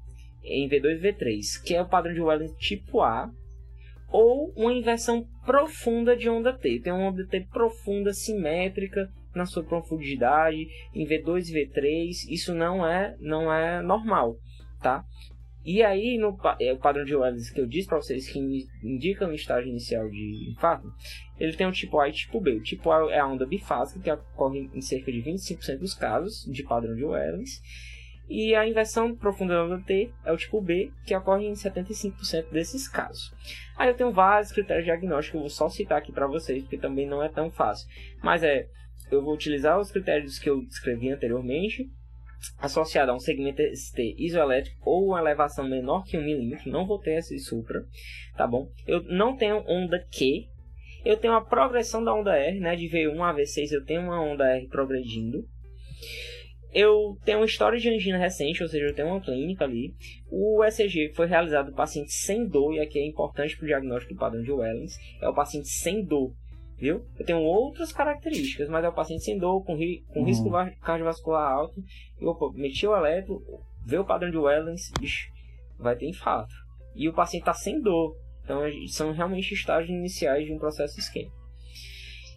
em 0.43 0.67
V2 0.67 0.97
e 0.97 1.01
V3, 1.01 1.63
que 1.63 1.75
é 1.75 1.81
o 1.81 1.87
padrão 1.87 2.13
de 2.13 2.21
Wellens 2.21 2.51
tipo 2.57 3.01
A, 3.01 3.31
ou 4.09 4.51
uma 4.55 4.73
inversão 4.73 5.25
profunda 5.45 6.15
de 6.15 6.29
onda 6.29 6.51
T. 6.51 6.79
Tem 6.79 6.91
uma 6.91 7.09
onda 7.09 7.25
T 7.25 7.41
profunda, 7.49 8.13
simétrica, 8.13 9.09
na 9.35 9.45
sua 9.45 9.63
profundidade 9.63 10.67
em 10.93 11.05
V2 11.05 11.49
e 11.49 11.53
V3, 11.53 12.09
isso 12.29 12.53
não 12.53 12.85
é 12.85 13.15
não 13.19 13.51
é 13.51 13.81
normal, 13.81 14.35
tá? 14.81 15.03
E 15.63 15.83
aí, 15.83 16.17
no 16.17 16.35
é, 16.59 16.73
o 16.73 16.77
padrão 16.77 17.05
de 17.05 17.15
Welles 17.15 17.51
que 17.51 17.61
eu 17.61 17.67
disse 17.67 17.87
para 17.87 17.97
vocês, 17.97 18.27
que 18.27 18.39
indica 18.83 19.27
um 19.27 19.33
estágio 19.33 19.69
inicial 19.69 20.09
de 20.09 20.51
infarto, 20.51 20.91
ele 21.39 21.55
tem 21.55 21.67
o 21.67 21.71
tipo 21.71 21.99
A 21.99 22.09
e 22.09 22.11
tipo 22.11 22.41
B. 22.41 22.55
O 22.55 22.63
tipo 22.63 22.89
A 22.91 23.11
é 23.11 23.19
a 23.19 23.27
onda 23.27 23.45
bifásica, 23.45 23.99
que 23.99 24.11
ocorre 24.11 24.69
em 24.73 24.81
cerca 24.81 25.11
de 25.11 25.21
25% 25.21 25.77
dos 25.77 25.93
casos 25.93 26.45
de 26.51 26.63
padrão 26.63 26.95
de 26.95 27.05
Welles. 27.05 27.61
E 28.27 28.55
a 28.55 28.65
inversão 28.65 29.13
profunda 29.13 29.53
da 29.53 29.65
onda 29.65 29.83
T 29.85 30.09
é 30.25 30.31
o 30.31 30.37
tipo 30.37 30.61
B, 30.61 30.91
que 31.05 31.15
ocorre 31.15 31.45
em 31.45 31.53
75% 31.53 32.49
desses 32.49 32.87
casos. 32.87 33.31
Aí 33.77 33.89
eu 33.89 33.93
tenho 33.93 34.11
vários 34.11 34.51
critérios 34.51 34.85
diagnósticos, 34.85 35.35
eu 35.35 35.41
vou 35.41 35.49
só 35.49 35.69
citar 35.69 35.97
aqui 35.97 36.11
para 36.11 36.27
vocês, 36.27 36.63
porque 36.63 36.77
também 36.77 37.05
não 37.05 37.21
é 37.21 37.29
tão 37.29 37.51
fácil. 37.51 37.87
Mas 38.23 38.41
é, 38.41 38.67
eu 39.11 39.21
vou 39.21 39.33
utilizar 39.33 39.79
os 39.79 39.91
critérios 39.91 40.39
que 40.39 40.49
eu 40.49 40.65
descrevi 40.65 41.09
anteriormente, 41.09 41.89
associado 42.57 43.11
a 43.11 43.15
um 43.15 43.19
segmento 43.19 43.61
ST 43.75 44.15
isoelétrico 44.17 44.77
ou 44.83 45.07
uma 45.07 45.19
elevação 45.19 45.67
menor 45.67 46.03
que 46.03 46.17
1 46.17 46.23
milímetro, 46.23 46.71
não 46.71 46.87
vou 46.87 46.99
ter 46.99 47.19
esse 47.19 47.37
supra, 47.39 47.85
tá 48.35 48.47
bom? 48.47 48.71
Eu 48.87 49.03
não 49.03 49.35
tenho 49.35 49.63
onda 49.67 49.99
Q, 50.11 50.47
eu 51.03 51.17
tenho 51.17 51.33
a 51.33 51.41
progressão 51.41 52.03
da 52.03 52.13
onda 52.13 52.35
R, 52.35 52.59
né, 52.59 52.75
de 52.75 52.87
V1 52.87 53.21
a 53.21 53.33
V6 53.33 53.71
eu 53.71 53.83
tenho 53.83 54.01
uma 54.01 54.21
onda 54.21 54.45
R 54.55 54.67
progredindo. 54.67 55.45
Eu 56.73 57.17
tenho 57.25 57.39
uma 57.39 57.45
história 57.45 57.77
de 57.77 57.89
angina 57.89 58.17
recente, 58.17 58.63
ou 58.63 58.69
seja, 58.69 58.85
eu 58.85 58.95
tenho 58.95 59.09
uma 59.09 59.19
clínica 59.19 59.65
ali. 59.65 59.93
O 60.29 60.63
ECG 60.63 61.11
foi 61.13 61.27
realizado 61.27 61.69
no 61.69 61.75
paciente 61.75 62.13
sem 62.13 62.47
dor, 62.47 62.73
e 62.73 62.79
aqui 62.79 62.97
é 62.97 63.05
importante 63.05 63.57
para 63.57 63.65
o 63.65 63.67
diagnóstico 63.67 64.13
do 64.13 64.19
padrão 64.19 64.41
de 64.41 64.51
Wellens, 64.51 64.93
é 65.21 65.27
o 65.27 65.33
paciente 65.33 65.67
sem 65.67 66.05
dor 66.05 66.33
viu? 66.81 67.05
Eu 67.17 67.25
tenho 67.25 67.39
outras 67.39 67.93
características, 67.93 68.67
mas 68.67 68.83
é 68.83 68.89
o 68.89 68.93
paciente 68.93 69.23
sem 69.23 69.37
dor, 69.37 69.63
com, 69.63 69.75
ri, 69.75 70.03
com 70.11 70.21
uhum. 70.21 70.25
risco 70.25 70.49
cardiovascular 70.81 71.51
alto. 71.51 71.81
Eu 72.19 72.35
meti 72.55 72.87
o 72.87 72.95
eletro, 72.95 73.39
vê 73.85 73.99
o 73.99 74.03
padrão 74.03 74.31
de 74.31 74.37
Wellens, 74.37 74.91
bicho, 74.99 75.29
vai 75.77 75.95
ter 75.95 76.09
infarto. 76.09 76.53
E 76.95 77.07
o 77.07 77.13
paciente 77.13 77.43
está 77.43 77.53
sem 77.53 77.79
dor. 77.79 78.17
Então 78.43 78.61
são 78.87 79.13
realmente 79.13 79.53
estágios 79.53 79.95
iniciais 79.95 80.47
de 80.47 80.51
um 80.51 80.57
processo 80.57 80.99
isquêmico. 80.99 81.39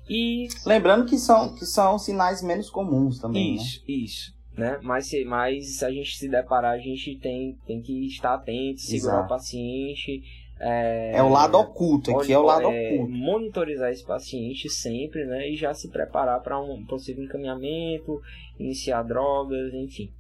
E 0.07 0.47
lembrando 0.67 1.07
que 1.07 1.17
são 1.17 1.55
que 1.55 1.65
são 1.65 1.99
sinais 1.99 2.43
menos 2.43 2.69
comuns 2.69 3.19
também, 3.19 3.55
isso, 3.55 3.81
né? 3.81 3.95
Isso, 3.95 4.35
né? 4.53 4.79
Mas 4.83 5.07
se, 5.07 5.25
mas 5.25 5.79
se 5.79 5.85
a 5.87 5.91
gente 5.91 6.19
se 6.19 6.29
deparar, 6.29 6.75
a 6.75 6.79
gente 6.79 7.19
tem, 7.19 7.57
tem 7.67 7.81
que 7.81 8.07
estar 8.07 8.35
atento, 8.35 8.83
segurar 8.83 9.15
Exato. 9.15 9.25
o 9.25 9.29
paciente 9.29 10.23
é, 10.67 11.19
é 11.19 11.23
o 11.23 11.29
lado 11.29 11.59
oculto, 11.59 12.17
aqui 12.17 12.33
é 12.33 12.39
o 12.39 12.43
lado 12.43 12.69
é, 12.69 12.95
oculto. 12.95 13.13
Monitorizar 13.13 13.91
esse 13.91 14.05
paciente 14.05 14.71
sempre, 14.71 15.27
né? 15.27 15.51
E 15.51 15.57
já 15.57 15.75
se 15.75 15.91
preparar 15.91 16.41
para 16.41 16.59
um 16.59 16.83
possível 16.87 17.23
encaminhamento, 17.23 18.19
iniciar 18.59 19.03
drogas, 19.03 19.75
enfim. 19.75 20.11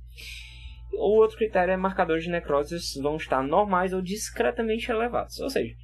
O 0.92 1.16
outro 1.18 1.38
critério 1.38 1.72
é 1.72 1.76
marcadores 1.78 2.24
de 2.24 2.30
necroses 2.30 2.94
vão 3.02 3.16
estar 3.16 3.42
normais 3.42 3.94
ou 3.94 4.02
discretamente 4.02 4.90
elevados. 4.90 5.40
Ou 5.40 5.48
seja, 5.48 5.74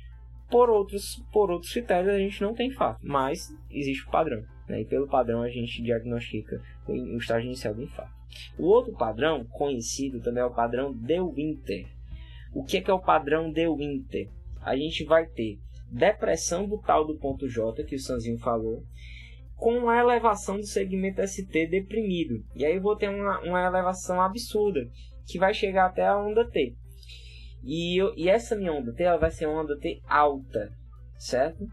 por 0.51 0.69
outros, 0.69 1.25
por 1.33 1.51
outros 1.51 1.73
critérios 1.73 2.15
a 2.15 2.19
gente 2.19 2.43
não 2.43 2.53
tem 2.53 2.71
fato, 2.71 3.01
mas 3.03 3.49
existe 3.71 4.07
o 4.07 4.11
padrão. 4.11 4.43
Né? 4.69 4.83
E 4.83 4.85
pelo 4.85 5.09
padrão 5.09 5.43
a 5.43 5.49
gente 5.49 5.83
diagnostica 5.83 6.61
o 6.87 7.17
estágio 7.17 7.47
inicial 7.47 7.75
do 7.75 7.83
infarto. 7.83 8.13
O 8.59 8.67
outro 8.67 8.93
padrão, 8.93 9.43
conhecido 9.47 10.21
também 10.21 10.43
é 10.43 10.47
o 10.47 10.55
padrão 10.55 10.93
De 10.93 11.19
Winter. 11.19 11.87
O 12.53 12.63
que 12.63 12.77
é, 12.77 12.81
que 12.83 12.91
é 12.91 12.95
o 12.95 13.01
padrão 13.01 13.51
De 13.51 13.67
Winter? 13.67 14.29
A 14.61 14.77
gente 14.77 15.05
vai 15.05 15.27
ter 15.27 15.59
depressão 15.91 16.69
do 16.69 16.79
tal 16.79 17.07
do 17.07 17.19
ponto 17.19 17.49
J, 17.49 17.85
que 17.85 17.97
o 17.97 18.01
Sanzinho 18.01 18.39
falou, 18.39 18.83
com 19.57 19.91
a 19.91 19.99
elevação 19.99 20.57
do 20.57 20.67
segmento 20.67 21.27
ST 21.27 21.67
deprimido. 21.67 22.43
E 22.55 22.65
aí 22.65 22.77
eu 22.77 22.83
vou 22.83 22.97
ter 22.97 23.09
uma, 23.09 23.41
uma 23.41 23.67
elevação 23.67 24.21
absurda, 24.21 24.89
que 25.27 25.39
vai 25.39 25.53
chegar 25.53 25.87
até 25.87 26.07
a 26.07 26.19
onda 26.19 26.49
T. 26.49 26.75
E, 27.63 28.01
eu, 28.01 28.15
e 28.17 28.29
essa 28.29 28.57
minha 28.57 28.73
onda 28.73 28.93
T 28.93 29.03
ela 29.03 29.19
vai 29.19 29.31
ser 29.31 29.47
uma 29.47 29.63
onda 29.63 29.79
T 29.79 30.01
alta, 30.09 30.73
certo? 31.19 31.67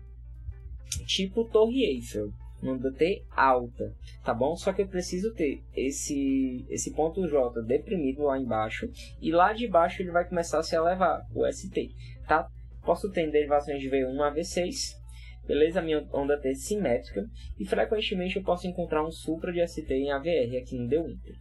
Tipo 1.06 1.46
Torre 1.46 1.86
Eiffel, 1.86 2.30
onda 2.62 2.92
T 2.92 3.24
alta, 3.32 3.96
tá 4.24 4.34
bom? 4.34 4.56
Só 4.58 4.74
que 4.74 4.82
eu 4.82 4.88
preciso 4.88 5.34
ter 5.34 5.64
esse, 5.74 6.66
esse 6.70 6.92
ponto 6.94 7.26
J 7.28 7.62
deprimido 7.62 8.24
lá 8.24 8.38
embaixo, 8.38 8.90
e 9.22 9.32
lá 9.32 9.54
de 9.54 9.68
baixo 9.68 10.02
ele 10.02 10.12
vai 10.12 10.28
começar 10.28 10.60
a 10.60 10.64
se 10.64 10.76
elevar, 10.76 11.22
o 11.34 11.50
ST, 11.50 11.90
tá? 12.28 12.50
Posso 12.88 13.12
ter 13.12 13.30
derivações 13.30 13.82
de 13.82 13.90
V1 13.90 14.18
a 14.22 14.34
V6, 14.34 14.96
beleza? 15.46 15.82
Minha 15.82 16.08
onda 16.14 16.40
T 16.40 16.56
simétrica. 16.56 17.30
E 17.60 17.66
frequentemente 17.66 18.38
eu 18.38 18.44
posso 18.44 18.66
encontrar 18.66 19.06
um 19.06 19.12
supra 19.12 19.52
de 19.52 19.60
ST 19.68 19.94
em 19.94 20.10
AVR 20.10 20.56
aqui 20.58 20.78
no 20.78 20.88
The 20.88 21.04
Winter. 21.04 21.36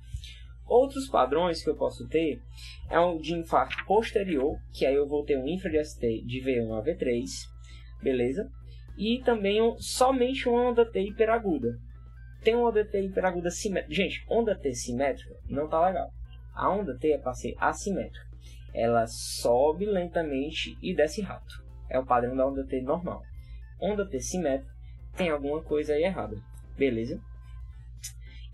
Outros 0.67 1.09
padrões 1.09 1.63
que 1.63 1.71
eu 1.71 1.77
posso 1.77 2.09
ter 2.09 2.43
é 2.91 2.99
o 2.99 3.21
de 3.21 3.33
infarto 3.33 3.77
posterior, 3.87 4.59
que 4.73 4.85
aí 4.85 4.97
eu 4.97 5.07
vou 5.07 5.25
ter 5.25 5.39
um 5.39 5.47
infra 5.47 5.71
de 5.71 5.85
ST 5.85 6.23
de 6.23 6.41
V1 6.41 6.81
a 6.81 6.83
V3, 6.83 7.25
beleza? 8.03 8.51
E 8.99 9.23
também 9.25 9.61
somente 9.79 10.49
uma 10.49 10.71
onda 10.71 10.85
T 10.85 11.01
hiperaguda. 11.01 11.79
Tem 12.43 12.57
uma 12.57 12.71
onda 12.71 12.85
T 12.85 13.01
hiperaguda 13.03 13.53
simétrica. 13.53 13.95
Gente, 13.95 14.25
onda 14.29 14.53
T 14.57 14.75
simétrica 14.75 15.37
não 15.49 15.69
tá 15.69 15.87
legal. 15.87 16.11
A 16.53 16.69
onda 16.75 16.99
T 16.99 17.13
é 17.13 17.19
para 17.19 17.35
ser 17.35 17.55
assimétrica 17.61 18.26
ela 18.77 19.07
sobe 19.07 19.87
lentamente 19.87 20.77
e 20.83 20.95
desce 20.95 21.23
rápido. 21.23 21.65
É 21.89 21.99
o 21.99 22.05
padrão 22.05 22.37
da 22.37 22.47
onda 22.47 22.65
T 22.67 22.83
normal. 22.83 23.23
Onda 23.81 24.07
T 24.07 24.21
simétrica 24.21 24.71
tem 25.17 25.31
alguma 25.31 25.63
coisa 25.63 25.95
aí 25.95 26.05
errada. 26.05 26.37
Beleza? 26.77 27.21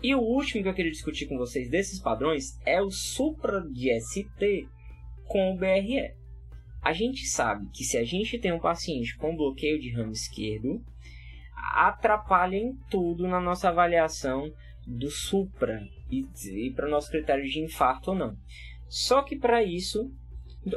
E 0.01 0.15
o 0.15 0.19
último 0.19 0.63
que 0.63 0.69
eu 0.69 0.73
queria 0.73 0.91
discutir 0.91 1.27
com 1.27 1.37
vocês 1.37 1.69
desses 1.69 1.99
padrões 1.99 2.59
é 2.65 2.81
o 2.81 2.89
supra 2.89 3.61
de 3.61 3.89
ST 3.99 4.67
com 5.27 5.51
o 5.51 5.57
BRE. 5.57 6.13
A 6.81 6.93
gente 6.93 7.25
sabe 7.25 7.69
que 7.73 7.83
se 7.83 7.97
a 7.97 8.03
gente 8.03 8.39
tem 8.39 8.51
um 8.51 8.59
paciente 8.59 9.17
com 9.17 9.35
bloqueio 9.35 9.79
de 9.79 9.91
ramo 9.91 10.11
esquerdo, 10.11 10.81
atrapalha 11.73 12.57
em 12.57 12.75
tudo 12.89 13.27
na 13.27 13.39
nossa 13.39 13.69
avaliação 13.69 14.53
do 14.85 15.09
supra 15.09 15.81
e, 16.11 16.25
e 16.49 16.71
para 16.71 16.87
o 16.87 16.91
nosso 16.91 17.09
critério 17.09 17.45
de 17.45 17.61
infarto 17.61 18.11
ou 18.11 18.17
não. 18.17 18.37
Só 18.93 19.23
que 19.23 19.35
para 19.35 19.63
isso, 19.63 20.13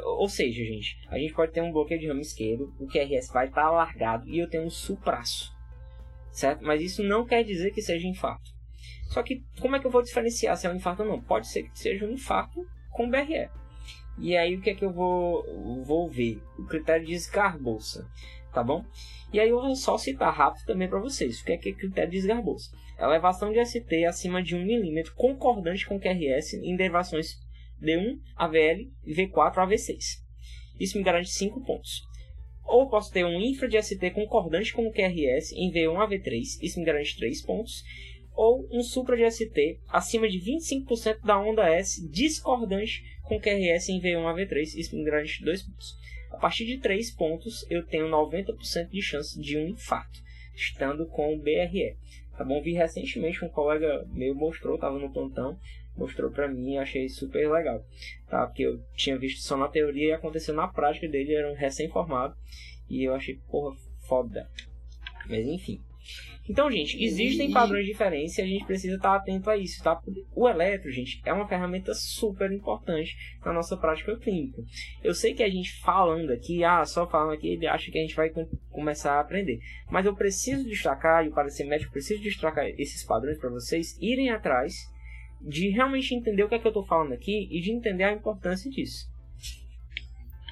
ou 0.03 0.27
seja, 0.27 0.63
gente, 0.63 0.97
a 1.07 1.19
gente 1.19 1.35
pode 1.35 1.51
ter 1.51 1.61
um 1.61 1.71
bloqueio 1.71 1.99
de 1.99 2.07
ramo 2.07 2.19
esquerdo, 2.19 2.73
o 2.79 2.87
QRS 2.87 3.31
vai 3.31 3.45
estar 3.45 3.61
tá 3.61 3.67
alargado 3.67 4.27
e 4.27 4.39
eu 4.39 4.49
tenho 4.49 4.63
um 4.63 4.71
supraço, 4.71 5.55
certo? 6.31 6.65
Mas 6.65 6.81
isso 6.81 7.03
não 7.03 7.27
quer 7.27 7.43
dizer 7.43 7.69
que 7.69 7.79
seja 7.79 8.07
infarto. 8.07 8.49
Só 9.09 9.21
que 9.21 9.45
como 9.61 9.75
é 9.75 9.79
que 9.79 9.85
eu 9.85 9.91
vou 9.91 10.01
diferenciar 10.01 10.57
se 10.57 10.65
é 10.65 10.71
um 10.71 10.75
infarto 10.75 11.03
ou 11.03 11.07
não? 11.07 11.21
Pode 11.21 11.47
ser 11.47 11.69
que 11.69 11.77
seja 11.77 12.07
um 12.07 12.13
infarto 12.13 12.67
com 12.89 13.07
BRE. 13.07 13.51
E 14.17 14.35
aí 14.35 14.55
o 14.55 14.61
que 14.61 14.71
é 14.71 14.73
que 14.73 14.83
eu 14.83 14.91
vou, 14.91 15.83
vou 15.85 16.09
ver? 16.09 16.41
O 16.57 16.65
critério 16.65 17.05
de 17.05 17.13
esgarbosa, 17.13 18.09
tá 18.51 18.63
bom? 18.63 18.83
E 19.31 19.39
aí 19.39 19.49
eu 19.49 19.61
vou 19.61 19.75
só 19.75 19.95
citar 19.95 20.33
rápido 20.33 20.65
também 20.65 20.89
para 20.89 20.99
vocês. 20.99 21.39
O 21.39 21.45
que 21.45 21.51
é 21.51 21.57
que 21.57 21.69
é 21.69 21.73
critério 21.73 22.09
de 22.09 22.17
esgarbosa? 22.17 22.71
Elevação 22.97 23.53
de 23.53 23.63
ST 23.63 24.05
acima 24.05 24.41
de 24.41 24.55
1 24.55 24.59
mm 24.59 25.11
concordante 25.13 25.85
com 25.85 25.99
QRS 25.99 26.55
em 26.55 26.75
derivações 26.75 27.45
D1, 27.81 28.19
AVL 28.35 28.91
e 29.05 29.13
V4, 29.13 29.55
AV6. 29.55 30.21
Isso 30.79 30.97
me 30.97 31.03
garante 31.03 31.29
5 31.29 31.61
pontos. 31.61 32.03
Ou 32.63 32.89
posso 32.89 33.11
ter 33.11 33.25
um 33.25 33.41
infra 33.41 33.67
de 33.67 33.81
ST 33.81 34.11
concordante 34.11 34.73
com 34.73 34.85
o 34.85 34.91
QRS 34.91 35.53
em 35.53 35.71
V1 35.71 35.95
AV3, 35.95 36.61
isso 36.61 36.79
me 36.79 36.85
garante 36.85 37.17
3 37.17 37.41
pontos. 37.43 37.83
Ou 38.35 38.67
um 38.71 38.83
supra 38.83 39.15
de 39.15 39.29
ST 39.31 39.79
acima 39.87 40.29
de 40.29 40.37
25% 40.39 41.21
da 41.23 41.39
onda 41.39 41.67
S 41.67 42.07
discordante 42.09 43.03
com 43.23 43.37
o 43.37 43.41
QRS 43.41 43.89
em 43.89 44.01
V1 44.01 44.21
AV3, 44.21 44.75
isso 44.75 44.95
me 44.95 45.03
garante 45.03 45.43
2 45.43 45.63
pontos. 45.63 45.97
A 46.29 46.37
partir 46.37 46.65
de 46.65 46.77
3 46.77 47.11
pontos, 47.11 47.65
eu 47.69 47.85
tenho 47.85 48.07
90% 48.09 48.89
de 48.89 49.01
chance 49.01 49.39
de 49.39 49.57
um 49.57 49.69
infarto, 49.69 50.21
estando 50.53 51.07
com 51.07 51.33
o 51.33 51.39
BRE. 51.39 51.95
Tá 52.37 52.43
bom? 52.43 52.61
Vi 52.61 52.73
recentemente 52.73 53.43
um 53.43 53.49
colega 53.49 54.05
meu 54.11 54.35
mostrou, 54.35 54.75
estava 54.75 54.99
no 54.99 55.11
plantão, 55.11 55.57
mostrou 55.97 56.31
para 56.31 56.47
mim 56.47 56.73
e 56.73 56.77
achei 56.77 57.09
super 57.09 57.49
legal, 57.51 57.83
tá? 58.29 58.45
Porque 58.45 58.63
eu 58.63 58.79
tinha 58.95 59.17
visto 59.17 59.41
só 59.41 59.57
na 59.57 59.67
teoria 59.67 60.09
e 60.09 60.13
aconteceu 60.13 60.53
na 60.53 60.67
prática 60.67 61.07
dele, 61.07 61.33
era 61.33 61.51
um 61.51 61.55
recém-formado 61.55 62.35
e 62.89 63.03
eu 63.03 63.13
achei, 63.13 63.39
porra, 63.49 63.75
foda. 64.07 64.49
Mas 65.27 65.45
enfim. 65.45 65.81
Então, 66.49 66.71
gente, 66.71 67.03
existem 67.03 67.51
padrões 67.51 67.85
diferentes 67.85 68.37
e 68.37 68.41
a 68.41 68.45
gente 68.45 68.65
precisa 68.65 68.95
estar 68.95 69.15
atento 69.15 69.49
a 69.49 69.57
isso, 69.57 69.83
tá? 69.83 70.01
O 70.33 70.47
eletro, 70.47 70.89
gente, 70.89 71.21
é 71.25 71.33
uma 71.33 71.47
ferramenta 71.47 71.93
super 71.93 72.49
importante 72.53 73.17
na 73.43 73.51
nossa 73.51 73.75
prática 73.75 74.15
clínica. 74.15 74.63
Eu 75.03 75.13
sei 75.13 75.33
que 75.33 75.43
a 75.43 75.49
gente 75.49 75.73
falando 75.81 76.31
aqui, 76.31 76.63
ah, 76.63 76.85
só 76.85 77.05
falando 77.05 77.33
aqui, 77.33 77.49
ele 77.49 77.67
acha 77.67 77.91
que 77.91 77.97
a 77.97 78.01
gente 78.01 78.15
vai 78.15 78.31
começar 78.71 79.15
a 79.15 79.19
aprender. 79.19 79.59
Mas 79.91 80.05
eu 80.05 80.15
preciso 80.15 80.63
destacar, 80.63 81.25
e 81.25 81.27
o 81.27 81.33
parecer 81.33 81.65
médico 81.65 81.91
preciso 81.91 82.23
destacar 82.23 82.65
esses 82.65 83.03
padrões 83.03 83.37
para 83.37 83.49
vocês 83.49 83.97
irem 83.99 84.29
atrás 84.29 84.73
de 85.41 85.69
realmente 85.69 86.13
entender 86.13 86.43
o 86.43 86.49
que 86.49 86.55
é 86.55 86.59
que 86.59 86.67
eu 86.67 86.69
estou 86.69 86.85
falando 86.85 87.13
aqui 87.13 87.47
e 87.51 87.61
de 87.61 87.71
entender 87.71 88.03
a 88.03 88.13
importância 88.13 88.69
disso. 88.69 89.07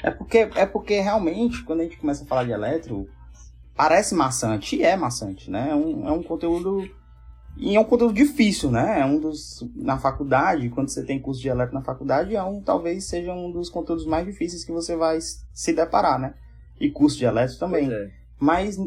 É 0.03 0.11
porque, 0.11 0.37
é 0.37 0.65
porque 0.65 0.99
realmente, 0.99 1.63
quando 1.63 1.81
a 1.81 1.83
gente 1.83 1.97
começa 1.97 2.23
a 2.23 2.27
falar 2.27 2.43
de 2.43 2.51
eletro, 2.51 3.09
parece 3.75 4.13
maçante, 4.13 4.75
e 4.75 4.83
é 4.83 4.95
maçante, 4.95 5.49
né? 5.49 5.69
É 5.71 5.75
um, 5.75 6.07
é 6.07 6.11
um 6.11 6.21
conteúdo 6.21 6.87
E 7.57 7.75
é 7.75 7.79
um 7.79 7.85
conteúdo 7.85 8.13
difícil, 8.13 8.69
né? 8.69 8.99
É 8.99 9.05
um 9.05 9.19
dos. 9.19 9.65
Na 9.75 9.97
faculdade, 9.97 10.69
quando 10.69 10.89
você 10.89 11.03
tem 11.05 11.19
curso 11.19 11.41
de 11.41 11.47
eletro 11.47 11.73
na 11.73 11.81
faculdade, 11.81 12.35
é 12.35 12.43
um, 12.43 12.61
talvez 12.61 13.05
seja 13.05 13.33
um 13.33 13.49
dos 13.51 13.69
conteúdos 13.69 14.05
mais 14.05 14.25
difíceis 14.25 14.65
que 14.65 14.71
você 14.71 14.95
vai 14.95 15.19
se 15.21 15.73
deparar, 15.73 16.19
né? 16.19 16.35
E 16.79 16.89
curso 16.91 17.17
de 17.17 17.25
eletro 17.25 17.57
também. 17.57 17.91
É. 17.91 18.11
Mas, 18.37 18.77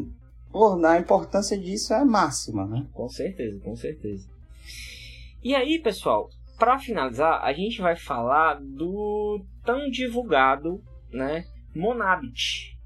pô, 0.51 0.85
a 0.85 0.99
importância 0.99 1.57
disso 1.57 1.93
é 1.93 2.05
máxima, 2.05 2.67
né? 2.67 2.85
Com 2.93 3.09
certeza, 3.09 3.59
com 3.59 3.75
certeza. 3.75 4.27
E 5.41 5.55
aí, 5.55 5.79
pessoal, 5.79 6.29
para 6.57 6.77
finalizar, 6.77 7.41
a 7.41 7.53
gente 7.53 7.81
vai 7.81 7.95
falar 7.95 8.59
do 8.61 9.43
tão 9.63 9.89
divulgado, 9.89 10.83
né, 11.11 11.45
Monabit, 11.73 12.77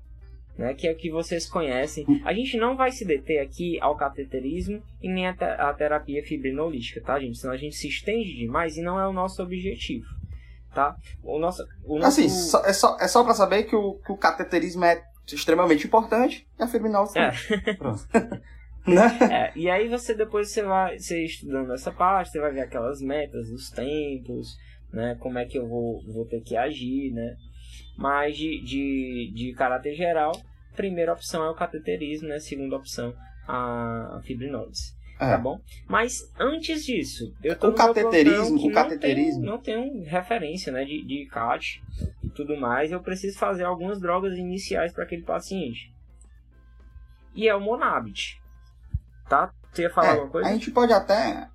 né, 0.56 0.76
que 0.76 0.88
é 0.88 0.91
o 0.91 0.95
que 0.95 1.10
vocês 1.10 1.49
conhecem. 1.49 2.06
A 2.24 2.32
gente 2.32 2.56
não 2.58 2.78
vai 2.78 2.91
se 2.91 3.04
deter 3.04 3.39
aqui 3.39 3.80
ao 3.82 3.97
cateterismo 3.97 4.84
e 5.01 5.10
nem 5.10 5.28
a, 5.28 5.34
te 5.34 5.43
a 5.43 5.74
terapia 5.74 6.24
fibrinolítica, 6.24 7.01
tá, 7.01 7.20
gente? 7.20 7.39
Senão 7.39 7.54
a 7.54 7.58
gente 7.58 7.76
se 7.76 7.88
estende 7.88 8.36
demais 8.36 8.78
e 8.78 8.84
não 8.84 8.99
é 8.99 9.08
o 9.08 9.14
nosso 9.14 9.41
objetivo, 9.41 10.06
tá? 10.76 10.95
O 11.24 11.39
nosso, 11.39 11.66
o 11.84 11.97
nosso... 11.97 12.08
Assim, 12.20 12.30
só, 12.30 12.64
é 12.66 12.74
só, 12.74 12.97
é 12.99 13.08
só 13.08 13.24
para 13.24 13.34
saber 13.34 13.64
que 13.64 13.76
o, 13.76 13.95
que 13.95 14.12
o 14.12 14.18
cateterismo 14.18 14.86
é 14.86 15.01
extremamente 15.26 15.88
importante 15.88 16.47
e 16.60 16.64
a 16.64 16.68
também. 16.68 17.32
É. 17.68 17.74
Pronto. 17.74 18.08
Né? 18.86 19.17
É, 19.31 19.51
e 19.55 19.69
aí 19.69 19.88
você 19.88 20.13
depois 20.13 20.51
você 20.51 20.61
vai 20.61 20.99
você 20.99 21.23
estudando 21.23 21.71
essa 21.73 21.91
parte, 21.91 22.31
você 22.31 22.39
vai 22.39 22.51
ver 22.51 22.61
aquelas 22.61 23.01
metas, 23.01 23.49
os 23.49 23.69
tempos, 23.69 24.57
né? 24.91 25.15
Como 25.19 25.39
é 25.39 25.45
que 25.45 25.57
eu 25.57 25.67
vou, 25.67 26.03
vou 26.05 26.25
ter 26.25 26.41
que 26.41 26.57
agir, 26.57 27.11
né? 27.11 27.36
Mas 27.97 28.36
de, 28.36 28.61
de, 28.61 29.31
de 29.34 29.53
caráter 29.53 29.95
geral, 29.95 30.34
primeira 30.75 31.13
opção 31.13 31.43
é 31.45 31.49
o 31.49 31.55
cateterismo, 31.55 32.27
né? 32.27 32.39
Segunda 32.39 32.75
opção 32.75 33.15
a, 33.47 34.19
fibrinose. 34.23 34.93
É. 35.19 35.29
Tá 35.29 35.38
bom? 35.38 35.61
Mas 35.88 36.19
antes 36.38 36.84
disso, 36.84 37.34
eu 37.43 37.55
tô 37.55 37.69
o 37.69 37.73
cateterismo, 37.73 38.67
o 38.67 38.71
cateterismo 38.73 39.45
não 39.45 39.59
tenho, 39.59 39.86
não 39.86 39.91
tenho 39.91 40.09
referência, 40.09 40.73
né, 40.73 40.84
de, 40.84 41.05
de 41.05 41.27
CAT 41.27 41.81
e 42.23 42.29
tudo 42.29 42.57
mais. 42.57 42.91
Eu 42.91 42.99
preciso 42.99 43.38
fazer 43.38 43.63
algumas 43.63 44.01
drogas 44.01 44.38
iniciais 44.38 44.91
para 44.91 45.03
aquele 45.03 45.21
paciente. 45.21 45.93
E 47.36 47.47
é 47.47 47.55
o 47.55 47.61
Monabit 47.61 48.43
tá? 49.28 49.51
Você 49.71 49.84
ia 49.84 49.89
falar 49.89 50.07
é, 50.07 50.11
alguma 50.11 50.30
coisa? 50.30 50.49
A 50.49 50.53
gente 50.53 50.71
pode 50.71 50.93
até. 50.93 51.47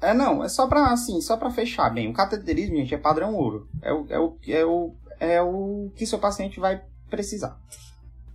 É, 0.00 0.14
não, 0.14 0.42
é 0.42 0.48
só 0.48 0.66
pra, 0.66 0.92
assim, 0.92 1.20
só 1.20 1.36
pra 1.36 1.50
fechar 1.50 1.90
bem. 1.90 2.08
O 2.08 2.14
cateterismo, 2.14 2.76
gente, 2.76 2.94
é 2.94 2.98
padrão 2.98 3.34
ouro. 3.34 3.68
É 3.82 3.92
o, 3.92 4.06
é 4.08 4.18
o, 4.18 4.36
é 4.48 4.64
o, 4.64 4.94
é 5.18 5.42
o 5.42 5.90
que 5.94 6.06
seu 6.06 6.18
paciente 6.18 6.58
vai 6.58 6.82
precisar. 7.10 7.58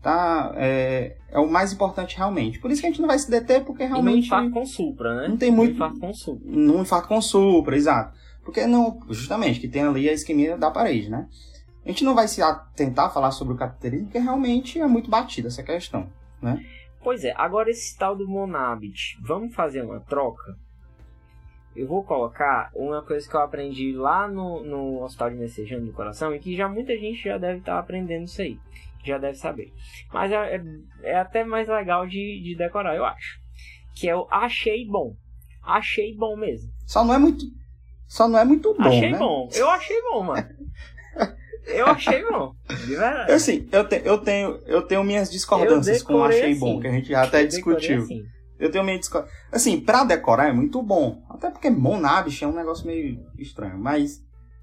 Tá? 0.02 0.52
É, 0.56 1.18
é 1.30 1.40
o 1.40 1.50
mais 1.50 1.74
importante 1.74 2.16
realmente. 2.16 2.60
Por 2.60 2.70
isso 2.70 2.82
que 2.82 2.88
a 2.88 2.90
gente 2.92 3.02
não 3.02 3.08
vai 3.08 3.18
se 3.18 3.32
deter, 3.32 3.64
porque 3.64 3.86
realmente. 3.86 4.24
E 4.24 4.28
infarto 4.28 4.52
com 4.52 4.66
supra, 4.66 5.22
né? 5.22 5.28
Não 5.28 5.38
tem 5.38 5.50
muito. 5.50 5.72
No 5.72 5.76
infarto 5.76 6.00
com 6.00 6.14
supra. 6.14 6.52
No 6.52 6.82
infarto 6.82 7.08
com 7.08 7.22
supra, 7.22 7.76
exato. 7.76 8.16
Porque 8.44 8.68
não, 8.68 9.00
justamente, 9.10 9.60
que 9.60 9.68
tem 9.68 9.82
ali 9.82 10.08
a 10.08 10.14
isquemia 10.14 10.56
da 10.56 10.70
parede, 10.70 11.10
né? 11.10 11.28
A 11.84 11.90
gente 11.90 12.04
não 12.04 12.14
vai 12.14 12.28
se 12.28 12.42
tentar 12.76 13.10
falar 13.10 13.32
sobre 13.32 13.54
o 13.56 13.58
cateterismo, 13.58 14.06
porque 14.06 14.20
realmente 14.20 14.80
é 14.80 14.88
muito 14.88 15.10
batida 15.10 15.48
essa 15.48 15.64
questão, 15.64 16.08
né? 16.42 16.64
Pois 17.06 17.24
é, 17.24 17.36
agora 17.38 17.70
esse 17.70 17.96
tal 17.96 18.16
do 18.16 18.28
Monabit, 18.28 19.16
vamos 19.22 19.54
fazer 19.54 19.84
uma 19.84 20.00
troca? 20.00 20.58
Eu 21.76 21.88
vou 21.88 22.04
colocar 22.04 22.72
uma 22.74 23.04
coisa 23.04 23.30
que 23.30 23.36
eu 23.36 23.42
aprendi 23.42 23.94
lá 23.94 24.28
no, 24.28 24.64
no 24.64 25.04
Hospital 25.04 25.30
de 25.30 25.36
Messejano 25.36 25.86
do 25.86 25.94
Coração 25.94 26.34
e 26.34 26.40
que 26.40 26.58
já 26.58 26.68
muita 26.68 26.98
gente 26.98 27.24
já 27.24 27.38
deve 27.38 27.60
estar 27.60 27.74
tá 27.74 27.80
aprendendo 27.80 28.24
isso 28.24 28.42
aí, 28.42 28.58
já 29.04 29.20
deve 29.20 29.38
saber. 29.38 29.72
Mas 30.12 30.32
é, 30.32 30.56
é, 30.56 30.64
é 31.04 31.20
até 31.20 31.44
mais 31.44 31.68
legal 31.68 32.08
de, 32.08 32.42
de 32.42 32.56
decorar, 32.56 32.96
eu 32.96 33.06
acho. 33.06 33.40
Que 33.96 34.10
é 34.10 34.16
o 34.16 34.28
achei 34.32 34.84
bom. 34.84 35.16
Achei 35.62 36.16
bom 36.16 36.36
mesmo. 36.36 36.72
Só 36.88 37.06
não 37.06 37.14
é 37.14 37.20
muito. 37.20 37.46
Só 38.08 38.28
não 38.28 38.40
é 38.40 38.46
muito 38.46 38.74
bom. 38.74 38.82
Achei 38.82 39.12
né? 39.12 39.18
bom. 39.20 39.48
Eu 39.54 39.70
achei 39.70 40.02
bom, 40.02 40.24
mano. 40.24 40.48
Eu 41.68 41.88
achei 41.88 42.24
bom, 42.24 42.54
de 42.70 42.96
verdade. 42.96 43.32
Assim, 43.32 43.68
eu, 43.72 43.88
te, 43.88 44.02
eu, 44.06 44.18
tenho, 44.20 44.60
eu 44.66 44.82
tenho 44.84 45.04
minhas 45.04 45.32
discordâncias 45.32 46.04
com 46.04 46.24
achei 46.24 46.52
assim. 46.52 46.60
bom, 46.60 46.80
que 46.80 46.88
a 46.88 46.92
gente 46.92 47.10
já 47.10 47.24
até 47.24 47.44
discutiu. 47.46 48.04
Assim. 48.04 48.24
Eu 48.60 48.72
tenho 48.72 48.84
minha 48.84 48.98
discordância. 48.98 49.36
Assim, 49.52 49.80
pra 49.80 50.04
decorar 50.04 50.48
é 50.48 50.54
muito 50.54 50.82
bom. 50.82 51.24
Até 51.30 51.50
porque 51.50 51.70
Monabish 51.70 52.44
é 52.44 52.48
um 52.48 52.56
negócio 52.56 52.86
meio 52.86 53.20
estranho. 53.38 53.78
Mas, 53.78 54.22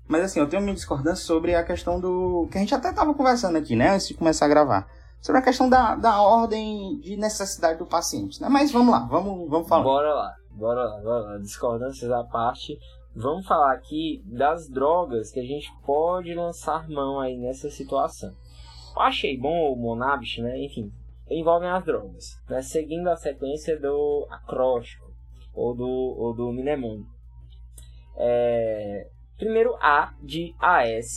mas 0.08 0.24
assim, 0.24 0.40
eu 0.40 0.48
tenho 0.48 0.62
minha 0.62 0.74
discordância 0.74 1.24
sobre 1.24 1.54
a 1.54 1.64
questão 1.64 2.00
do. 2.00 2.48
Que 2.50 2.58
a 2.58 2.60
gente 2.60 2.74
até 2.74 2.92
tava 2.92 3.12
conversando 3.14 3.56
aqui, 3.56 3.76
né? 3.76 3.90
Antes 3.90 4.08
de 4.08 4.14
começar 4.14 4.46
a 4.46 4.48
gravar. 4.48 4.86
Sobre 5.20 5.40
a 5.40 5.44
questão 5.44 5.68
da, 5.68 5.94
da 5.94 6.20
ordem 6.20 6.98
de 7.00 7.16
necessidade 7.16 7.78
do 7.78 7.86
paciente, 7.86 8.40
né? 8.40 8.48
Mas 8.48 8.72
vamos 8.72 8.92
lá, 8.92 9.06
vamos, 9.06 9.48
vamos 9.48 9.68
falar. 9.68 9.84
Bora 9.84 10.12
lá, 10.12 10.34
bora 10.50 10.84
lá, 10.84 11.00
bora 11.00 11.20
lá. 11.20 11.38
Discordâncias 11.38 12.10
à 12.10 12.24
parte. 12.24 12.76
Vamos 13.14 13.46
falar 13.46 13.74
aqui 13.74 14.22
das 14.24 14.70
drogas 14.70 15.30
que 15.30 15.38
a 15.38 15.44
gente 15.44 15.70
pode 15.84 16.32
lançar 16.32 16.88
mão 16.88 17.20
aí 17.20 17.36
nessa 17.36 17.68
situação. 17.68 18.34
Eu 18.96 19.02
achei 19.02 19.36
bom 19.36 19.70
o 19.70 19.76
Monabis, 19.76 20.38
né? 20.38 20.58
Enfim, 20.64 20.90
envolvem 21.28 21.68
as 21.68 21.84
drogas, 21.84 22.40
né? 22.48 22.62
Seguindo 22.62 23.08
a 23.08 23.16
sequência 23.16 23.78
do 23.78 24.26
acróstico 24.30 25.12
ou 25.54 25.74
do, 25.74 25.86
ou 25.86 26.34
do. 26.34 26.54
É, 28.16 29.10
primeiro 29.36 29.74
A 29.74 30.14
de 30.22 30.54
AS, 30.58 31.16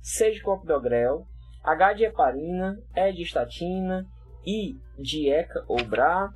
C 0.00 0.30
de 0.30 0.40
clopidogrel, 0.40 1.26
H 1.64 1.92
de 1.94 2.04
heparina, 2.04 2.80
E 2.94 3.12
de 3.12 3.22
estatina, 3.22 4.06
I 4.46 4.76
de 4.96 5.28
ECA 5.28 5.64
ou 5.66 5.82
BRA, 5.84 6.32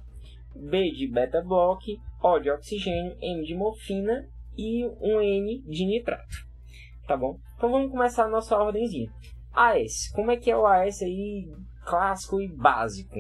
B 0.53 0.91
de 0.91 1.07
beta-block, 1.07 1.97
O 2.21 2.39
de 2.41 2.51
oxigênio, 2.51 3.17
M 3.21 3.45
de 3.45 3.55
morfina 3.55 4.29
e 4.57 4.87
um 5.01 5.21
N 5.21 5.63
de 5.67 5.85
nitrato. 5.85 6.47
Tá 7.07 7.17
bom? 7.17 7.39
Então 7.57 7.71
vamos 7.71 7.91
começar 7.91 8.25
a 8.25 8.29
nossa 8.29 8.57
ordemzinha. 8.57 9.11
AS. 9.53 10.11
Como 10.15 10.31
é 10.31 10.37
que 10.37 10.51
é 10.51 10.57
o 10.57 10.67
AS 10.67 11.03
aí 11.03 11.49
clássico 11.85 12.41
e 12.41 12.49
básico? 12.49 13.15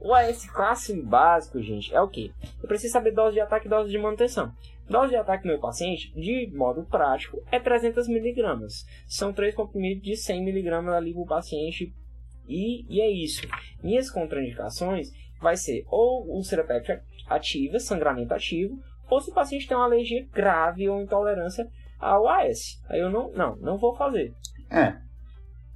O 0.00 0.14
AS 0.14 0.48
clássico 0.50 0.98
e 0.98 1.02
básico, 1.02 1.60
gente, 1.62 1.94
é 1.94 2.00
o 2.00 2.08
que? 2.08 2.32
Eu 2.62 2.68
preciso 2.68 2.92
saber 2.92 3.12
dose 3.12 3.34
de 3.34 3.40
ataque 3.40 3.66
e 3.66 3.70
dose 3.70 3.90
de 3.90 3.98
manutenção. 3.98 4.52
Dose 4.88 5.10
de 5.10 5.16
ataque 5.16 5.42
do 5.42 5.48
meu 5.48 5.60
paciente, 5.60 6.12
de 6.14 6.50
modo 6.54 6.84
prático, 6.84 7.42
é 7.50 7.58
300mg. 7.58 8.66
São 9.06 9.32
três 9.32 9.54
comprimidos 9.54 10.02
de 10.02 10.12
100mg 10.12 10.94
ali 10.94 11.12
para 11.12 11.22
o 11.22 11.26
paciente. 11.26 11.92
E, 12.46 12.86
e 12.88 13.00
é 13.00 13.10
isso. 13.10 13.46
Minhas 13.82 14.10
contraindicações 14.10 15.10
vai 15.40 15.56
ser 15.56 15.84
ou 15.88 16.26
péptica 16.66 17.02
ativa, 17.28 17.78
sangramento 17.78 18.32
ativo, 18.32 18.78
ou 19.10 19.20
se 19.20 19.30
o 19.30 19.34
paciente 19.34 19.66
tem 19.66 19.76
uma 19.76 19.86
alergia 19.86 20.26
grave 20.32 20.88
ou 20.88 21.00
intolerância 21.00 21.66
ao 21.98 22.28
AS. 22.28 22.80
Aí 22.88 23.00
eu 23.00 23.10
não, 23.10 23.30
não, 23.32 23.56
não 23.56 23.78
vou 23.78 23.94
fazer. 23.96 24.32
É. 24.70 24.96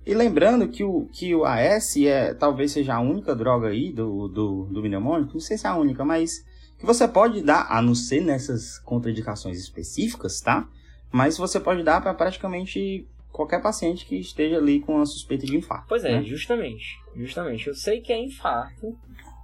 E 0.04 0.14
lembrando 0.14 0.68
que 0.68 0.82
o, 0.82 1.06
que 1.12 1.34
o 1.34 1.44
AS 1.44 1.96
é, 1.96 2.34
talvez 2.34 2.72
seja 2.72 2.94
a 2.94 3.00
única 3.00 3.34
droga 3.34 3.68
aí 3.68 3.92
do, 3.92 4.28
do, 4.28 4.64
do 4.66 4.82
mnemônico, 4.82 5.34
não 5.34 5.40
sei 5.40 5.56
se 5.56 5.66
é 5.66 5.70
a 5.70 5.76
única, 5.76 6.04
mas 6.04 6.44
que 6.78 6.84
você 6.84 7.06
pode 7.06 7.42
dar, 7.42 7.66
a 7.70 7.80
não 7.80 7.94
ser 7.94 8.20
nessas 8.20 8.78
contraindicações 8.80 9.58
específicas, 9.58 10.40
tá? 10.40 10.68
Mas 11.12 11.38
você 11.38 11.60
pode 11.60 11.84
dar 11.84 12.00
para 12.00 12.14
praticamente 12.14 13.06
qualquer 13.30 13.62
paciente 13.62 14.04
que 14.04 14.16
esteja 14.16 14.58
ali 14.58 14.80
com 14.80 15.00
a 15.00 15.06
suspeita 15.06 15.46
de 15.46 15.56
infarto. 15.56 15.86
Pois 15.88 16.04
é, 16.04 16.16
né? 16.16 16.22
justamente. 16.24 16.98
Justamente. 17.14 17.68
Eu 17.68 17.74
sei 17.74 18.00
que 18.00 18.12
é 18.12 18.18
infarto, 18.18 18.98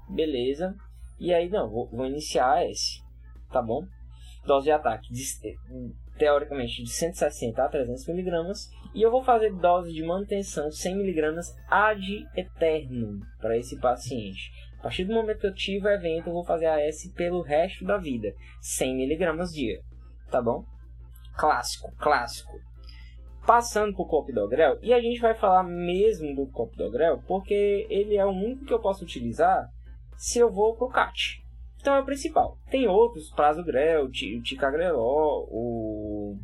beleza. 0.09 0.75
E 1.21 1.33
aí, 1.33 1.49
não, 1.49 1.69
vou, 1.69 1.89
vou 1.89 2.07
iniciar 2.07 2.65
AS 2.65 3.03
tá 3.51 3.63
bom? 3.63 3.87
Dose 4.45 4.65
de 4.65 4.71
ataque, 4.71 5.13
de, 5.13 5.25
teoricamente, 6.17 6.83
de 6.83 6.91
160 6.91 7.63
a 7.63 7.69
300 7.69 8.07
miligramas. 8.09 8.71
E 8.95 9.03
eu 9.03 9.11
vou 9.11 9.23
fazer 9.23 9.53
dose 9.55 9.93
de 9.93 10.03
manutenção 10.05 10.71
100 10.71 10.97
miligramas 10.97 11.55
ad 11.69 12.27
eterno 12.37 13.21
para 13.41 13.57
esse 13.57 13.79
paciente. 13.79 14.51
A 14.79 14.83
partir 14.83 15.05
do 15.05 15.15
momento 15.15 15.41
que 15.41 15.47
eu 15.47 15.55
tiver 15.55 15.97
evento, 15.97 16.29
eu 16.29 16.33
vou 16.33 16.45
fazer 16.45 16.67
AS 16.67 17.11
pelo 17.15 17.43
resto 17.43 17.85
da 17.85 17.99
vida. 17.99 18.33
100 18.61 18.97
miligramas 18.97 19.53
dia, 19.53 19.81
tá 20.31 20.41
bom? 20.41 20.65
Clássico, 21.37 21.93
clássico. 21.97 22.53
Passando 23.45 23.95
para 23.95 24.03
o 24.03 24.09
copidogrel, 24.09 24.79
e 24.83 24.93
a 24.93 25.01
gente 25.01 25.21
vai 25.21 25.35
falar 25.35 25.63
mesmo 25.63 26.35
do 26.35 26.47
copidogrel, 26.49 27.23
porque 27.27 27.87
ele 27.89 28.17
é 28.17 28.25
o 28.25 28.31
único 28.31 28.65
que 28.65 28.73
eu 28.73 28.81
posso 28.81 29.05
utilizar 29.05 29.69
se 30.17 30.39
eu 30.39 30.51
vou 30.51 30.77
para 30.77 30.87
o 30.87 30.91
CAT. 30.91 31.43
Então 31.81 31.95
é 31.95 32.01
o 32.01 32.05
principal. 32.05 32.59
Tem 32.71 32.89
outros, 32.89 33.31
Prasugrel, 33.31 34.07
o 34.07 34.11
Ticagrelol, 34.11 35.49
o 35.51 36.37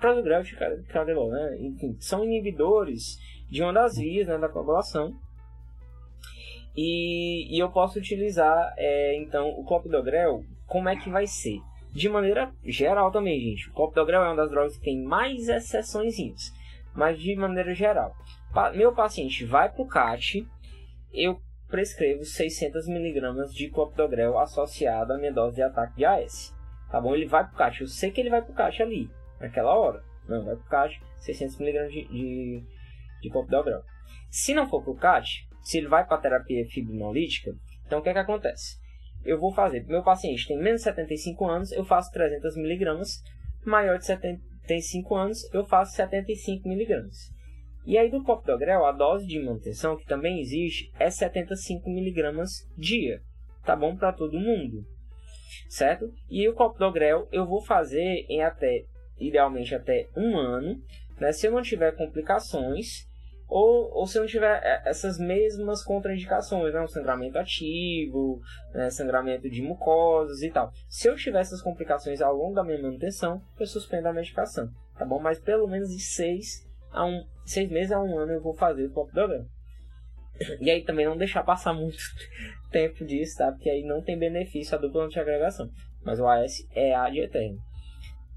Prasugrel 0.00 0.40
e 0.40 0.42
o 0.42 0.82
Ticagrelol, 0.82 1.30
né? 1.30 1.58
Enfim, 1.60 1.96
são 2.00 2.24
inibidores 2.24 3.18
de 3.50 3.62
uma 3.62 3.72
das 3.72 3.96
vias 3.96 4.26
né, 4.26 4.38
da 4.38 4.48
coagulação. 4.48 5.14
E, 6.76 7.54
e 7.54 7.58
eu 7.58 7.70
posso 7.70 7.98
utilizar, 7.98 8.72
é, 8.76 9.16
então, 9.16 9.48
o 9.50 9.64
clopidogrel, 9.64 10.44
como 10.66 10.88
é 10.88 10.96
que 10.96 11.10
vai 11.10 11.26
ser? 11.26 11.60
De 11.92 12.08
maneira 12.08 12.52
geral 12.64 13.10
também, 13.10 13.40
gente. 13.40 13.68
O 13.68 13.72
clopidogrel 13.72 14.22
é 14.22 14.28
uma 14.28 14.36
das 14.36 14.50
drogas 14.50 14.76
que 14.76 14.84
tem 14.84 15.02
mais 15.02 15.48
exceções, 15.48 16.14
mas 16.94 17.18
de 17.18 17.34
maneira 17.34 17.74
geral. 17.74 18.14
meu 18.74 18.92
paciente 18.92 19.44
vai 19.44 19.68
para 19.68 19.82
o 19.82 19.88
CAT, 19.88 20.46
eu 21.12 21.40
prescrevo 21.68 22.22
600mg 22.22 23.52
de 23.52 23.70
clopidogrel 23.70 24.38
associado 24.38 25.12
à 25.12 25.18
minha 25.18 25.32
dose 25.32 25.56
de 25.56 25.62
ataque 25.62 25.96
de 25.96 26.04
AS. 26.04 26.54
Tá 26.90 27.00
bom? 27.00 27.14
Ele 27.14 27.26
vai 27.26 27.46
pro 27.46 27.56
caixa. 27.56 27.84
Eu 27.84 27.88
sei 27.88 28.10
que 28.10 28.20
ele 28.20 28.30
vai 28.30 28.42
pro 28.42 28.54
caixa 28.54 28.82
ali, 28.82 29.10
naquela 29.38 29.74
hora. 29.74 30.02
Não, 30.26 30.44
vai 30.44 30.56
pro 30.56 30.64
caixa, 30.64 31.00
600mg 31.26 31.88
de, 31.88 32.08
de, 32.08 32.64
de 33.22 33.30
clopidogrel. 33.30 33.82
Se 34.30 34.54
não 34.54 34.68
for 34.68 34.82
pro 34.82 34.94
caixa, 34.94 35.42
se 35.62 35.78
ele 35.78 35.88
vai 35.88 36.06
para 36.06 36.18
terapia 36.18 36.66
fibrinolítica, 36.66 37.54
então 37.86 38.00
o 38.00 38.02
que 38.02 38.08
é 38.08 38.12
que 38.12 38.18
acontece? 38.18 38.78
Eu 39.24 39.38
vou 39.38 39.52
fazer, 39.52 39.84
meu 39.86 40.02
paciente 40.02 40.46
tem 40.46 40.58
menos 40.58 40.80
de 40.80 40.84
75 40.84 41.44
anos, 41.46 41.72
eu 41.72 41.84
faço 41.84 42.10
300mg, 42.12 43.02
maior 43.64 43.98
de 43.98 44.06
75 44.06 45.14
anos, 45.14 45.52
eu 45.52 45.66
faço 45.66 45.96
75mg. 45.96 47.08
E 47.88 47.96
aí 47.96 48.10
do 48.10 48.22
clopidogrel, 48.22 48.84
a 48.84 48.92
dose 48.92 49.26
de 49.26 49.42
manutenção, 49.42 49.96
que 49.96 50.04
também 50.04 50.42
existe, 50.42 50.92
é 51.00 51.08
75mg 51.08 52.44
dia. 52.76 53.22
Tá 53.64 53.74
bom 53.74 53.96
para 53.96 54.12
todo 54.12 54.38
mundo. 54.38 54.84
Certo? 55.70 56.12
E 56.28 56.46
o 56.46 56.54
clopidogrel 56.54 57.26
eu 57.32 57.46
vou 57.46 57.64
fazer 57.64 58.26
em 58.28 58.42
até, 58.42 58.84
idealmente 59.18 59.74
até 59.74 60.06
um 60.14 60.36
ano. 60.36 60.78
Né? 61.18 61.32
Se 61.32 61.46
eu 61.46 61.52
não 61.52 61.62
tiver 61.62 61.96
complicações, 61.96 63.08
ou, 63.48 63.90
ou 63.94 64.06
se 64.06 64.18
eu 64.18 64.20
não 64.20 64.28
tiver 64.28 64.60
é, 64.62 64.82
essas 64.84 65.18
mesmas 65.18 65.82
contraindicações, 65.82 66.74
né? 66.74 66.82
um 66.82 66.88
sangramento 66.88 67.38
ativo, 67.38 68.38
né? 68.74 68.90
sangramento 68.90 69.48
de 69.48 69.62
mucosas 69.62 70.42
e 70.42 70.50
tal. 70.50 70.70
Se 70.90 71.08
eu 71.08 71.16
tiver 71.16 71.40
essas 71.40 71.62
complicações 71.62 72.20
ao 72.20 72.36
longo 72.36 72.54
da 72.54 72.62
minha 72.62 72.82
manutenção, 72.82 73.40
eu 73.58 73.66
suspendo 73.66 74.08
a 74.08 74.12
medicação, 74.12 74.68
tá 74.98 75.06
bom? 75.06 75.18
Mas 75.18 75.40
pelo 75.40 75.66
menos 75.66 75.88
de 75.88 76.00
6 76.02 76.67
a 76.98 77.04
um, 77.04 77.24
seis 77.44 77.70
meses 77.70 77.92
a 77.92 78.02
um 78.02 78.18
ano 78.18 78.32
eu 78.32 78.42
vou 78.42 78.54
fazer 78.54 78.86
o 78.86 78.92
clopidogrel. 78.92 79.46
E 80.60 80.70
aí 80.70 80.82
também 80.82 81.06
não 81.06 81.16
deixar 81.16 81.44
passar 81.44 81.72
muito 81.74 81.98
tempo 82.70 83.04
disso, 83.04 83.38
tá? 83.38 83.52
Porque 83.52 83.70
aí 83.70 83.84
não 83.84 84.02
tem 84.02 84.18
benefício 84.18 84.76
a 84.76 84.80
dupla 84.80 85.04
antiagregação. 85.04 85.70
Mas 86.04 86.18
o 86.18 86.26
AS 86.26 86.66
é 86.74 86.94
A 86.94 87.08
de 87.08 87.20
eterno. 87.20 87.58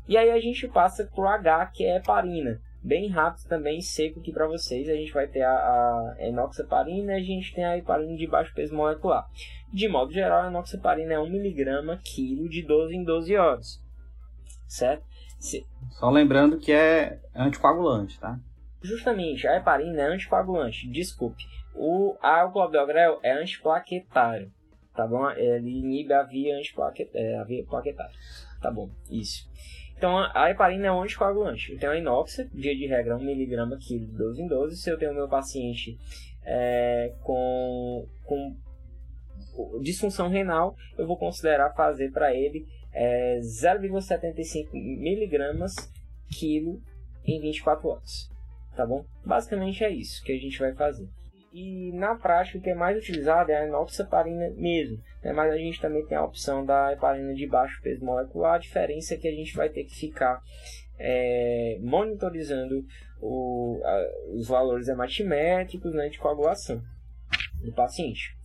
E 0.08 0.18
aí 0.18 0.30
a 0.30 0.40
gente 0.40 0.68
passa 0.68 1.06
pro 1.06 1.28
H, 1.28 1.68
que 1.68 1.86
é 1.86 1.98
heparina. 1.98 2.60
Bem 2.84 3.10
rápido 3.10 3.48
também, 3.48 3.80
seco 3.80 4.20
aqui 4.20 4.32
para 4.32 4.48
vocês. 4.48 4.90
A 4.90 4.96
gente 4.96 5.14
vai 5.14 5.28
ter 5.28 5.44
a, 5.44 5.52
a 5.52 6.16
enoxaparina 6.20 7.14
e 7.14 7.16
a 7.16 7.24
gente 7.24 7.54
tem 7.54 7.64
a 7.64 7.78
heparina 7.78 8.16
de 8.16 8.28
baixo 8.28 8.54
peso 8.54 8.76
molecular. 8.76 9.28
De 9.72 9.88
modo 9.88 10.12
geral, 10.12 10.44
a 10.44 10.48
enoxaparina 10.48 11.14
é 11.14 11.18
1mg 11.18 12.00
quilo 12.04 12.50
de 12.50 12.64
12 12.64 12.96
em 12.96 13.04
12 13.04 13.36
horas. 13.38 13.82
Certo? 14.68 15.04
Se... 15.40 15.66
Só 15.92 16.10
lembrando 16.10 16.58
que 16.58 16.72
é 16.72 17.20
anticoagulante, 17.36 18.20
tá? 18.20 18.40
Justamente, 18.82 19.48
a 19.48 19.58
heparina 19.58 20.02
é 20.02 20.06
anticoagulante, 20.06 20.90
desculpe. 20.90 21.44
O 21.76 22.16
alclobelgrel 22.22 23.20
é 23.24 23.34
antiplaquetário, 23.34 24.52
tá 24.96 25.08
bom? 25.08 25.30
Ele 25.32 25.80
inibe 25.80 26.14
a 26.14 26.24
via, 26.24 26.56
é, 27.14 27.38
a 27.38 27.44
via 27.44 27.64
plaquetária, 27.66 28.16
tá 28.62 28.72
bom? 28.72 28.90
Isso. 29.10 29.50
Então, 29.96 30.18
a 30.34 30.50
heparina 30.50 30.88
é 30.88 30.92
um 30.92 31.04
anticoagulante. 31.04 31.72
Eu 31.72 31.80
tenho 31.80 31.92
a 31.92 31.98
inoxa, 31.98 32.50
via 32.52 32.76
de 32.76 32.88
regra 32.88 33.18
1mg 33.18 33.78
quilo 33.80 34.08
de 34.08 34.18
12 34.18 34.42
em 34.42 34.48
12. 34.48 34.78
Se 34.78 34.90
eu 34.90 34.98
tenho 34.98 35.14
meu 35.14 35.30
paciente 35.30 35.98
é, 36.44 37.14
com, 37.22 38.08
com 38.26 38.56
disfunção 39.82 40.28
renal, 40.28 40.76
eu 40.98 41.06
vou 41.06 41.18
considerar 41.18 41.74
fazer 41.74 42.12
para 42.12 42.34
ele 42.34 42.66
é 42.94 43.40
0,75 43.40 44.74
miligramas 44.74 45.76
quilo 46.30 46.82
em 47.26 47.40
24 47.40 47.88
horas, 47.88 48.30
tá 48.76 48.86
bom? 48.86 49.06
Basicamente 49.26 49.84
é 49.84 49.90
isso 49.90 50.24
que 50.24 50.32
a 50.32 50.38
gente 50.38 50.60
vai 50.60 50.74
fazer. 50.74 51.08
E 51.54 51.92
na 51.94 52.16
prática 52.16 52.58
o 52.58 52.62
que 52.62 52.70
é 52.70 52.76
mais 52.76 52.98
utilizado 52.98 53.52
é 53.52 53.58
a 53.58 53.68
enoxaparina 53.68 54.50
mesmo, 54.52 54.98
né? 55.22 55.34
mas 55.34 55.52
a 55.52 55.58
gente 55.58 55.82
também 55.82 56.06
tem 56.06 56.18
a 56.18 56.24
opção 56.24 56.66
da 56.66 56.94
heparina 56.94 57.34
de 57.34 57.46
baixo 57.46 57.82
peso 57.82 58.06
molecular, 58.06 58.56
a 58.56 58.60
diferença 58.60 59.16
é 59.16 59.18
que 59.18 59.28
a 59.28 59.36
gente 59.36 59.54
vai 59.54 59.68
ter 59.68 59.84
que 59.84 59.94
ficar 59.94 60.42
é, 60.98 61.78
monitorizando 61.82 62.86
o, 63.20 63.82
a, 63.84 64.08
os 64.34 64.48
valores 64.48 64.88
hematimétricos 64.88 65.94
né, 65.94 66.08
de 66.08 66.18
coagulação 66.18 66.82
do 67.62 67.74
paciente. 67.74 68.36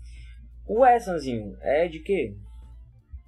O 0.66 0.84
Essanzinho 0.84 1.56
é 1.60 1.86
de 1.86 2.00
quê? 2.00 2.34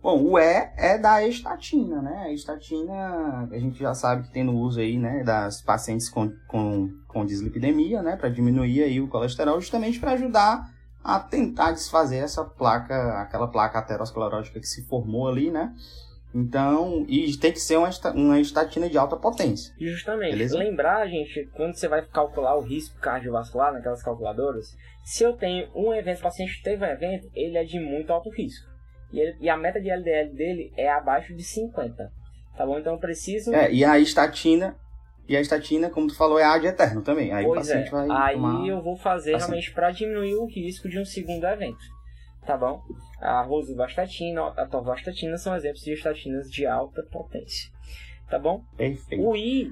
Bom, 0.00 0.22
o 0.22 0.38
E 0.38 0.70
é 0.76 0.96
da 0.96 1.26
estatina, 1.26 2.00
né? 2.00 2.24
A 2.26 2.32
estatina, 2.32 3.48
a 3.50 3.58
gente 3.58 3.78
já 3.78 3.94
sabe 3.94 4.22
que 4.24 4.32
tem 4.32 4.44
no 4.44 4.56
uso 4.56 4.78
aí, 4.80 4.96
né, 4.96 5.24
das 5.24 5.60
pacientes 5.60 6.08
com, 6.08 6.32
com, 6.46 6.88
com 7.08 7.26
dislipidemia, 7.26 8.00
né, 8.00 8.16
para 8.16 8.28
diminuir 8.28 8.84
aí 8.84 9.00
o 9.00 9.08
colesterol, 9.08 9.60
justamente 9.60 9.98
para 9.98 10.12
ajudar 10.12 10.70
a 11.02 11.18
tentar 11.18 11.72
desfazer 11.72 12.18
essa 12.18 12.44
placa, 12.44 13.20
aquela 13.22 13.48
placa 13.48 13.78
aterosclerótica 13.78 14.60
que 14.60 14.66
se 14.66 14.86
formou 14.86 15.28
ali, 15.28 15.50
né? 15.50 15.74
Então, 16.34 17.06
e 17.08 17.34
tem 17.38 17.52
que 17.52 17.58
ser 17.58 17.78
uma, 17.78 17.88
uma 18.14 18.38
estatina 18.38 18.88
de 18.88 18.98
alta 18.98 19.16
potência. 19.16 19.74
Justamente. 19.80 20.32
Beleza? 20.32 20.58
Lembrar, 20.58 21.08
gente, 21.08 21.48
quando 21.54 21.74
você 21.74 21.88
vai 21.88 22.02
calcular 22.02 22.56
o 22.56 22.60
risco 22.60 22.98
cardiovascular 23.00 23.72
naquelas 23.72 24.02
calculadoras, 24.02 24.76
se 25.04 25.24
eu 25.24 25.32
tenho 25.32 25.68
um 25.74 25.92
evento, 25.94 26.18
o 26.18 26.22
paciente 26.22 26.62
teve 26.62 26.84
um 26.84 26.88
evento, 26.88 27.30
ele 27.34 27.56
é 27.56 27.64
de 27.64 27.80
muito 27.80 28.12
alto 28.12 28.28
risco. 28.30 28.67
E, 29.12 29.20
ele, 29.20 29.36
e 29.40 29.48
a 29.48 29.56
meta 29.56 29.80
de 29.80 29.90
LDL 29.90 30.34
dele 30.34 30.72
é 30.76 30.90
abaixo 30.90 31.34
de 31.34 31.42
50. 31.42 32.12
Tá 32.56 32.66
bom? 32.66 32.78
Então 32.78 32.94
eu 32.94 32.98
preciso. 32.98 33.54
É, 33.54 33.72
e 33.72 33.84
a 33.84 33.98
estatina. 33.98 34.76
E 35.28 35.36
a 35.36 35.40
estatina, 35.40 35.90
como 35.90 36.08
tu 36.08 36.16
falou, 36.16 36.38
é 36.38 36.44
a 36.44 36.56
de 36.56 36.66
eterno 36.66 37.02
também. 37.02 37.32
Aí 37.32 37.44
pois 37.44 37.58
o 37.58 37.70
paciente 37.70 37.88
é. 37.88 37.90
vai. 37.90 38.08
Aí 38.10 38.34
tomar... 38.34 38.66
eu 38.66 38.82
vou 38.82 38.96
fazer 38.96 39.34
assim. 39.34 39.46
realmente 39.46 39.72
para 39.72 39.90
diminuir 39.90 40.34
o 40.34 40.46
risco 40.46 40.88
de 40.88 40.98
um 40.98 41.04
segundo 41.04 41.46
evento. 41.46 41.84
Tá 42.46 42.56
bom? 42.56 42.82
A 43.20 43.42
rosuvastatina, 43.42 44.46
a 44.56 44.64
torvastatina 44.64 45.36
são 45.36 45.54
exemplos 45.54 45.84
de 45.84 45.92
estatinas 45.92 46.50
de 46.50 46.66
alta 46.66 47.02
potência. 47.02 47.70
Tá 48.30 48.38
bom? 48.38 48.64
Perfeito. 48.76 49.22
O 49.22 49.36
I. 49.36 49.70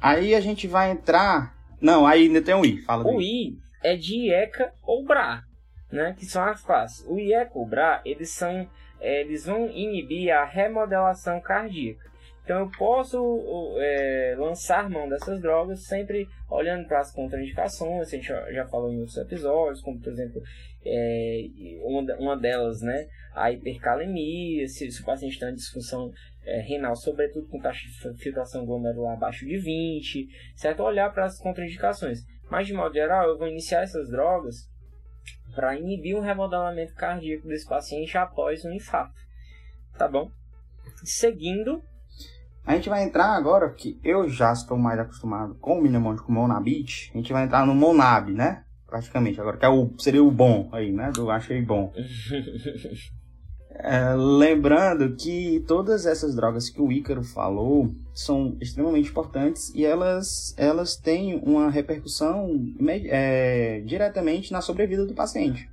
Aí 0.00 0.34
a 0.34 0.40
gente 0.40 0.66
vai 0.66 0.90
entrar. 0.90 1.54
Não, 1.78 2.06
aí 2.06 2.22
ainda 2.22 2.40
tem 2.40 2.54
o 2.54 2.64
I. 2.64 2.80
Fala 2.82 3.06
O 3.06 3.20
I 3.20 3.58
é 3.82 3.96
de 3.96 4.30
ECA 4.32 4.72
ou 4.82 5.04
BRA 5.04 5.44
né, 5.90 6.14
que 6.18 6.26
são 6.26 6.42
as 6.42 6.62
classes. 6.62 7.04
O 7.06 7.18
I 7.18 7.32
e 7.32 7.48
o 7.54 7.64
BRA, 7.64 8.00
eles 8.04 8.30
são 8.30 8.68
eles 8.98 9.44
vão 9.44 9.68
inibir 9.68 10.30
a 10.34 10.44
remodelação 10.44 11.38
cardíaca. 11.40 12.10
Então 12.42 12.60
eu 12.60 12.70
posso 12.78 13.76
é, 13.78 14.36
lançar 14.38 14.88
mão 14.88 15.08
dessas 15.08 15.40
drogas 15.40 15.84
sempre 15.84 16.28
olhando 16.48 16.86
para 16.86 17.00
as 17.00 17.12
contraindicações, 17.12 18.08
a 18.08 18.10
gente 18.10 18.26
já 18.26 18.66
falou 18.68 18.92
em 18.92 19.00
outros 19.00 19.16
episódios, 19.16 19.82
como 19.82 20.00
por 20.00 20.12
exemplo 20.12 20.40
é, 20.84 21.48
uma 22.18 22.36
delas, 22.36 22.80
né, 22.80 23.08
a 23.34 23.50
hipercalemia, 23.50 24.66
se, 24.68 24.90
se 24.90 25.02
o 25.02 25.04
paciente 25.04 25.38
tem 25.38 25.48
uma 25.48 25.54
disfunção 25.54 26.12
é, 26.44 26.60
renal, 26.60 26.94
sobretudo 26.94 27.48
com 27.48 27.58
taxa 27.58 27.84
de 27.86 28.18
filtração 28.22 28.64
glomerular 28.64 29.14
abaixo 29.14 29.44
de 29.44 29.58
20, 29.58 30.28
certo? 30.54 30.84
Olhar 30.84 31.12
para 31.12 31.24
as 31.24 31.38
contraindicações. 31.38 32.20
Mas 32.48 32.68
de 32.68 32.72
modo 32.72 32.94
geral, 32.94 33.28
eu 33.28 33.36
vou 33.36 33.48
iniciar 33.48 33.82
essas 33.82 34.08
drogas 34.08 34.68
para 35.56 35.76
inibir 35.76 36.14
o 36.14 36.20
remodelamento 36.20 36.94
cardíaco 36.94 37.48
desse 37.48 37.66
paciente 37.66 38.16
após 38.16 38.64
um 38.64 38.70
infarto. 38.70 39.18
Tá 39.98 40.06
bom? 40.06 40.30
Seguindo. 41.02 41.82
A 42.64 42.74
gente 42.74 42.88
vai 42.90 43.02
entrar 43.02 43.34
agora, 43.34 43.72
que 43.72 43.98
eu 44.04 44.28
já 44.28 44.52
estou 44.52 44.76
mais 44.76 44.98
acostumado 44.98 45.54
com 45.54 45.78
o 45.78 45.82
Minamont 45.82 46.20
com 46.22 46.30
o 46.30 46.34
Monabit. 46.34 47.10
A 47.14 47.16
gente 47.16 47.32
vai 47.32 47.44
entrar 47.44 47.64
no 47.64 47.74
Monab, 47.74 48.30
né? 48.32 48.64
Praticamente, 48.86 49.40
agora 49.40 49.56
que 49.56 49.64
é 49.64 49.68
o, 49.68 49.92
seria 49.98 50.22
o 50.22 50.30
bom 50.30 50.68
aí, 50.72 50.92
né? 50.92 51.10
Do 51.12 51.30
achei 51.30 51.62
bom. 51.62 51.92
É, 53.70 54.14
lembrando 54.14 55.14
que 55.14 55.62
todas 55.66 56.06
essas 56.06 56.34
drogas 56.34 56.70
que 56.70 56.80
o 56.80 56.90
Ícaro 56.90 57.22
falou 57.22 57.92
são 58.14 58.56
extremamente 58.60 59.10
importantes 59.10 59.70
e 59.74 59.84
elas, 59.84 60.54
elas 60.56 60.96
têm 60.96 61.38
uma 61.44 61.68
repercussão 61.68 62.74
é, 62.88 63.82
diretamente 63.84 64.52
na 64.52 64.60
sobrevida 64.60 65.04
do 65.04 65.14
paciente. 65.14 65.68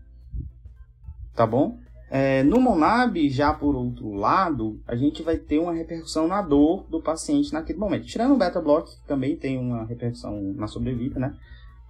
Tá 1.34 1.48
bom? 1.48 1.80
É, 2.16 2.44
no 2.44 2.62
Monab, 2.62 3.28
já 3.28 3.52
por 3.52 3.76
outro 3.76 4.14
lado, 4.14 4.80
a 4.86 4.96
gente 4.96 5.24
vai 5.24 5.38
ter 5.38 5.58
uma 5.58 5.74
repercussão 5.74 6.28
na 6.28 6.44
dor 6.44 6.86
do 6.88 7.02
paciente 7.02 7.52
naquele 7.52 7.80
momento. 7.80 8.06
Tirando 8.06 8.36
o 8.36 8.38
beta-block, 8.38 8.92
que 8.92 9.08
também 9.08 9.36
tem 9.36 9.58
uma 9.58 9.84
repercussão 9.86 10.54
na 10.56 10.68
sobrevida, 10.68 11.20
né? 11.20 11.36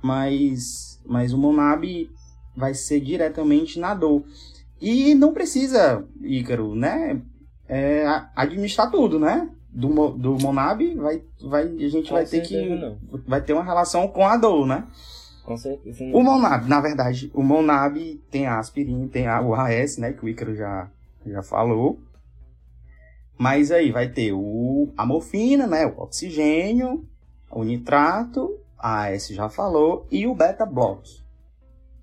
Mas, 0.01 1.01
mas 1.05 1.33
o 1.33 1.37
Monab 1.37 2.09
vai 2.55 2.73
ser 2.73 3.01
diretamente 3.01 3.77
na 3.79 3.93
dor. 3.93 4.23
E 4.83 5.15
não 5.15 5.31
precisa, 5.31 6.05
Ícaro, 6.21 6.75
né? 6.75 7.21
É, 7.69 8.05
administrar 8.35 8.91
tudo, 8.91 9.17
né? 9.17 9.49
Do, 9.69 10.09
do 10.09 10.37
Monab, 10.37 10.93
vai, 10.95 11.23
vai, 11.41 11.63
a 11.63 11.87
gente 11.87 12.09
com 12.09 12.15
vai 12.15 12.25
ter 12.25 12.41
que. 12.41 12.67
Não. 12.67 12.97
Vai 13.25 13.41
ter 13.41 13.53
uma 13.53 13.63
relação 13.63 14.09
com 14.09 14.27
a 14.27 14.35
dor, 14.35 14.67
né? 14.67 14.85
Com 15.45 15.55
certeza. 15.55 16.03
O 16.13 16.21
Monab, 16.21 16.67
na 16.67 16.81
verdade, 16.81 17.31
o 17.33 17.41
Monab 17.41 17.97
tem 18.29 18.45
a 18.45 18.59
aspirina, 18.59 19.07
tem 19.07 19.25
a, 19.25 19.41
o 19.41 19.55
AS, 19.55 19.97
né? 19.97 20.11
Que 20.11 20.25
o 20.25 20.27
Ícaro 20.27 20.53
já, 20.53 20.91
já 21.25 21.41
falou. 21.41 21.97
Mas 23.37 23.71
aí 23.71 23.89
vai 23.89 24.09
ter 24.09 24.33
o, 24.33 24.91
a 24.97 25.05
morfina, 25.05 25.65
né? 25.65 25.85
O 25.85 26.01
oxigênio, 26.01 27.07
o 27.49 27.63
nitrato, 27.63 28.59
a 28.77 29.07
AS 29.07 29.29
já 29.29 29.47
falou, 29.47 30.05
e 30.11 30.27
o 30.27 30.35
beta 30.35 30.65
block. 30.65 31.09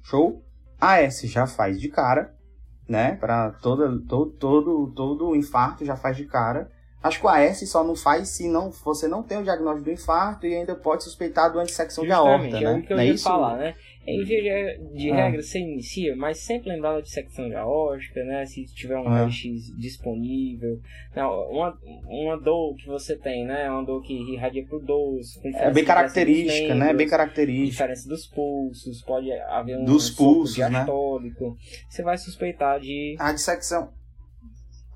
Show? 0.02 0.42
A 0.80 1.02
S 1.02 1.26
já 1.26 1.46
faz 1.46 1.78
de 1.78 1.90
cara, 1.90 2.34
né? 2.90 3.14
Para 3.14 3.52
todo, 3.52 4.00
todo, 4.00 4.32
todo, 4.32 4.88
todo 4.88 5.36
infarto 5.36 5.84
já 5.84 5.96
faz 5.96 6.16
de 6.16 6.24
cara. 6.24 6.68
Acho 7.02 7.18
que 7.18 7.24
o 7.26 7.28
AS 7.30 7.68
só 7.70 7.82
não 7.82 7.96
faz 7.96 8.28
se 8.28 8.46
não, 8.48 8.70
você 8.70 9.08
não 9.08 9.22
tem 9.22 9.38
o 9.38 9.42
diagnóstico 9.42 9.84
do 9.86 9.90
infarto 9.90 10.46
e 10.46 10.54
ainda 10.54 10.74
pode 10.74 11.02
suspeitar 11.04 11.50
do 11.50 11.58
antissecção 11.58 12.04
de 12.04 12.12
aorta, 12.12 12.58
é 12.58 12.60
né? 12.60 12.72
o 12.74 12.82
que 12.82 12.92
eu 12.92 12.96
não 12.96 13.02
é 13.02 13.06
ia 13.06 13.12
isso? 13.14 13.24
falar, 13.24 13.56
né? 13.56 13.74
Em 14.06 14.24
via 14.24 14.78
de 14.94 15.10
Ah. 15.10 15.14
regra, 15.14 15.42
você 15.42 15.60
inicia, 15.60 16.16
mas 16.16 16.38
sempre 16.40 16.70
lembrar 16.70 16.94
da 16.94 17.00
dissecção 17.00 17.48
de 17.48 17.54
aórtica, 17.54 18.22
né? 18.24 18.44
Se 18.44 18.64
tiver 18.66 18.96
um 18.98 19.06
Ah. 19.06 19.10
raio-x 19.20 19.74
disponível. 19.78 20.78
Não, 21.14 21.30
uma, 21.50 21.78
uma 22.08 22.36
dor 22.38 22.74
que 22.76 22.86
você 22.86 23.16
tem, 23.16 23.46
né? 23.46 23.70
Uma 23.70 23.84
dor 23.84 24.02
que 24.02 24.12
irradia 24.34 24.66
por 24.66 24.80
dores. 24.84 25.36
com 25.36 25.48
É 25.48 25.70
bem 25.70 25.82
de 25.82 25.86
característica, 25.86 26.68
né? 26.74 26.80
membros, 26.86 26.96
Bem 26.98 27.08
característica. 27.08 27.70
Diferença 27.70 28.08
dos 28.08 28.26
pulsos, 28.26 29.02
pode 29.02 29.30
haver 29.32 29.78
um 29.78 29.84
Dos 29.84 30.10
pulsos, 30.10 30.58
né? 30.58 30.68
diastólico. 30.70 31.56
Você 31.88 32.02
vai 32.02 32.18
suspeitar 32.18 32.80
de. 32.80 33.16
A 33.18 33.32
dissecção, 33.32 33.90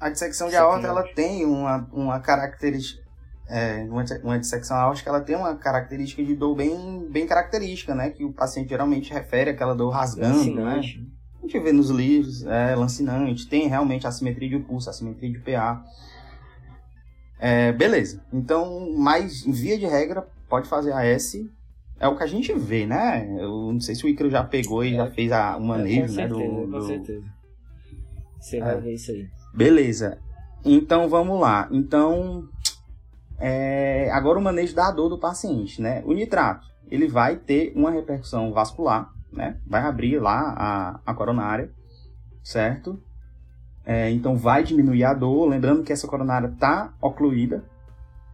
a 0.06 0.10
dissecção 0.10 0.48
de 0.48 0.56
aorta, 0.56 0.86
ela 0.86 1.02
tem 1.14 1.44
uma, 1.44 1.88
uma 1.92 2.20
característica, 2.20 3.02
é, 3.48 3.82
uma, 3.88 4.02
disse- 4.04 4.20
uma 4.22 4.38
dissecção 4.38 4.76
aórtica, 4.76 5.08
ela 5.10 5.20
tem 5.20 5.36
uma 5.36 5.54
característica 5.56 6.22
de 6.22 6.34
dor 6.34 6.54
bem, 6.54 7.06
bem 7.10 7.26
característica, 7.26 7.94
né? 7.94 8.10
Que 8.10 8.24
o 8.24 8.32
paciente 8.32 8.68
geralmente 8.68 9.12
refere 9.12 9.50
àquela 9.50 9.74
dor 9.74 9.90
rasgando, 9.90 10.36
né? 10.54 10.62
lancinante. 10.62 11.06
A 11.38 11.46
gente 11.46 11.58
vê 11.60 11.72
nos 11.72 11.90
livros, 11.90 12.44
é 12.46 12.74
lancinante, 12.74 13.46
tem 13.46 13.68
realmente 13.68 14.06
assimetria 14.06 14.48
de 14.48 14.58
pulso, 14.58 14.88
assimetria 14.88 15.30
de 15.30 15.38
PA. 15.40 15.82
É, 17.38 17.72
beleza. 17.72 18.22
Então, 18.32 18.92
mas 18.96 19.44
em 19.46 19.52
via 19.52 19.78
de 19.78 19.86
regra, 19.86 20.26
pode 20.48 20.68
fazer 20.68 20.92
a 20.92 21.04
S. 21.04 21.50
É 22.00 22.08
o 22.08 22.16
que 22.16 22.22
a 22.22 22.26
gente 22.26 22.52
vê, 22.52 22.86
né? 22.86 23.26
Eu 23.38 23.72
não 23.72 23.80
sei 23.80 23.94
se 23.94 24.04
o 24.04 24.08
Icaro 24.08 24.30
já 24.30 24.42
pegou 24.42 24.84
e 24.84 24.94
É. 24.94 24.96
já 24.96 25.10
fez 25.10 25.30
a, 25.32 25.58
manejo, 25.58 26.12
certeza, 26.12 26.22
né? 26.22 26.28
Do, 26.28 26.62
com 26.62 26.78
do- 26.78 26.86
certeza. 26.86 27.24
Você 28.40 28.56
É. 28.58 28.60
vai 28.60 28.80
ver 28.80 28.94
isso 28.94 29.10
aí. 29.10 29.28
Beleza. 29.54 30.18
Então 30.64 31.08
vamos 31.08 31.40
lá. 31.40 31.68
Então, 31.70 32.48
é, 33.38 34.10
agora 34.10 34.38
o 34.38 34.42
manejo 34.42 34.74
da 34.74 34.90
dor 34.90 35.08
do 35.08 35.18
paciente, 35.18 35.80
né? 35.80 36.02
O 36.04 36.12
nitrato, 36.12 36.66
ele 36.90 37.06
vai 37.06 37.36
ter 37.36 37.72
uma 37.76 37.90
repercussão 37.90 38.52
vascular, 38.52 39.10
né? 39.32 39.60
Vai 39.64 39.82
abrir 39.82 40.18
lá 40.18 40.54
a, 40.56 41.00
a 41.06 41.14
coronária, 41.14 41.70
certo? 42.42 43.00
É, 43.86 44.10
então 44.10 44.36
vai 44.36 44.64
diminuir 44.64 45.04
a 45.04 45.14
dor, 45.14 45.46
lembrando 45.48 45.84
que 45.84 45.92
essa 45.92 46.08
coronária 46.08 46.52
tá 46.58 46.92
ocluída, 47.00 47.62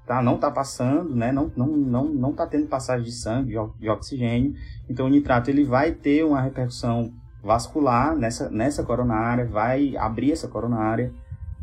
tá? 0.06 0.22
Não 0.22 0.38
tá 0.38 0.50
passando, 0.50 1.14
né? 1.14 1.32
Não, 1.32 1.52
não, 1.54 1.66
não, 1.66 2.04
não 2.06 2.32
tá 2.32 2.46
tendo 2.46 2.66
passagem 2.66 3.04
de 3.04 3.12
sangue, 3.12 3.52
de, 3.52 3.78
de 3.78 3.90
oxigênio. 3.90 4.54
Então 4.88 5.04
o 5.04 5.10
nitrato 5.10 5.50
ele 5.50 5.64
vai 5.64 5.92
ter 5.92 6.24
uma 6.24 6.40
repercussão 6.40 7.12
vascular 7.43 8.16
nessa, 8.16 8.51
nessa 8.51 8.82
coronária, 8.82 9.47
vai 9.47 9.97
abrir 9.97 10.32
essa 10.32 10.49
coronária, 10.49 11.12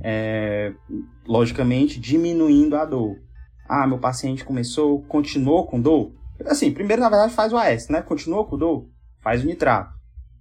é, 0.02 0.74
logicamente 1.26 2.00
diminuindo 2.00 2.76
a 2.76 2.86
dor. 2.86 3.18
Ah, 3.68 3.86
meu 3.86 4.00
paciente 4.00 4.46
começou, 4.46 5.02
continuou 5.04 5.68
com 5.68 5.80
dor? 5.80 6.12
Assim, 6.46 6.72
primeiro 6.72 7.02
na 7.02 7.10
verdade 7.10 7.34
faz 7.34 7.52
o 7.52 7.58
AS, 7.58 7.90
né? 7.90 8.02
Continuou 8.02 8.46
com 8.46 8.58
dor? 8.58 8.88
Faz 9.22 9.44
o 9.44 9.48
nitrato, 9.48 9.94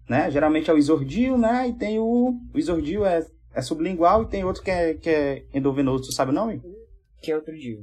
né? 0.09 0.31
Geralmente 0.31 0.71
é 0.71 0.75
o 0.75 0.79
isordil, 0.79 1.37
né? 1.37 1.69
E 1.69 1.73
tem 1.73 1.99
o, 1.99 2.39
o 2.55 2.59
isordil 2.59 3.05
é, 3.05 3.27
é 3.53 3.63
sublingual 3.63 4.23
e 4.23 4.29
tem 4.29 4.45
outro 4.45 4.63
que 4.63 4.71
é, 4.71 4.95
que 4.95 5.11
é 5.11 5.45
endovenoso, 5.53 6.05
tu 6.05 6.13
sabe 6.13 6.31
o 6.31 6.35
nome? 6.35 6.63
Que 7.21 7.33
é 7.33 7.37
outro 7.37 7.57
dia. 7.57 7.79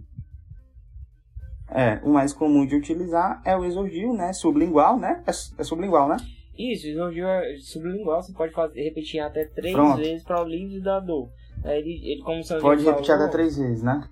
É, 1.69 1.99
o 2.03 2.09
mais 2.09 2.31
comum 2.31 2.65
de 2.65 2.75
utilizar 2.75 3.41
é 3.43 3.57
o 3.57 3.65
isordil, 3.65 4.13
né? 4.13 4.31
Sublingual, 4.31 4.99
né? 4.99 5.23
É, 5.25 5.31
é 5.31 5.63
sublingual, 5.63 6.07
né? 6.07 6.17
Isso, 6.57 6.87
é 6.87 7.57
sublingual, 7.59 8.21
você 8.21 8.31
pode 8.33 8.53
fazer, 8.53 8.81
repetir 8.83 9.19
até 9.19 9.45
três 9.45 9.73
Pronto. 9.73 9.97
vezes 9.97 10.23
para 10.23 10.41
o 10.41 10.47
livre 10.47 10.79
da 10.81 10.99
dor. 10.99 11.29
Ele, 11.65 12.01
ele 12.03 12.21
como 12.21 12.39
o 12.39 12.43
Sandro 12.43 12.63
Pode 12.63 12.83
falou, 12.83 12.95
repetir 12.95 13.15
até 13.15 13.27
três 13.29 13.57
vezes, 13.57 13.81
né? 13.81 14.07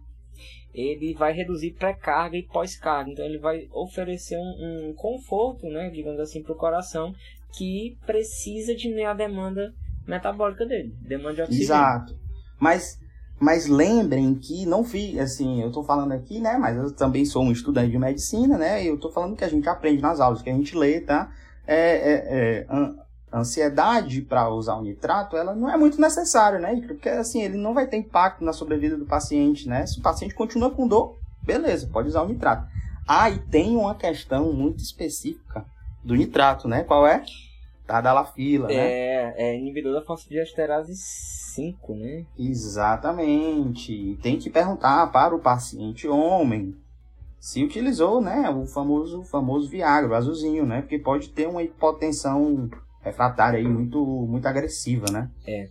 ele 0.74 1.14
vai 1.14 1.34
reduzir 1.34 1.72
pré-carga 1.72 2.38
e 2.38 2.44
pós-carga. 2.44 3.12
Então 3.12 3.26
ele 3.26 3.38
vai 3.38 3.68
oferecer 3.72 4.38
um, 4.38 4.90
um 4.90 4.94
conforto, 4.94 5.68
né, 5.68 5.90
digamos 5.90 6.20
assim, 6.20 6.42
para 6.42 6.54
o 6.54 6.58
coração 6.58 7.14
que 7.54 7.98
precisa 8.06 8.74
diminuir 8.74 9.06
a 9.06 9.14
demanda 9.14 9.74
metabólica 10.08 10.66
dele, 10.66 10.96
demanda 11.02 11.36
de 11.36 11.42
oxigênio. 11.42 11.66
Exato. 11.66 12.20
Mas, 12.58 12.98
mas 13.40 13.68
lembrem 13.68 14.34
que 14.36 14.66
não 14.66 14.84
fiz, 14.84 15.18
assim, 15.20 15.62
eu 15.62 15.72
tô 15.72 15.84
falando 15.84 16.14
aqui, 16.14 16.40
né? 16.40 16.58
Mas 16.58 16.78
eu 16.78 16.96
também 16.96 17.26
sou 17.26 17.44
um 17.44 17.52
estudante 17.52 17.92
de 17.92 18.00
medicina, 18.00 18.58
né? 18.58 18.84
E 18.84 18.88
eu 18.88 18.98
tô 18.98 19.12
falando 19.12 19.36
que 19.36 19.44
a 19.44 19.50
gente 19.50 19.68
aprende 19.68 20.02
nas 20.02 20.20
aulas, 20.20 20.42
que 20.42 20.50
a 20.50 20.54
gente 20.54 20.76
lê, 20.78 21.02
tá? 21.02 21.32
É, 21.68 21.76
é, 21.76 22.14
é, 22.60 22.66
an- 22.70 22.96
ansiedade 23.34 24.22
para 24.22 24.50
usar 24.50 24.76
o 24.76 24.82
nitrato, 24.82 25.38
ela 25.38 25.56
não 25.56 25.70
é 25.70 25.78
muito 25.78 26.00
necessária, 26.02 26.60
né? 26.60 26.74
Icaro? 26.76 26.96
Porque 26.96 27.10
assim, 27.10 27.42
ele 27.42 27.58
não 27.58 27.74
vai 27.74 27.88
ter 27.88 27.98
impacto 27.98 28.44
na 28.44 28.52
sobrevida 28.54 28.98
do 28.98 29.06
paciente, 29.06 29.68
né? 29.70 29.86
Se 29.86 30.00
o 30.00 30.02
paciente 30.02 30.34
continua 30.36 30.70
com 30.72 30.88
dor, 30.88 31.18
beleza, 31.44 31.90
pode 31.92 32.08
usar 32.10 32.24
o 32.24 32.28
nitrato. 32.28 32.68
Ah, 33.08 33.30
e 33.30 33.40
tem 33.40 33.76
uma 33.76 33.96
questão 33.96 34.52
muito 34.54 34.80
específica 34.84 35.66
do 36.04 36.16
nitrato, 36.16 36.68
né? 36.68 36.84
Qual 36.84 37.06
é? 37.08 37.24
Tadalafila, 37.88 38.68
né? 38.68 38.76
É, 38.76 39.34
é 39.38 39.58
inibidor 39.58 39.94
da 39.94 40.02
fosfodiesterase 40.06 40.94
5, 40.96 41.94
né? 41.96 42.26
Exatamente. 42.38 44.18
Tem 44.22 44.38
que 44.38 44.50
perguntar 44.50 45.08
para 45.12 45.36
o 45.36 45.40
paciente 45.40 46.08
homem 46.08 46.76
se 47.42 47.64
utilizou, 47.64 48.22
né, 48.22 48.48
o 48.52 48.68
famoso 48.68 49.24
famoso 49.24 49.68
Viagra, 49.68 50.12
o 50.12 50.14
azulzinho, 50.16 50.64
né? 50.64 50.82
Porque 50.82 51.00
pode 51.00 51.30
ter 51.30 51.48
uma 51.48 51.64
hipotensão 51.64 52.70
refratária 53.02 53.58
aí 53.58 53.68
muito 53.68 53.98
muito 54.30 54.46
agressiva, 54.46 55.08
né? 55.12 55.28
É. 55.48 55.68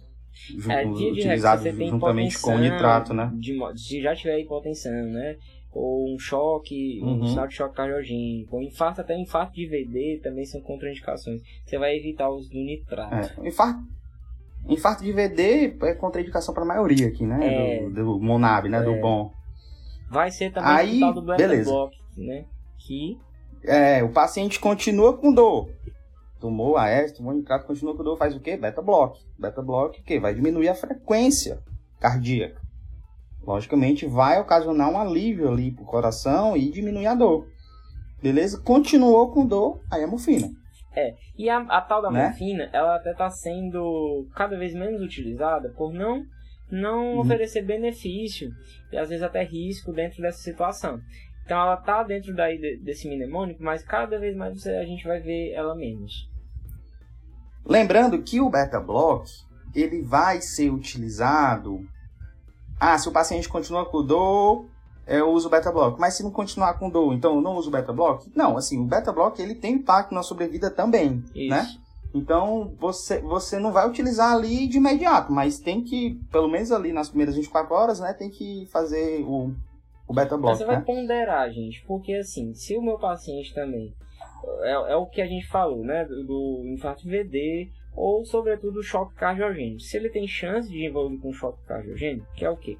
Ju- 0.59 0.71
É, 0.73 0.85
utilizado 0.85 1.63
juntamente 1.71 2.41
com 2.41 2.57
o 2.57 2.59
nitrato, 2.59 3.15
né? 3.15 3.31
de 3.35 3.57
se 3.77 4.03
já 4.03 4.17
tiver 4.17 4.41
hipotensão, 4.41 4.91
né? 4.93 5.37
Ou 5.73 6.13
um 6.13 6.19
choque, 6.19 6.99
um 7.05 7.21
Uhum. 7.21 7.27
sinal 7.29 7.47
de 7.47 7.55
choque 7.55 7.77
cardiogênico, 7.77 8.57
ou 8.57 8.63
infarto, 8.63 9.01
até 9.03 9.17
infarto 9.17 9.55
de 9.55 9.67
VD 9.67 10.19
também 10.21 10.45
são 10.45 10.61
contraindicações. 10.61 11.41
Você 11.65 11.79
vai 11.79 11.97
evitar 11.97 12.29
o 12.29 12.35
uso 12.37 12.51
do 12.51 12.59
nitrato. 12.59 13.41
É, 13.41 13.49
infarto, 13.49 13.81
infarto 14.69 15.05
de 15.05 15.13
VD 15.13 15.77
é 15.83 15.95
contraindicação 15.95 16.53
para 16.53 16.65
a 16.65 16.67
maioria 16.67 17.07
aqui, 17.07 17.25
né? 17.25 17.39
É. 17.79 17.89
Do, 17.89 17.91
do 18.17 18.21
Monab, 18.21 18.69
né? 18.69 18.83
Do 18.83 18.95
É. 18.95 19.01
bom. 19.01 19.33
Vai 20.11 20.31
ser 20.31 20.53
também 20.53 20.71
Aí, 20.71 20.97
o 20.97 21.01
tal 21.01 21.15
do 21.15 21.23
beta 21.23 21.37
beleza. 21.39 21.71
block, 21.71 21.97
né? 22.17 22.45
Que 22.79 23.17
É, 23.65 24.03
o 24.03 24.13
paciente 24.13 24.59
continua 24.59 25.17
com 25.17 25.33
dor. 25.33 25.71
Tomou 26.41 26.77
AS, 26.77 27.13
tomou 27.13 27.33
nitrato, 27.35 27.67
continua 27.67 27.95
com 27.97 28.03
dor, 28.03 28.17
faz 28.17 28.35
o 28.35 28.41
quê? 28.41 28.57
Beta 28.57 28.81
block. 28.83 29.21
Beta 29.39 29.61
block, 29.63 30.01
o 30.01 30.05
quê? 30.05 30.19
Vai 30.19 30.35
diminuir 30.35 30.69
a 30.69 30.75
frequência 30.75 31.63
cardíaca. 32.01 32.61
Logicamente, 33.43 34.07
vai 34.07 34.41
ocasionar 34.41 34.91
um 34.91 34.99
alívio 34.99 35.49
ali 35.51 35.71
pro 35.71 35.85
coração 35.85 36.57
e 36.57 36.71
diminuir 36.71 37.07
a 37.07 37.15
dor. 37.15 37.47
Beleza? 38.23 38.61
Continuou 38.61 39.31
com 39.33 39.47
dor, 39.47 39.81
aí 39.91 40.03
é 40.03 40.07
morfina. 40.07 40.51
E 41.39 41.49
a, 41.49 41.59
a 41.61 41.81
tal 41.81 42.03
da 42.03 42.11
Né? 42.11 42.27
morfina, 42.27 42.69
ela 42.73 42.97
até 42.97 43.13
está 43.13 43.31
sendo 43.31 44.27
cada 44.35 44.59
vez 44.59 44.75
menos 44.75 45.01
utilizada 45.01 45.71
por 45.77 45.93
não, 45.93 46.23
não 46.71 47.15
Uhum. 47.15 47.21
oferecer 47.21 47.63
benefício 47.63 48.51
e 48.93 48.97
às 48.97 49.09
vezes 49.09 49.23
até 49.23 49.43
risco 49.43 49.93
dentro 49.93 50.23
dessa 50.23 50.39
situação. 50.39 51.01
Então 51.45 51.61
ela 51.61 51.75
está 51.75 52.03
dentro 52.03 52.35
daí 52.35 52.59
de- 52.59 52.77
desse 52.79 53.09
mnemônico, 53.09 53.63
mas 53.63 53.83
cada 53.83 54.19
vez 54.19 54.37
mais 54.37 54.65
a 54.67 54.85
gente 54.85 55.05
vai 55.05 55.21
ver 55.21 55.53
ela 55.53 55.75
menos. 55.75 56.29
Lembrando 57.65 58.23
que 58.23 58.41
o 58.41 58.49
beta 58.51 58.81
block, 58.81 59.31
ele 59.75 60.03
vai 60.03 60.41
ser 60.41 60.71
utilizado. 60.71 61.81
Ah, 62.79 62.97
se 62.99 63.09
o 63.09 63.13
paciente 63.13 63.49
continua 63.49 63.85
com 63.85 64.05
dor, 64.05 64.67
eu 65.07 65.31
uso 65.31 65.49
o 65.49 65.51
beta 65.51 65.71
block. 65.71 66.01
Mas 66.01 66.15
se 66.15 66.23
não 66.23 66.31
continuar 66.31 66.75
com 66.75 66.89
dor, 66.89 67.13
então 67.13 67.35
eu 67.37 67.41
não 67.41 67.57
uso 67.57 67.69
o 67.69 67.73
beta 67.73 67.93
block? 67.93 68.31
Não, 68.35 68.57
assim, 68.57 68.79
o 68.81 68.85
beta 68.85 69.13
block 69.13 69.41
ele 69.41 69.55
tem 69.55 69.75
impacto 69.75 70.15
na 70.15 70.23
sobrevida 70.23 70.71
também, 70.71 71.23
Isso. 71.35 71.51
né? 71.51 71.67
Então 72.15 72.75
você, 72.79 73.21
você 73.21 73.59
não 73.59 73.73
vai 73.73 73.89
utilizar 73.89 74.33
ali 74.33 74.67
de 74.67 74.79
imediato, 74.79 75.33
mas 75.33 75.61
tem 75.61 75.83
que, 75.83 76.19
pelo 76.31 76.49
menos 76.49 76.73
ali 76.73 76.93
nas 76.93 77.09
primeiras 77.09 77.37
24 77.37 77.75
horas, 77.75 78.01
né, 78.01 78.13
tem 78.13 78.31
que 78.31 78.67
fazer 78.67 79.23
o, 79.23 79.55
o 80.09 80.15
beta 80.15 80.37
Mas 80.37 80.41
block, 80.43 80.59
você 80.59 80.65
vai 80.65 80.77
né? 80.77 80.83
ponderar, 80.85 81.51
gente, 81.51 81.85
porque 81.87 82.15
assim, 82.15 82.53
se 82.55 82.77
o 82.77 82.83
meu 82.83 82.99
paciente 82.99 83.55
também 83.55 83.95
é, 84.63 84.93
é 84.93 84.97
o 84.97 85.07
que 85.07 85.21
a 85.21 85.27
gente 85.27 85.47
falou, 85.47 85.85
né, 85.85 86.05
do, 86.05 86.25
do 86.25 86.63
infarto 86.67 87.07
VD 87.07 87.71
ou 87.95 88.25
sobretudo 88.25 88.83
choque 88.83 89.15
cardiogênico. 89.15 89.81
Se 89.81 89.97
ele 89.97 90.09
tem 90.09 90.27
chance 90.27 90.69
de 90.69 90.87
envolver 90.87 91.19
com 91.19 91.33
choque 91.33 91.63
cardiogênico, 91.67 92.27
que 92.35 92.45
é 92.45 92.51
o 92.51 92.57
quê? 92.57 92.77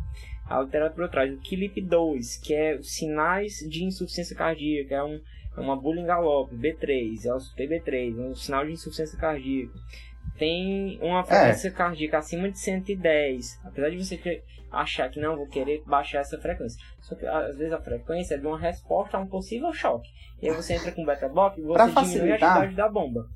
A 0.49 0.61
literatura 0.61 1.09
traz 1.09 1.33
o 1.33 1.41
KILIP2, 1.41 2.41
que 2.43 2.55
é 2.55 2.81
sinais 2.83 3.59
de 3.69 3.85
insuficiência 3.85 4.37
cardíaca, 4.37 4.95
é 4.97 5.05
um 5.05 5.21
uma 5.61 5.77
bullying 5.77 6.07
galope, 6.07 6.55
B3, 6.57 7.25
é 7.27 7.33
o 7.35 7.39
TB3, 7.39 8.19
é 8.19 8.23
um 8.31 8.35
sinal 8.35 8.65
de 8.67 8.73
insuficiência 8.73 9.19
cardíaca. 9.19 9.73
Tem 10.39 10.99
uma 11.03 11.23
frequência 11.25 11.71
cardíaca 11.71 12.19
acima 12.19 12.51
de 12.51 12.59
110. 12.59 13.61
Apesar 13.65 13.91
de 13.91 13.97
você 14.05 14.43
achar 14.73 15.11
que 15.11 15.21
não 15.21 15.37
vou 15.37 15.47
querer 15.47 15.83
baixar 15.87 16.21
essa 16.21 16.39
frequência. 16.39 16.81
Só 17.01 17.15
que 17.15 17.27
às 17.27 17.57
vezes 17.59 17.73
a 17.73 17.81
frequência 17.81 18.35
é 18.35 18.39
de 18.39 18.47
uma 18.47 18.59
resposta 18.59 19.17
a 19.17 19.21
um 19.21 19.27
possível 19.27 19.73
choque. 19.73 20.09
E 20.41 20.49
aí 20.49 20.55
você 20.55 20.75
entra 20.75 20.93
com 20.93 21.05
beta 21.05 21.29
block 21.29 21.59
e 21.61 21.63
você 21.63 21.75
Pra 21.75 21.87
diminui 21.87 22.01
a 22.01 22.05
facilitar. 22.05 22.51
atividade 22.59 22.77
da 22.77 22.89
bomba. 22.89 23.27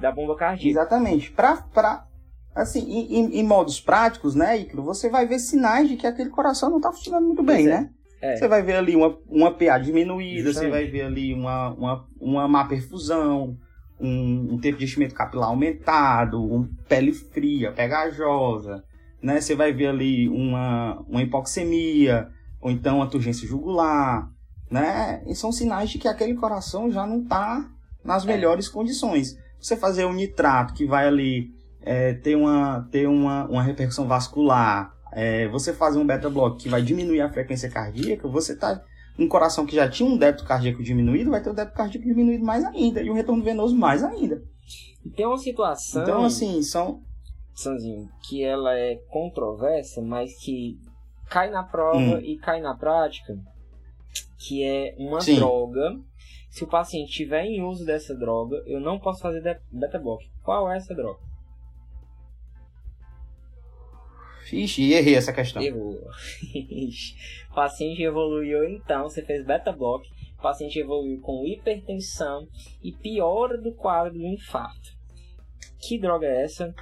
da 0.00 0.12
bomba 0.12 0.36
cardíaca. 0.36 0.68
Exatamente. 0.68 1.30
Pra, 1.30 1.56
pra, 1.72 2.06
assim, 2.54 2.80
em, 2.80 3.14
em, 3.16 3.40
em 3.40 3.44
modos 3.44 3.80
práticos, 3.80 4.34
né, 4.34 4.58
Icaro, 4.58 4.82
você 4.82 5.08
vai 5.08 5.26
ver 5.26 5.38
sinais 5.38 5.88
de 5.88 5.96
que 5.96 6.06
aquele 6.06 6.30
coração 6.30 6.68
não 6.68 6.78
está 6.78 6.92
funcionando 6.92 7.26
muito 7.26 7.42
bem, 7.42 7.66
é. 7.66 7.70
né? 7.70 7.90
É. 8.20 8.36
Você 8.36 8.46
vai 8.46 8.62
ver 8.62 8.74
ali 8.76 8.94
uma, 8.94 9.16
uma 9.28 9.50
PA 9.52 9.78
diminuída, 9.78 10.52
você 10.52 10.68
vai 10.68 10.86
ver 10.86 11.02
ali 11.02 11.32
uma, 11.32 11.70
uma, 11.70 12.06
uma 12.20 12.48
má 12.48 12.64
perfusão, 12.66 13.56
um, 13.98 14.54
um 14.54 14.58
tempo 14.58 14.78
de 14.78 14.84
enchimento 14.84 15.14
capilar 15.14 15.48
aumentado, 15.48 16.40
um 16.42 16.68
pele 16.88 17.12
fria, 17.12 17.72
pegajosa, 17.72 18.84
né? 19.22 19.40
Você 19.40 19.54
vai 19.54 19.72
ver 19.72 19.88
ali 19.88 20.28
uma, 20.28 21.00
uma 21.08 21.22
hipoxemia, 21.22 22.28
ou 22.60 22.70
então 22.70 22.96
uma 22.96 23.08
turgência 23.08 23.46
jugular, 23.48 24.28
né? 24.70 25.22
E 25.26 25.34
são 25.34 25.50
sinais 25.50 25.90
de 25.90 25.98
que 25.98 26.08
aquele 26.08 26.34
coração 26.34 26.90
já 26.90 27.06
não 27.06 27.22
está 27.22 27.68
nas 28.04 28.24
É. 28.24 28.26
melhores 28.26 28.68
condições. 28.68 29.36
Você 29.58 29.76
fazer 29.76 30.04
um 30.04 30.12
nitrato 30.12 30.72
que 30.74 30.86
vai 30.86 31.06
ali 31.06 31.50
é, 31.82 32.14
ter, 32.14 32.36
uma, 32.36 32.86
ter 32.90 33.06
uma, 33.08 33.46
uma 33.46 33.62
repercussão 33.62 34.06
vascular, 34.06 34.92
é, 35.12 35.48
você 35.48 35.72
fazer 35.72 35.98
um 35.98 36.06
beta-block 36.06 36.62
que 36.62 36.68
vai 36.68 36.82
diminuir 36.82 37.20
a 37.20 37.30
frequência 37.32 37.70
cardíaca, 37.70 38.26
você 38.28 38.56
tá 38.56 38.82
um 39.18 39.28
coração 39.28 39.66
que 39.66 39.74
já 39.76 39.88
tinha 39.88 40.08
um 40.08 40.16
débito 40.16 40.44
cardíaco 40.44 40.82
diminuído, 40.82 41.30
vai 41.30 41.42
ter 41.42 41.50
o 41.50 41.54
débito 41.54 41.76
cardíaco 41.76 42.06
diminuído 42.06 42.44
mais 42.44 42.64
ainda, 42.64 43.02
e 43.02 43.10
o 43.10 43.14
retorno 43.14 43.42
venoso 43.42 43.76
mais 43.76 44.02
ainda. 44.02 44.42
Tem 45.16 45.26
uma 45.26 45.36
situação, 45.38 46.02
Então, 46.02 46.24
assim, 46.24 46.62
são. 46.62 47.02
Sanzinho, 47.54 48.08
que 48.26 48.42
ela 48.42 48.74
é 48.78 48.96
controversa, 49.10 50.00
mas 50.00 50.32
que 50.42 50.78
cai 51.28 51.50
na 51.50 51.62
prova 51.62 51.98
Hum. 51.98 52.18
e 52.20 52.38
cai 52.38 52.60
na 52.60 52.74
prática, 52.74 53.36
que 54.38 54.62
é 54.62 54.94
uma 54.98 55.20
Sim. 55.20 55.36
droga. 55.36 55.98
Se 56.48 56.64
o 56.64 56.66
paciente 56.66 57.12
tiver 57.12 57.44
em 57.44 57.62
uso 57.62 57.84
dessa 57.84 58.14
droga, 58.14 58.56
eu 58.66 58.80
não 58.80 58.98
posso 58.98 59.20
fazer 59.22 59.40
de- 59.42 59.60
beta-block. 59.70 60.24
Qual 60.42 60.70
é 60.70 60.76
essa 60.76 60.94
droga? 60.94 61.20
Ixi, 64.56 64.92
errei 64.92 65.14
essa 65.14 65.32
questão. 65.32 65.62
Errou. 65.62 65.92
o 67.50 67.54
paciente 67.54 68.02
evoluiu 68.02 68.64
então, 68.64 69.04
você 69.04 69.22
fez 69.24 69.44
beta-block, 69.44 70.08
o 70.38 70.42
paciente 70.42 70.78
evoluiu 70.78 71.20
com 71.20 71.44
hipertensão 71.46 72.46
e 72.82 72.92
piora 72.92 73.58
do 73.58 73.72
quadro 73.74 74.14
do 74.14 74.26
infarto. 74.26 74.90
Que 75.80 75.98
droga 75.98 76.26
é 76.26 76.44
essa? 76.44 76.74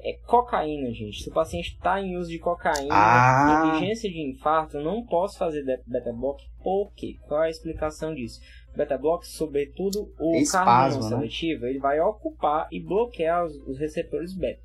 É 0.00 0.12
cocaína, 0.26 0.92
gente. 0.92 1.22
Se 1.22 1.30
o 1.30 1.32
paciente 1.32 1.70
está 1.74 2.00
em 2.00 2.16
uso 2.16 2.28
de 2.28 2.38
cocaína, 2.38 2.88
Ah. 2.92 3.72
em 3.74 3.80
vigência 3.80 4.10
de 4.10 4.20
infarto, 4.20 4.78
não 4.78 5.02
posso 5.04 5.38
fazer 5.38 5.62
de- 5.64 5.80
beta-block. 5.86 6.44
Por 6.62 6.92
quê? 6.94 7.16
Qual 7.26 7.42
é 7.42 7.46
a 7.46 7.50
explicação 7.50 8.14
disso? 8.14 8.38
Beta-block, 8.76 9.26
sobretudo 9.26 10.12
o 10.18 10.36
espasmo, 10.36 10.64
cardio 10.64 11.00
não 11.00 11.10
né? 11.10 11.16
seletivo, 11.16 11.66
ele 11.66 11.78
vai 11.78 12.00
ocupar 12.00 12.66
e 12.72 12.80
bloquear 12.80 13.44
os, 13.44 13.54
os 13.66 13.78
receptores 13.78 14.34
beta. 14.34 14.60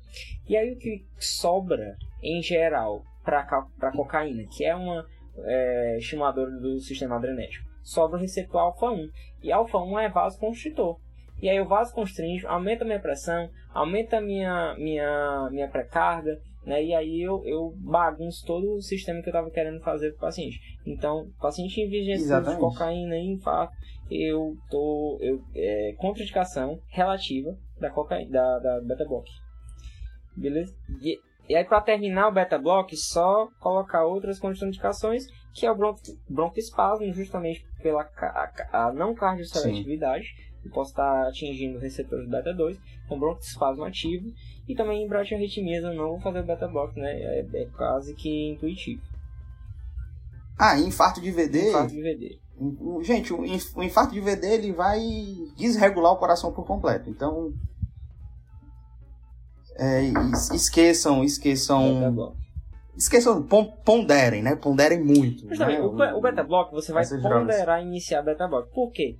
E 0.48 0.56
aí 0.56 0.72
o 0.72 0.76
que 0.76 1.04
sobra, 1.18 1.96
em 2.22 2.42
geral, 2.42 3.04
para 3.24 3.92
cocaína, 3.92 4.44
que 4.50 4.64
é 4.64 4.74
uma 4.74 5.06
é, 5.38 5.98
estimuladora 5.98 6.50
do 6.50 6.80
sistema 6.80 7.16
adrenérgico, 7.16 7.68
sobra 7.82 8.18
o 8.18 8.20
receptor 8.20 8.60
alfa-1. 8.60 9.08
E 9.42 9.52
alfa-1 9.52 10.02
é 10.02 10.08
vasoconstritor. 10.08 10.98
E 11.40 11.48
aí 11.48 11.60
o 11.60 11.66
vasoconstringe, 11.66 12.46
aumenta 12.46 12.84
a 12.84 12.86
minha 12.86 13.00
pressão, 13.00 13.48
aumenta 13.72 14.18
a 14.18 14.20
minha, 14.20 14.74
minha, 14.76 15.48
minha 15.50 15.68
pré-carga, 15.68 16.38
né? 16.64 16.84
E 16.84 16.94
aí 16.94 17.22
eu, 17.22 17.42
eu 17.46 17.74
bagunço 17.78 18.44
todo 18.44 18.74
o 18.74 18.82
sistema 18.82 19.22
que 19.22 19.28
eu 19.28 19.32
estava 19.32 19.50
querendo 19.50 19.80
fazer 19.80 20.10
para 20.10 20.16
o 20.16 20.20
paciente. 20.20 20.60
Então, 20.86 21.30
paciente 21.40 21.80
em 21.80 21.88
vigência 21.88 22.40
de 22.40 22.56
cocaína 22.56 23.16
e 23.16 23.32
infarto, 23.32 23.74
eu 24.10 24.56
tô 24.68 25.18
eu, 25.20 25.40
é, 25.54 25.94
contraindicação 25.96 26.80
relativa 26.88 27.56
da 27.78 27.90
cocaína, 27.90 28.30
da, 28.30 28.58
da 28.58 28.80
beta 28.80 29.04
block. 29.06 29.30
Beleza? 30.36 30.74
E, 31.00 31.18
e 31.48 31.56
aí 31.56 31.64
para 31.64 31.80
terminar 31.80 32.28
o 32.28 32.32
beta 32.32 32.58
block, 32.58 32.96
só 32.96 33.48
colocar 33.60 34.04
outras 34.04 34.38
contraindicações, 34.38 35.24
que 35.54 35.64
é 35.64 35.70
o 35.70 35.76
bronco, 35.76 36.00
broncoespasmo, 36.28 37.12
justamente 37.12 37.64
pela 37.82 38.02
a, 38.02 38.86
a 38.88 38.92
não 38.92 39.14
cardioseletividade. 39.14 40.26
Eu 40.64 40.70
posso 40.70 40.90
estar 40.90 41.28
atingindo 41.28 41.78
receptores 41.78 42.28
beta 42.28 42.52
2, 42.52 42.78
com 43.08 43.18
broncoespasmo 43.18 43.84
ativo, 43.84 44.30
e 44.68 44.74
também 44.74 45.02
em 45.02 45.08
bradiarritmias 45.08 45.82
eu 45.82 45.94
não 45.94 46.10
vou 46.10 46.20
fazer 46.20 46.42
beta 46.42 46.68
block, 46.68 46.98
né? 46.98 47.12
É, 47.12 47.46
é 47.54 47.66
quase 47.76 48.14
que 48.14 48.50
intuitivo. 48.50 49.02
Ah, 50.58 50.78
infarto 50.78 51.22
de 51.22 51.30
VD. 51.30 51.70
Infarto 51.70 51.94
de 51.94 52.02
VD. 52.02 52.38
Gente, 53.02 53.32
o 53.32 53.44
inf- 53.44 53.74
o 53.76 53.82
infarto 53.82 54.12
de 54.12 54.20
VD 54.20 54.46
ele 54.46 54.72
vai 54.72 55.00
desregular 55.56 56.12
o 56.12 56.16
coração 56.18 56.52
por 56.52 56.66
completo. 56.66 57.08
Então. 57.08 57.52
é, 59.78 60.02
es- 60.32 60.50
esqueçam, 60.50 61.24
esqueçam. 61.24 62.12
block. 62.12 62.36
Esqueçam, 62.96 63.42
pon- 63.44 63.72
ponderem, 63.84 64.42
né? 64.42 64.54
Ponderem 64.56 65.02
muito. 65.02 65.48
Justamente, 65.48 65.78
né? 65.80 66.12
o, 66.12 66.18
o 66.18 66.20
beta 66.20 66.42
block 66.44 66.70
você 66.72 66.92
vai 66.92 67.06
ponderar 67.08 67.80
iniciar 67.82 68.20
beta 68.22 68.46
block. 68.46 68.70
Por 68.74 68.90
quê? 68.92 69.16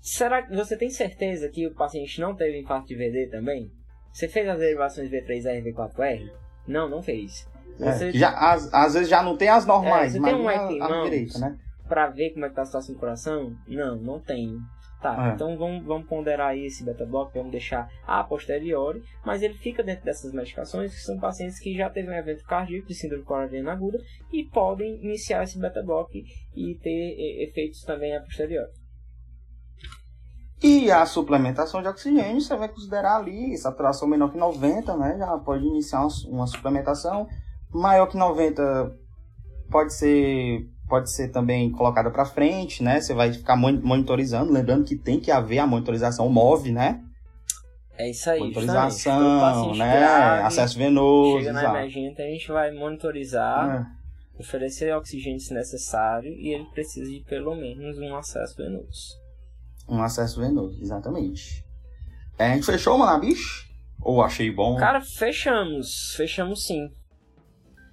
Será 0.00 0.42
que 0.42 0.54
você 0.56 0.76
tem 0.76 0.88
certeza 0.88 1.48
que 1.50 1.66
o 1.66 1.74
paciente 1.74 2.20
não 2.20 2.34
teve 2.34 2.58
infarto 2.60 2.86
de 2.88 2.94
VD 2.96 3.28
também? 3.30 3.70
Você 4.12 4.28
fez 4.28 4.48
as 4.48 4.58
derivações 4.58 5.10
V3R 5.10 5.58
e 5.64 5.72
V4R? 5.72 6.30
Não, 6.66 6.88
não 6.88 7.02
fez. 7.02 7.46
É, 7.80 7.92
Você, 7.92 8.12
já, 8.12 8.30
às, 8.30 8.72
às 8.72 8.94
vezes 8.94 9.08
já 9.08 9.22
não 9.22 9.36
tem 9.36 9.48
as 9.48 9.66
normais, 9.66 10.10
É, 10.14 10.14
você 10.14 10.20
mas 10.20 10.32
tem 10.32 10.40
um 10.42 10.48
a, 10.48 10.54
em 10.72 10.80
a 10.80 10.88
mãos? 10.88 11.04
direita, 11.04 11.38
né? 11.38 11.58
Pra 11.88 12.08
ver 12.08 12.30
como 12.30 12.44
é 12.44 12.48
que 12.48 12.54
tá 12.54 12.62
a 12.62 12.66
situação 12.66 12.94
do 12.94 13.00
coração? 13.00 13.56
Não, 13.66 13.96
não 13.96 14.20
tenho. 14.20 14.58
Tá, 15.00 15.30
É. 15.30 15.34
então 15.34 15.58
vamos, 15.58 15.84
vamos 15.84 16.06
ponderar 16.06 16.50
aí 16.50 16.66
esse 16.66 16.84
beta 16.84 17.04
block, 17.04 17.34
vamos 17.34 17.50
deixar 17.50 17.88
a 18.06 18.22
posteriori, 18.22 19.02
mas 19.26 19.42
ele 19.42 19.54
fica 19.54 19.82
dentro 19.82 20.04
dessas 20.04 20.32
medicações 20.32 20.94
que 20.94 21.00
são 21.00 21.18
pacientes 21.18 21.58
que 21.58 21.74
já 21.76 21.90
teve 21.90 22.08
um 22.08 22.14
evento 22.14 22.44
cardíaco 22.44 22.86
de 22.86 22.94
síndrome 22.94 23.24
coronariana 23.24 23.72
aguda 23.72 23.98
e 24.32 24.44
podem 24.44 25.04
iniciar 25.04 25.42
esse 25.42 25.58
beta 25.58 25.82
block 25.82 26.22
e 26.54 26.74
ter 26.76 27.48
efeitos 27.48 27.82
também 27.82 28.14
a 28.16 28.20
posteriori. 28.20 28.70
E 30.62 30.92
a 30.92 31.04
suplementação 31.04 31.82
de 31.82 31.88
oxigênio, 31.88 32.40
você 32.40 32.56
vai 32.56 32.68
considerar 32.68 33.16
ali 33.16 33.56
saturação 33.58 34.06
menor 34.06 34.30
que 34.30 34.38
90, 34.38 34.96
né? 34.96 35.16
Já 35.18 35.36
pode 35.38 35.64
iniciar 35.66 36.06
uma 36.28 36.46
suplementação. 36.46 37.26
Maior 37.68 38.06
que 38.06 38.16
90 38.16 38.62
pode 39.68 39.92
ser 39.92 40.60
pode 40.92 41.10
ser 41.10 41.28
também 41.28 41.70
colocada 41.72 42.10
para 42.10 42.26
frente, 42.26 42.82
né? 42.82 43.00
Você 43.00 43.14
vai 43.14 43.32
ficar 43.32 43.56
mon- 43.56 43.80
monitorizando, 43.82 44.52
lembrando 44.52 44.84
que 44.84 44.94
tem 44.94 45.18
que 45.18 45.30
haver 45.30 45.58
a 45.58 45.66
monitorização 45.66 46.28
MOV, 46.28 46.70
né? 46.70 47.00
É 47.96 48.10
isso 48.10 48.28
aí, 48.28 48.40
Monitorização, 48.40 49.40
paciente 49.40 49.78
né? 49.78 49.98
grave, 49.98 50.42
Acesso 50.48 50.76
venoso, 50.78 51.38
Chega 51.38 51.52
na 51.54 51.64
emergência, 51.70 52.22
a 52.26 52.28
gente 52.28 52.48
vai 52.48 52.70
monitorizar, 52.72 53.88
É. 54.36 54.38
oferecer 54.38 54.94
oxigênio 54.94 55.40
se 55.40 55.54
necessário 55.54 56.30
e 56.30 56.52
ele 56.52 56.66
precisa 56.74 57.10
de 57.10 57.20
pelo 57.20 57.54
menos 57.54 57.96
um 57.98 58.14
acesso 58.14 58.54
venoso. 58.58 59.16
Um 59.88 60.02
acesso 60.02 60.40
venoso, 60.42 60.78
exatamente. 60.82 61.64
É, 62.38 62.52
a 62.52 62.54
gente 62.54 62.66
fechou, 62.66 62.98
Manabicho? 62.98 63.66
Ou 64.02 64.20
achei 64.22 64.50
bom? 64.50 64.76
Cara, 64.76 65.00
fechamos. 65.00 66.12
Fechamos 66.16 66.66
sim. 66.66 66.90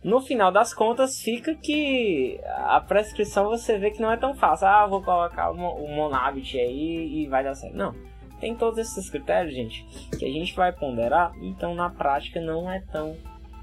No 0.04 0.22
final 0.22 0.52
das 0.52 0.74
contas, 0.74 1.22
fica 1.22 1.54
que 1.56 2.40
a 2.46 2.80
prescrição 2.80 3.46
você 3.50 3.78
vê 3.78 3.92
que 3.92 4.02
não 4.02 4.12
é 4.12 4.16
tão 4.18 4.34
fácil. 4.34 4.68
Ah, 4.68 4.88
vou 4.88 5.02
colocar 5.04 5.52
o 5.52 5.58
Mo- 5.58 5.76
o 5.76 5.94
Monavit 5.94 6.58
aí 6.58 7.24
e 7.24 7.28
vai 7.28 7.44
dar 7.44 7.54
certo. 7.56 7.76
Não. 7.76 7.94
Tem 8.40 8.56
todos 8.56 8.80
esses 8.80 9.10
critérios, 9.10 9.54
gente, 9.54 9.84
que 10.18 10.24
a 10.24 10.30
gente 10.32 10.56
vai 10.56 10.72
ponderar. 10.72 11.34
Então, 11.42 11.76
na 11.76 11.90
prática, 11.90 12.40
não 12.40 12.72
é 12.72 12.80
tão, 12.80 13.18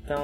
tão 0.07 0.22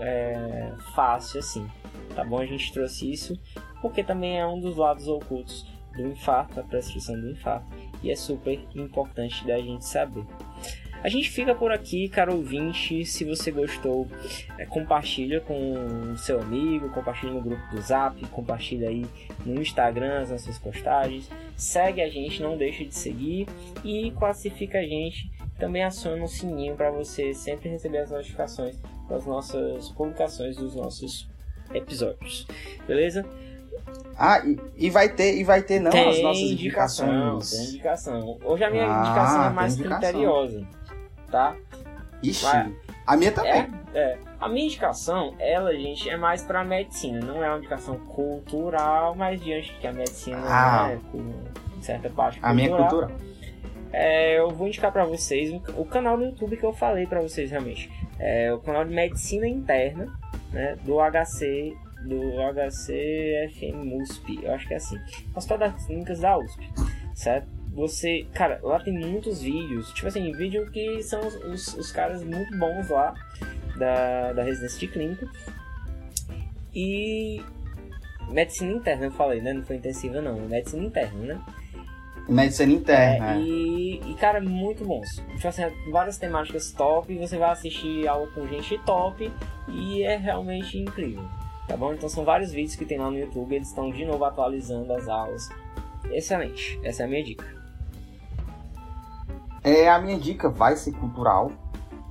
é, 0.00 0.72
fácil 0.94 1.40
assim. 1.40 1.68
Tá 2.16 2.24
bom? 2.24 2.38
A 2.38 2.46
gente 2.46 2.72
trouxe 2.72 3.10
isso 3.12 3.38
porque 3.82 4.02
também 4.02 4.38
é 4.40 4.46
um 4.46 4.58
dos 4.58 4.76
lados 4.78 5.06
ocultos 5.08 5.66
do 5.94 6.08
infarto, 6.08 6.58
a 6.58 6.62
prescrição 6.62 7.20
do 7.20 7.30
infarto. 7.30 7.66
E 8.02 8.10
é 8.10 8.16
super 8.16 8.58
importante 8.74 9.46
da 9.46 9.58
gente 9.58 9.84
saber. 9.84 10.24
A 11.04 11.08
gente 11.10 11.28
fica 11.30 11.54
por 11.54 11.70
aqui, 11.70 12.08
caro 12.08 12.34
ouvinte. 12.34 13.04
Se 13.04 13.24
você 13.26 13.50
gostou, 13.50 14.08
é, 14.56 14.64
compartilha 14.64 15.38
com 15.42 16.12
o 16.12 16.16
seu 16.16 16.40
amigo, 16.40 16.88
compartilha 16.88 17.30
no 17.30 17.42
grupo 17.42 17.62
do 17.70 17.82
Zap, 17.82 18.18
compartilha 18.28 18.88
aí 18.88 19.04
no 19.44 19.60
Instagram 19.60 20.22
as 20.22 20.30
nossas 20.30 20.58
postagens. 20.58 21.28
Segue 21.58 22.00
a 22.00 22.08
gente, 22.08 22.42
não 22.42 22.56
deixa 22.56 22.86
de 22.86 22.94
seguir 22.94 23.46
e 23.84 24.12
classifica 24.12 24.78
a 24.78 24.82
gente. 24.82 25.30
Também 25.58 25.84
aciona 25.84 26.24
o 26.24 26.28
sininho 26.28 26.74
para 26.74 26.90
você 26.90 27.34
sempre 27.34 27.68
receber 27.68 27.98
as 27.98 28.10
notificações 28.10 28.76
das 29.06 29.26
nossas 29.26 29.90
publicações 29.90 30.56
dos 30.56 30.74
nossos 30.74 31.28
episódios. 31.74 32.46
Beleza? 32.88 33.26
Ah, 34.16 34.40
e, 34.46 34.58
e 34.86 34.90
vai 34.90 35.08
ter, 35.08 35.36
e 35.36 35.44
vai 35.44 35.60
ter 35.60 35.80
não 35.80 35.90
tem 35.90 36.08
as 36.08 36.22
nossas 36.22 36.42
indicação, 36.42 37.06
indicações. 37.06 37.50
tem 37.50 37.68
indicação. 37.68 38.38
Hoje 38.44 38.64
a 38.64 38.70
minha 38.70 38.84
Ah, 38.86 39.00
indicação 39.04 39.44
é 39.44 39.50
mais 39.50 39.74
indicação. 39.74 40.00
criteriosa, 40.00 40.66
tá? 41.34 41.56
Ixi, 42.22 42.46
a 43.04 43.16
minha 43.16 43.32
também. 43.32 43.52
É, 43.92 43.98
é. 43.98 44.18
A 44.40 44.48
minha 44.48 44.66
indicação, 44.66 45.34
ela, 45.40 45.74
gente, 45.74 46.08
é 46.08 46.16
mais 46.16 46.44
pra 46.44 46.62
medicina. 46.62 47.20
Não 47.20 47.42
é 47.42 47.48
uma 47.48 47.58
indicação 47.58 47.98
cultural, 47.98 49.16
mas 49.16 49.40
diante 49.42 49.74
que 49.80 49.86
a 49.86 49.92
medicina 49.92 50.38
Ah. 50.44 50.92
é, 50.92 50.98
com 51.10 51.82
certa 51.82 52.08
parte 52.08 52.38
a 52.40 52.54
minha 52.54 52.68
cultural, 52.68 53.08
cultura. 53.08 53.16
é, 53.92 54.38
eu 54.38 54.48
vou 54.50 54.68
indicar 54.68 54.92
para 54.92 55.04
vocês 55.04 55.50
o, 55.50 55.80
o, 55.80 55.84
canal 55.84 56.16
do 56.16 56.24
YouTube 56.24 56.56
que 56.56 56.64
eu 56.64 56.72
falei 56.72 57.06
para 57.06 57.20
vocês 57.20 57.50
realmente. 57.50 57.90
É 58.18 58.52
o 58.52 58.60
canal 58.60 58.84
de 58.84 58.94
medicina 58.94 59.48
interna, 59.48 60.06
né, 60.52 60.76
do 60.84 60.98
HC 61.00 61.76
do 62.04 62.20
HCFM 62.52 63.94
USP, 64.00 64.40
eu 64.42 64.52
acho 64.52 64.68
que 64.68 64.74
é 64.74 64.76
assim. 64.76 64.98
Hospital 65.34 65.58
das 65.58 65.86
Clínicas 65.86 66.20
da 66.20 66.36
USP, 66.38 66.70
certo? 67.14 67.48
Você, 67.74 68.24
cara, 68.32 68.60
lá 68.62 68.78
tem 68.78 68.94
muitos 68.94 69.42
vídeos, 69.42 69.92
tipo 69.92 70.06
assim, 70.06 70.30
vídeo 70.32 70.70
que 70.70 71.02
são 71.02 71.20
os, 71.26 71.74
os, 71.74 71.90
caras 71.90 72.22
muito 72.22 72.56
bons 72.56 72.88
lá 72.88 73.12
da, 73.76 74.32
da 74.32 74.44
residência 74.44 74.78
de 74.78 74.88
clínica. 74.88 75.28
E 76.72 77.42
medicina 78.30 78.72
interna, 78.72 79.06
eu 79.06 79.10
falei, 79.10 79.40
né? 79.40 79.52
Não 79.52 79.64
foi 79.64 79.76
intensiva 79.76 80.22
não, 80.22 80.38
medicina 80.42 80.84
interna, 80.84 81.34
né? 81.34 81.42
Medicina 82.28 82.72
interna. 82.72 83.34
É, 83.34 83.40
e, 83.40 84.00
e, 84.06 84.14
cara, 84.14 84.40
muito 84.40 84.84
bons. 84.84 85.08
Tipo 85.34 85.48
assim, 85.48 85.62
várias 85.90 86.16
temáticas 86.16 86.70
top, 86.70 87.18
você 87.18 87.36
vai 87.36 87.50
assistir 87.50 88.06
aula 88.06 88.28
com 88.28 88.46
gente 88.46 88.78
top 88.84 89.30
e 89.68 90.02
é 90.04 90.16
realmente 90.16 90.78
incrível. 90.78 91.24
Tá 91.66 91.76
bom? 91.76 91.92
Então 91.92 92.08
são 92.08 92.24
vários 92.24 92.52
vídeos 92.52 92.76
que 92.76 92.84
tem 92.84 92.98
lá 92.98 93.10
no 93.10 93.18
YouTube, 93.18 93.54
eles 93.54 93.68
estão 93.68 93.90
de 93.90 94.04
novo 94.04 94.24
atualizando 94.24 94.92
as 94.92 95.08
aulas. 95.08 95.48
Excelente, 96.12 96.78
essa 96.84 97.02
é 97.02 97.06
a 97.06 97.08
minha 97.08 97.24
dica. 97.24 97.63
É, 99.64 99.88
a 99.88 99.98
minha 99.98 100.18
dica 100.18 100.50
vai 100.50 100.76
ser 100.76 100.92
cultural, 100.92 101.50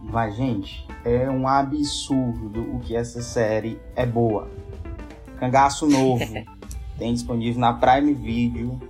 mas 0.02 0.36
gente, 0.36 0.88
é 1.06 1.30
um 1.30 1.48
absurdo 1.48 2.62
o 2.76 2.80
que 2.80 2.96
essa 2.96 3.22
série 3.22 3.80
é 3.96 4.08
boa. 4.08 4.50
Cangaço 5.40 5.88
Novo 5.88 6.26
tem 6.98 7.14
disponível 7.14 7.62
na 7.62 7.72
Prime 7.74 8.12
Video. 8.12 8.82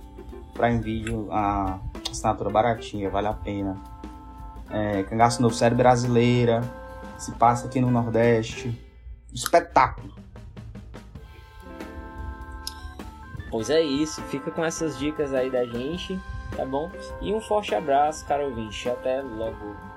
Prime 0.54 0.78
Video, 0.78 1.28
a 1.30 1.78
assinatura 2.10 2.48
baratinha, 2.48 3.10
vale 3.10 3.26
a 3.26 3.34
pena. 3.34 3.76
É, 4.70 5.02
Cangaço 5.02 5.42
Novo, 5.42 5.54
série 5.54 5.74
brasileira, 5.74 6.62
se 7.18 7.32
passa 7.32 7.66
aqui 7.66 7.82
no 7.82 7.90
Nordeste. 7.90 8.80
Espetáculo. 9.30 10.14
Pois 13.50 13.68
é 13.68 13.82
isso, 13.82 14.22
fica 14.22 14.50
com 14.50 14.64
essas 14.64 14.98
dicas 14.98 15.34
aí 15.34 15.50
da 15.50 15.66
gente, 15.66 16.18
tá 16.56 16.64
bom? 16.64 16.90
E 17.20 17.32
um 17.34 17.40
forte 17.40 17.74
abraço, 17.74 18.24
caro 18.26 18.46
ouvinte. 18.46 18.88
Até 18.88 19.22
logo. 19.22 19.93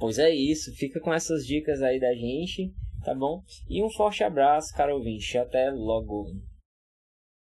Pois 0.00 0.18
é 0.18 0.30
isso, 0.30 0.74
fica 0.74 0.98
com 0.98 1.12
essas 1.12 1.46
dicas 1.46 1.82
aí 1.82 2.00
da 2.00 2.14
gente, 2.14 2.72
tá 3.04 3.14
bom? 3.14 3.42
E 3.68 3.84
um 3.84 3.90
forte 3.90 4.24
abraço, 4.24 4.74
caro 4.74 4.94
ouvinte. 4.94 5.36
Até 5.36 5.70
logo. 5.70 6.24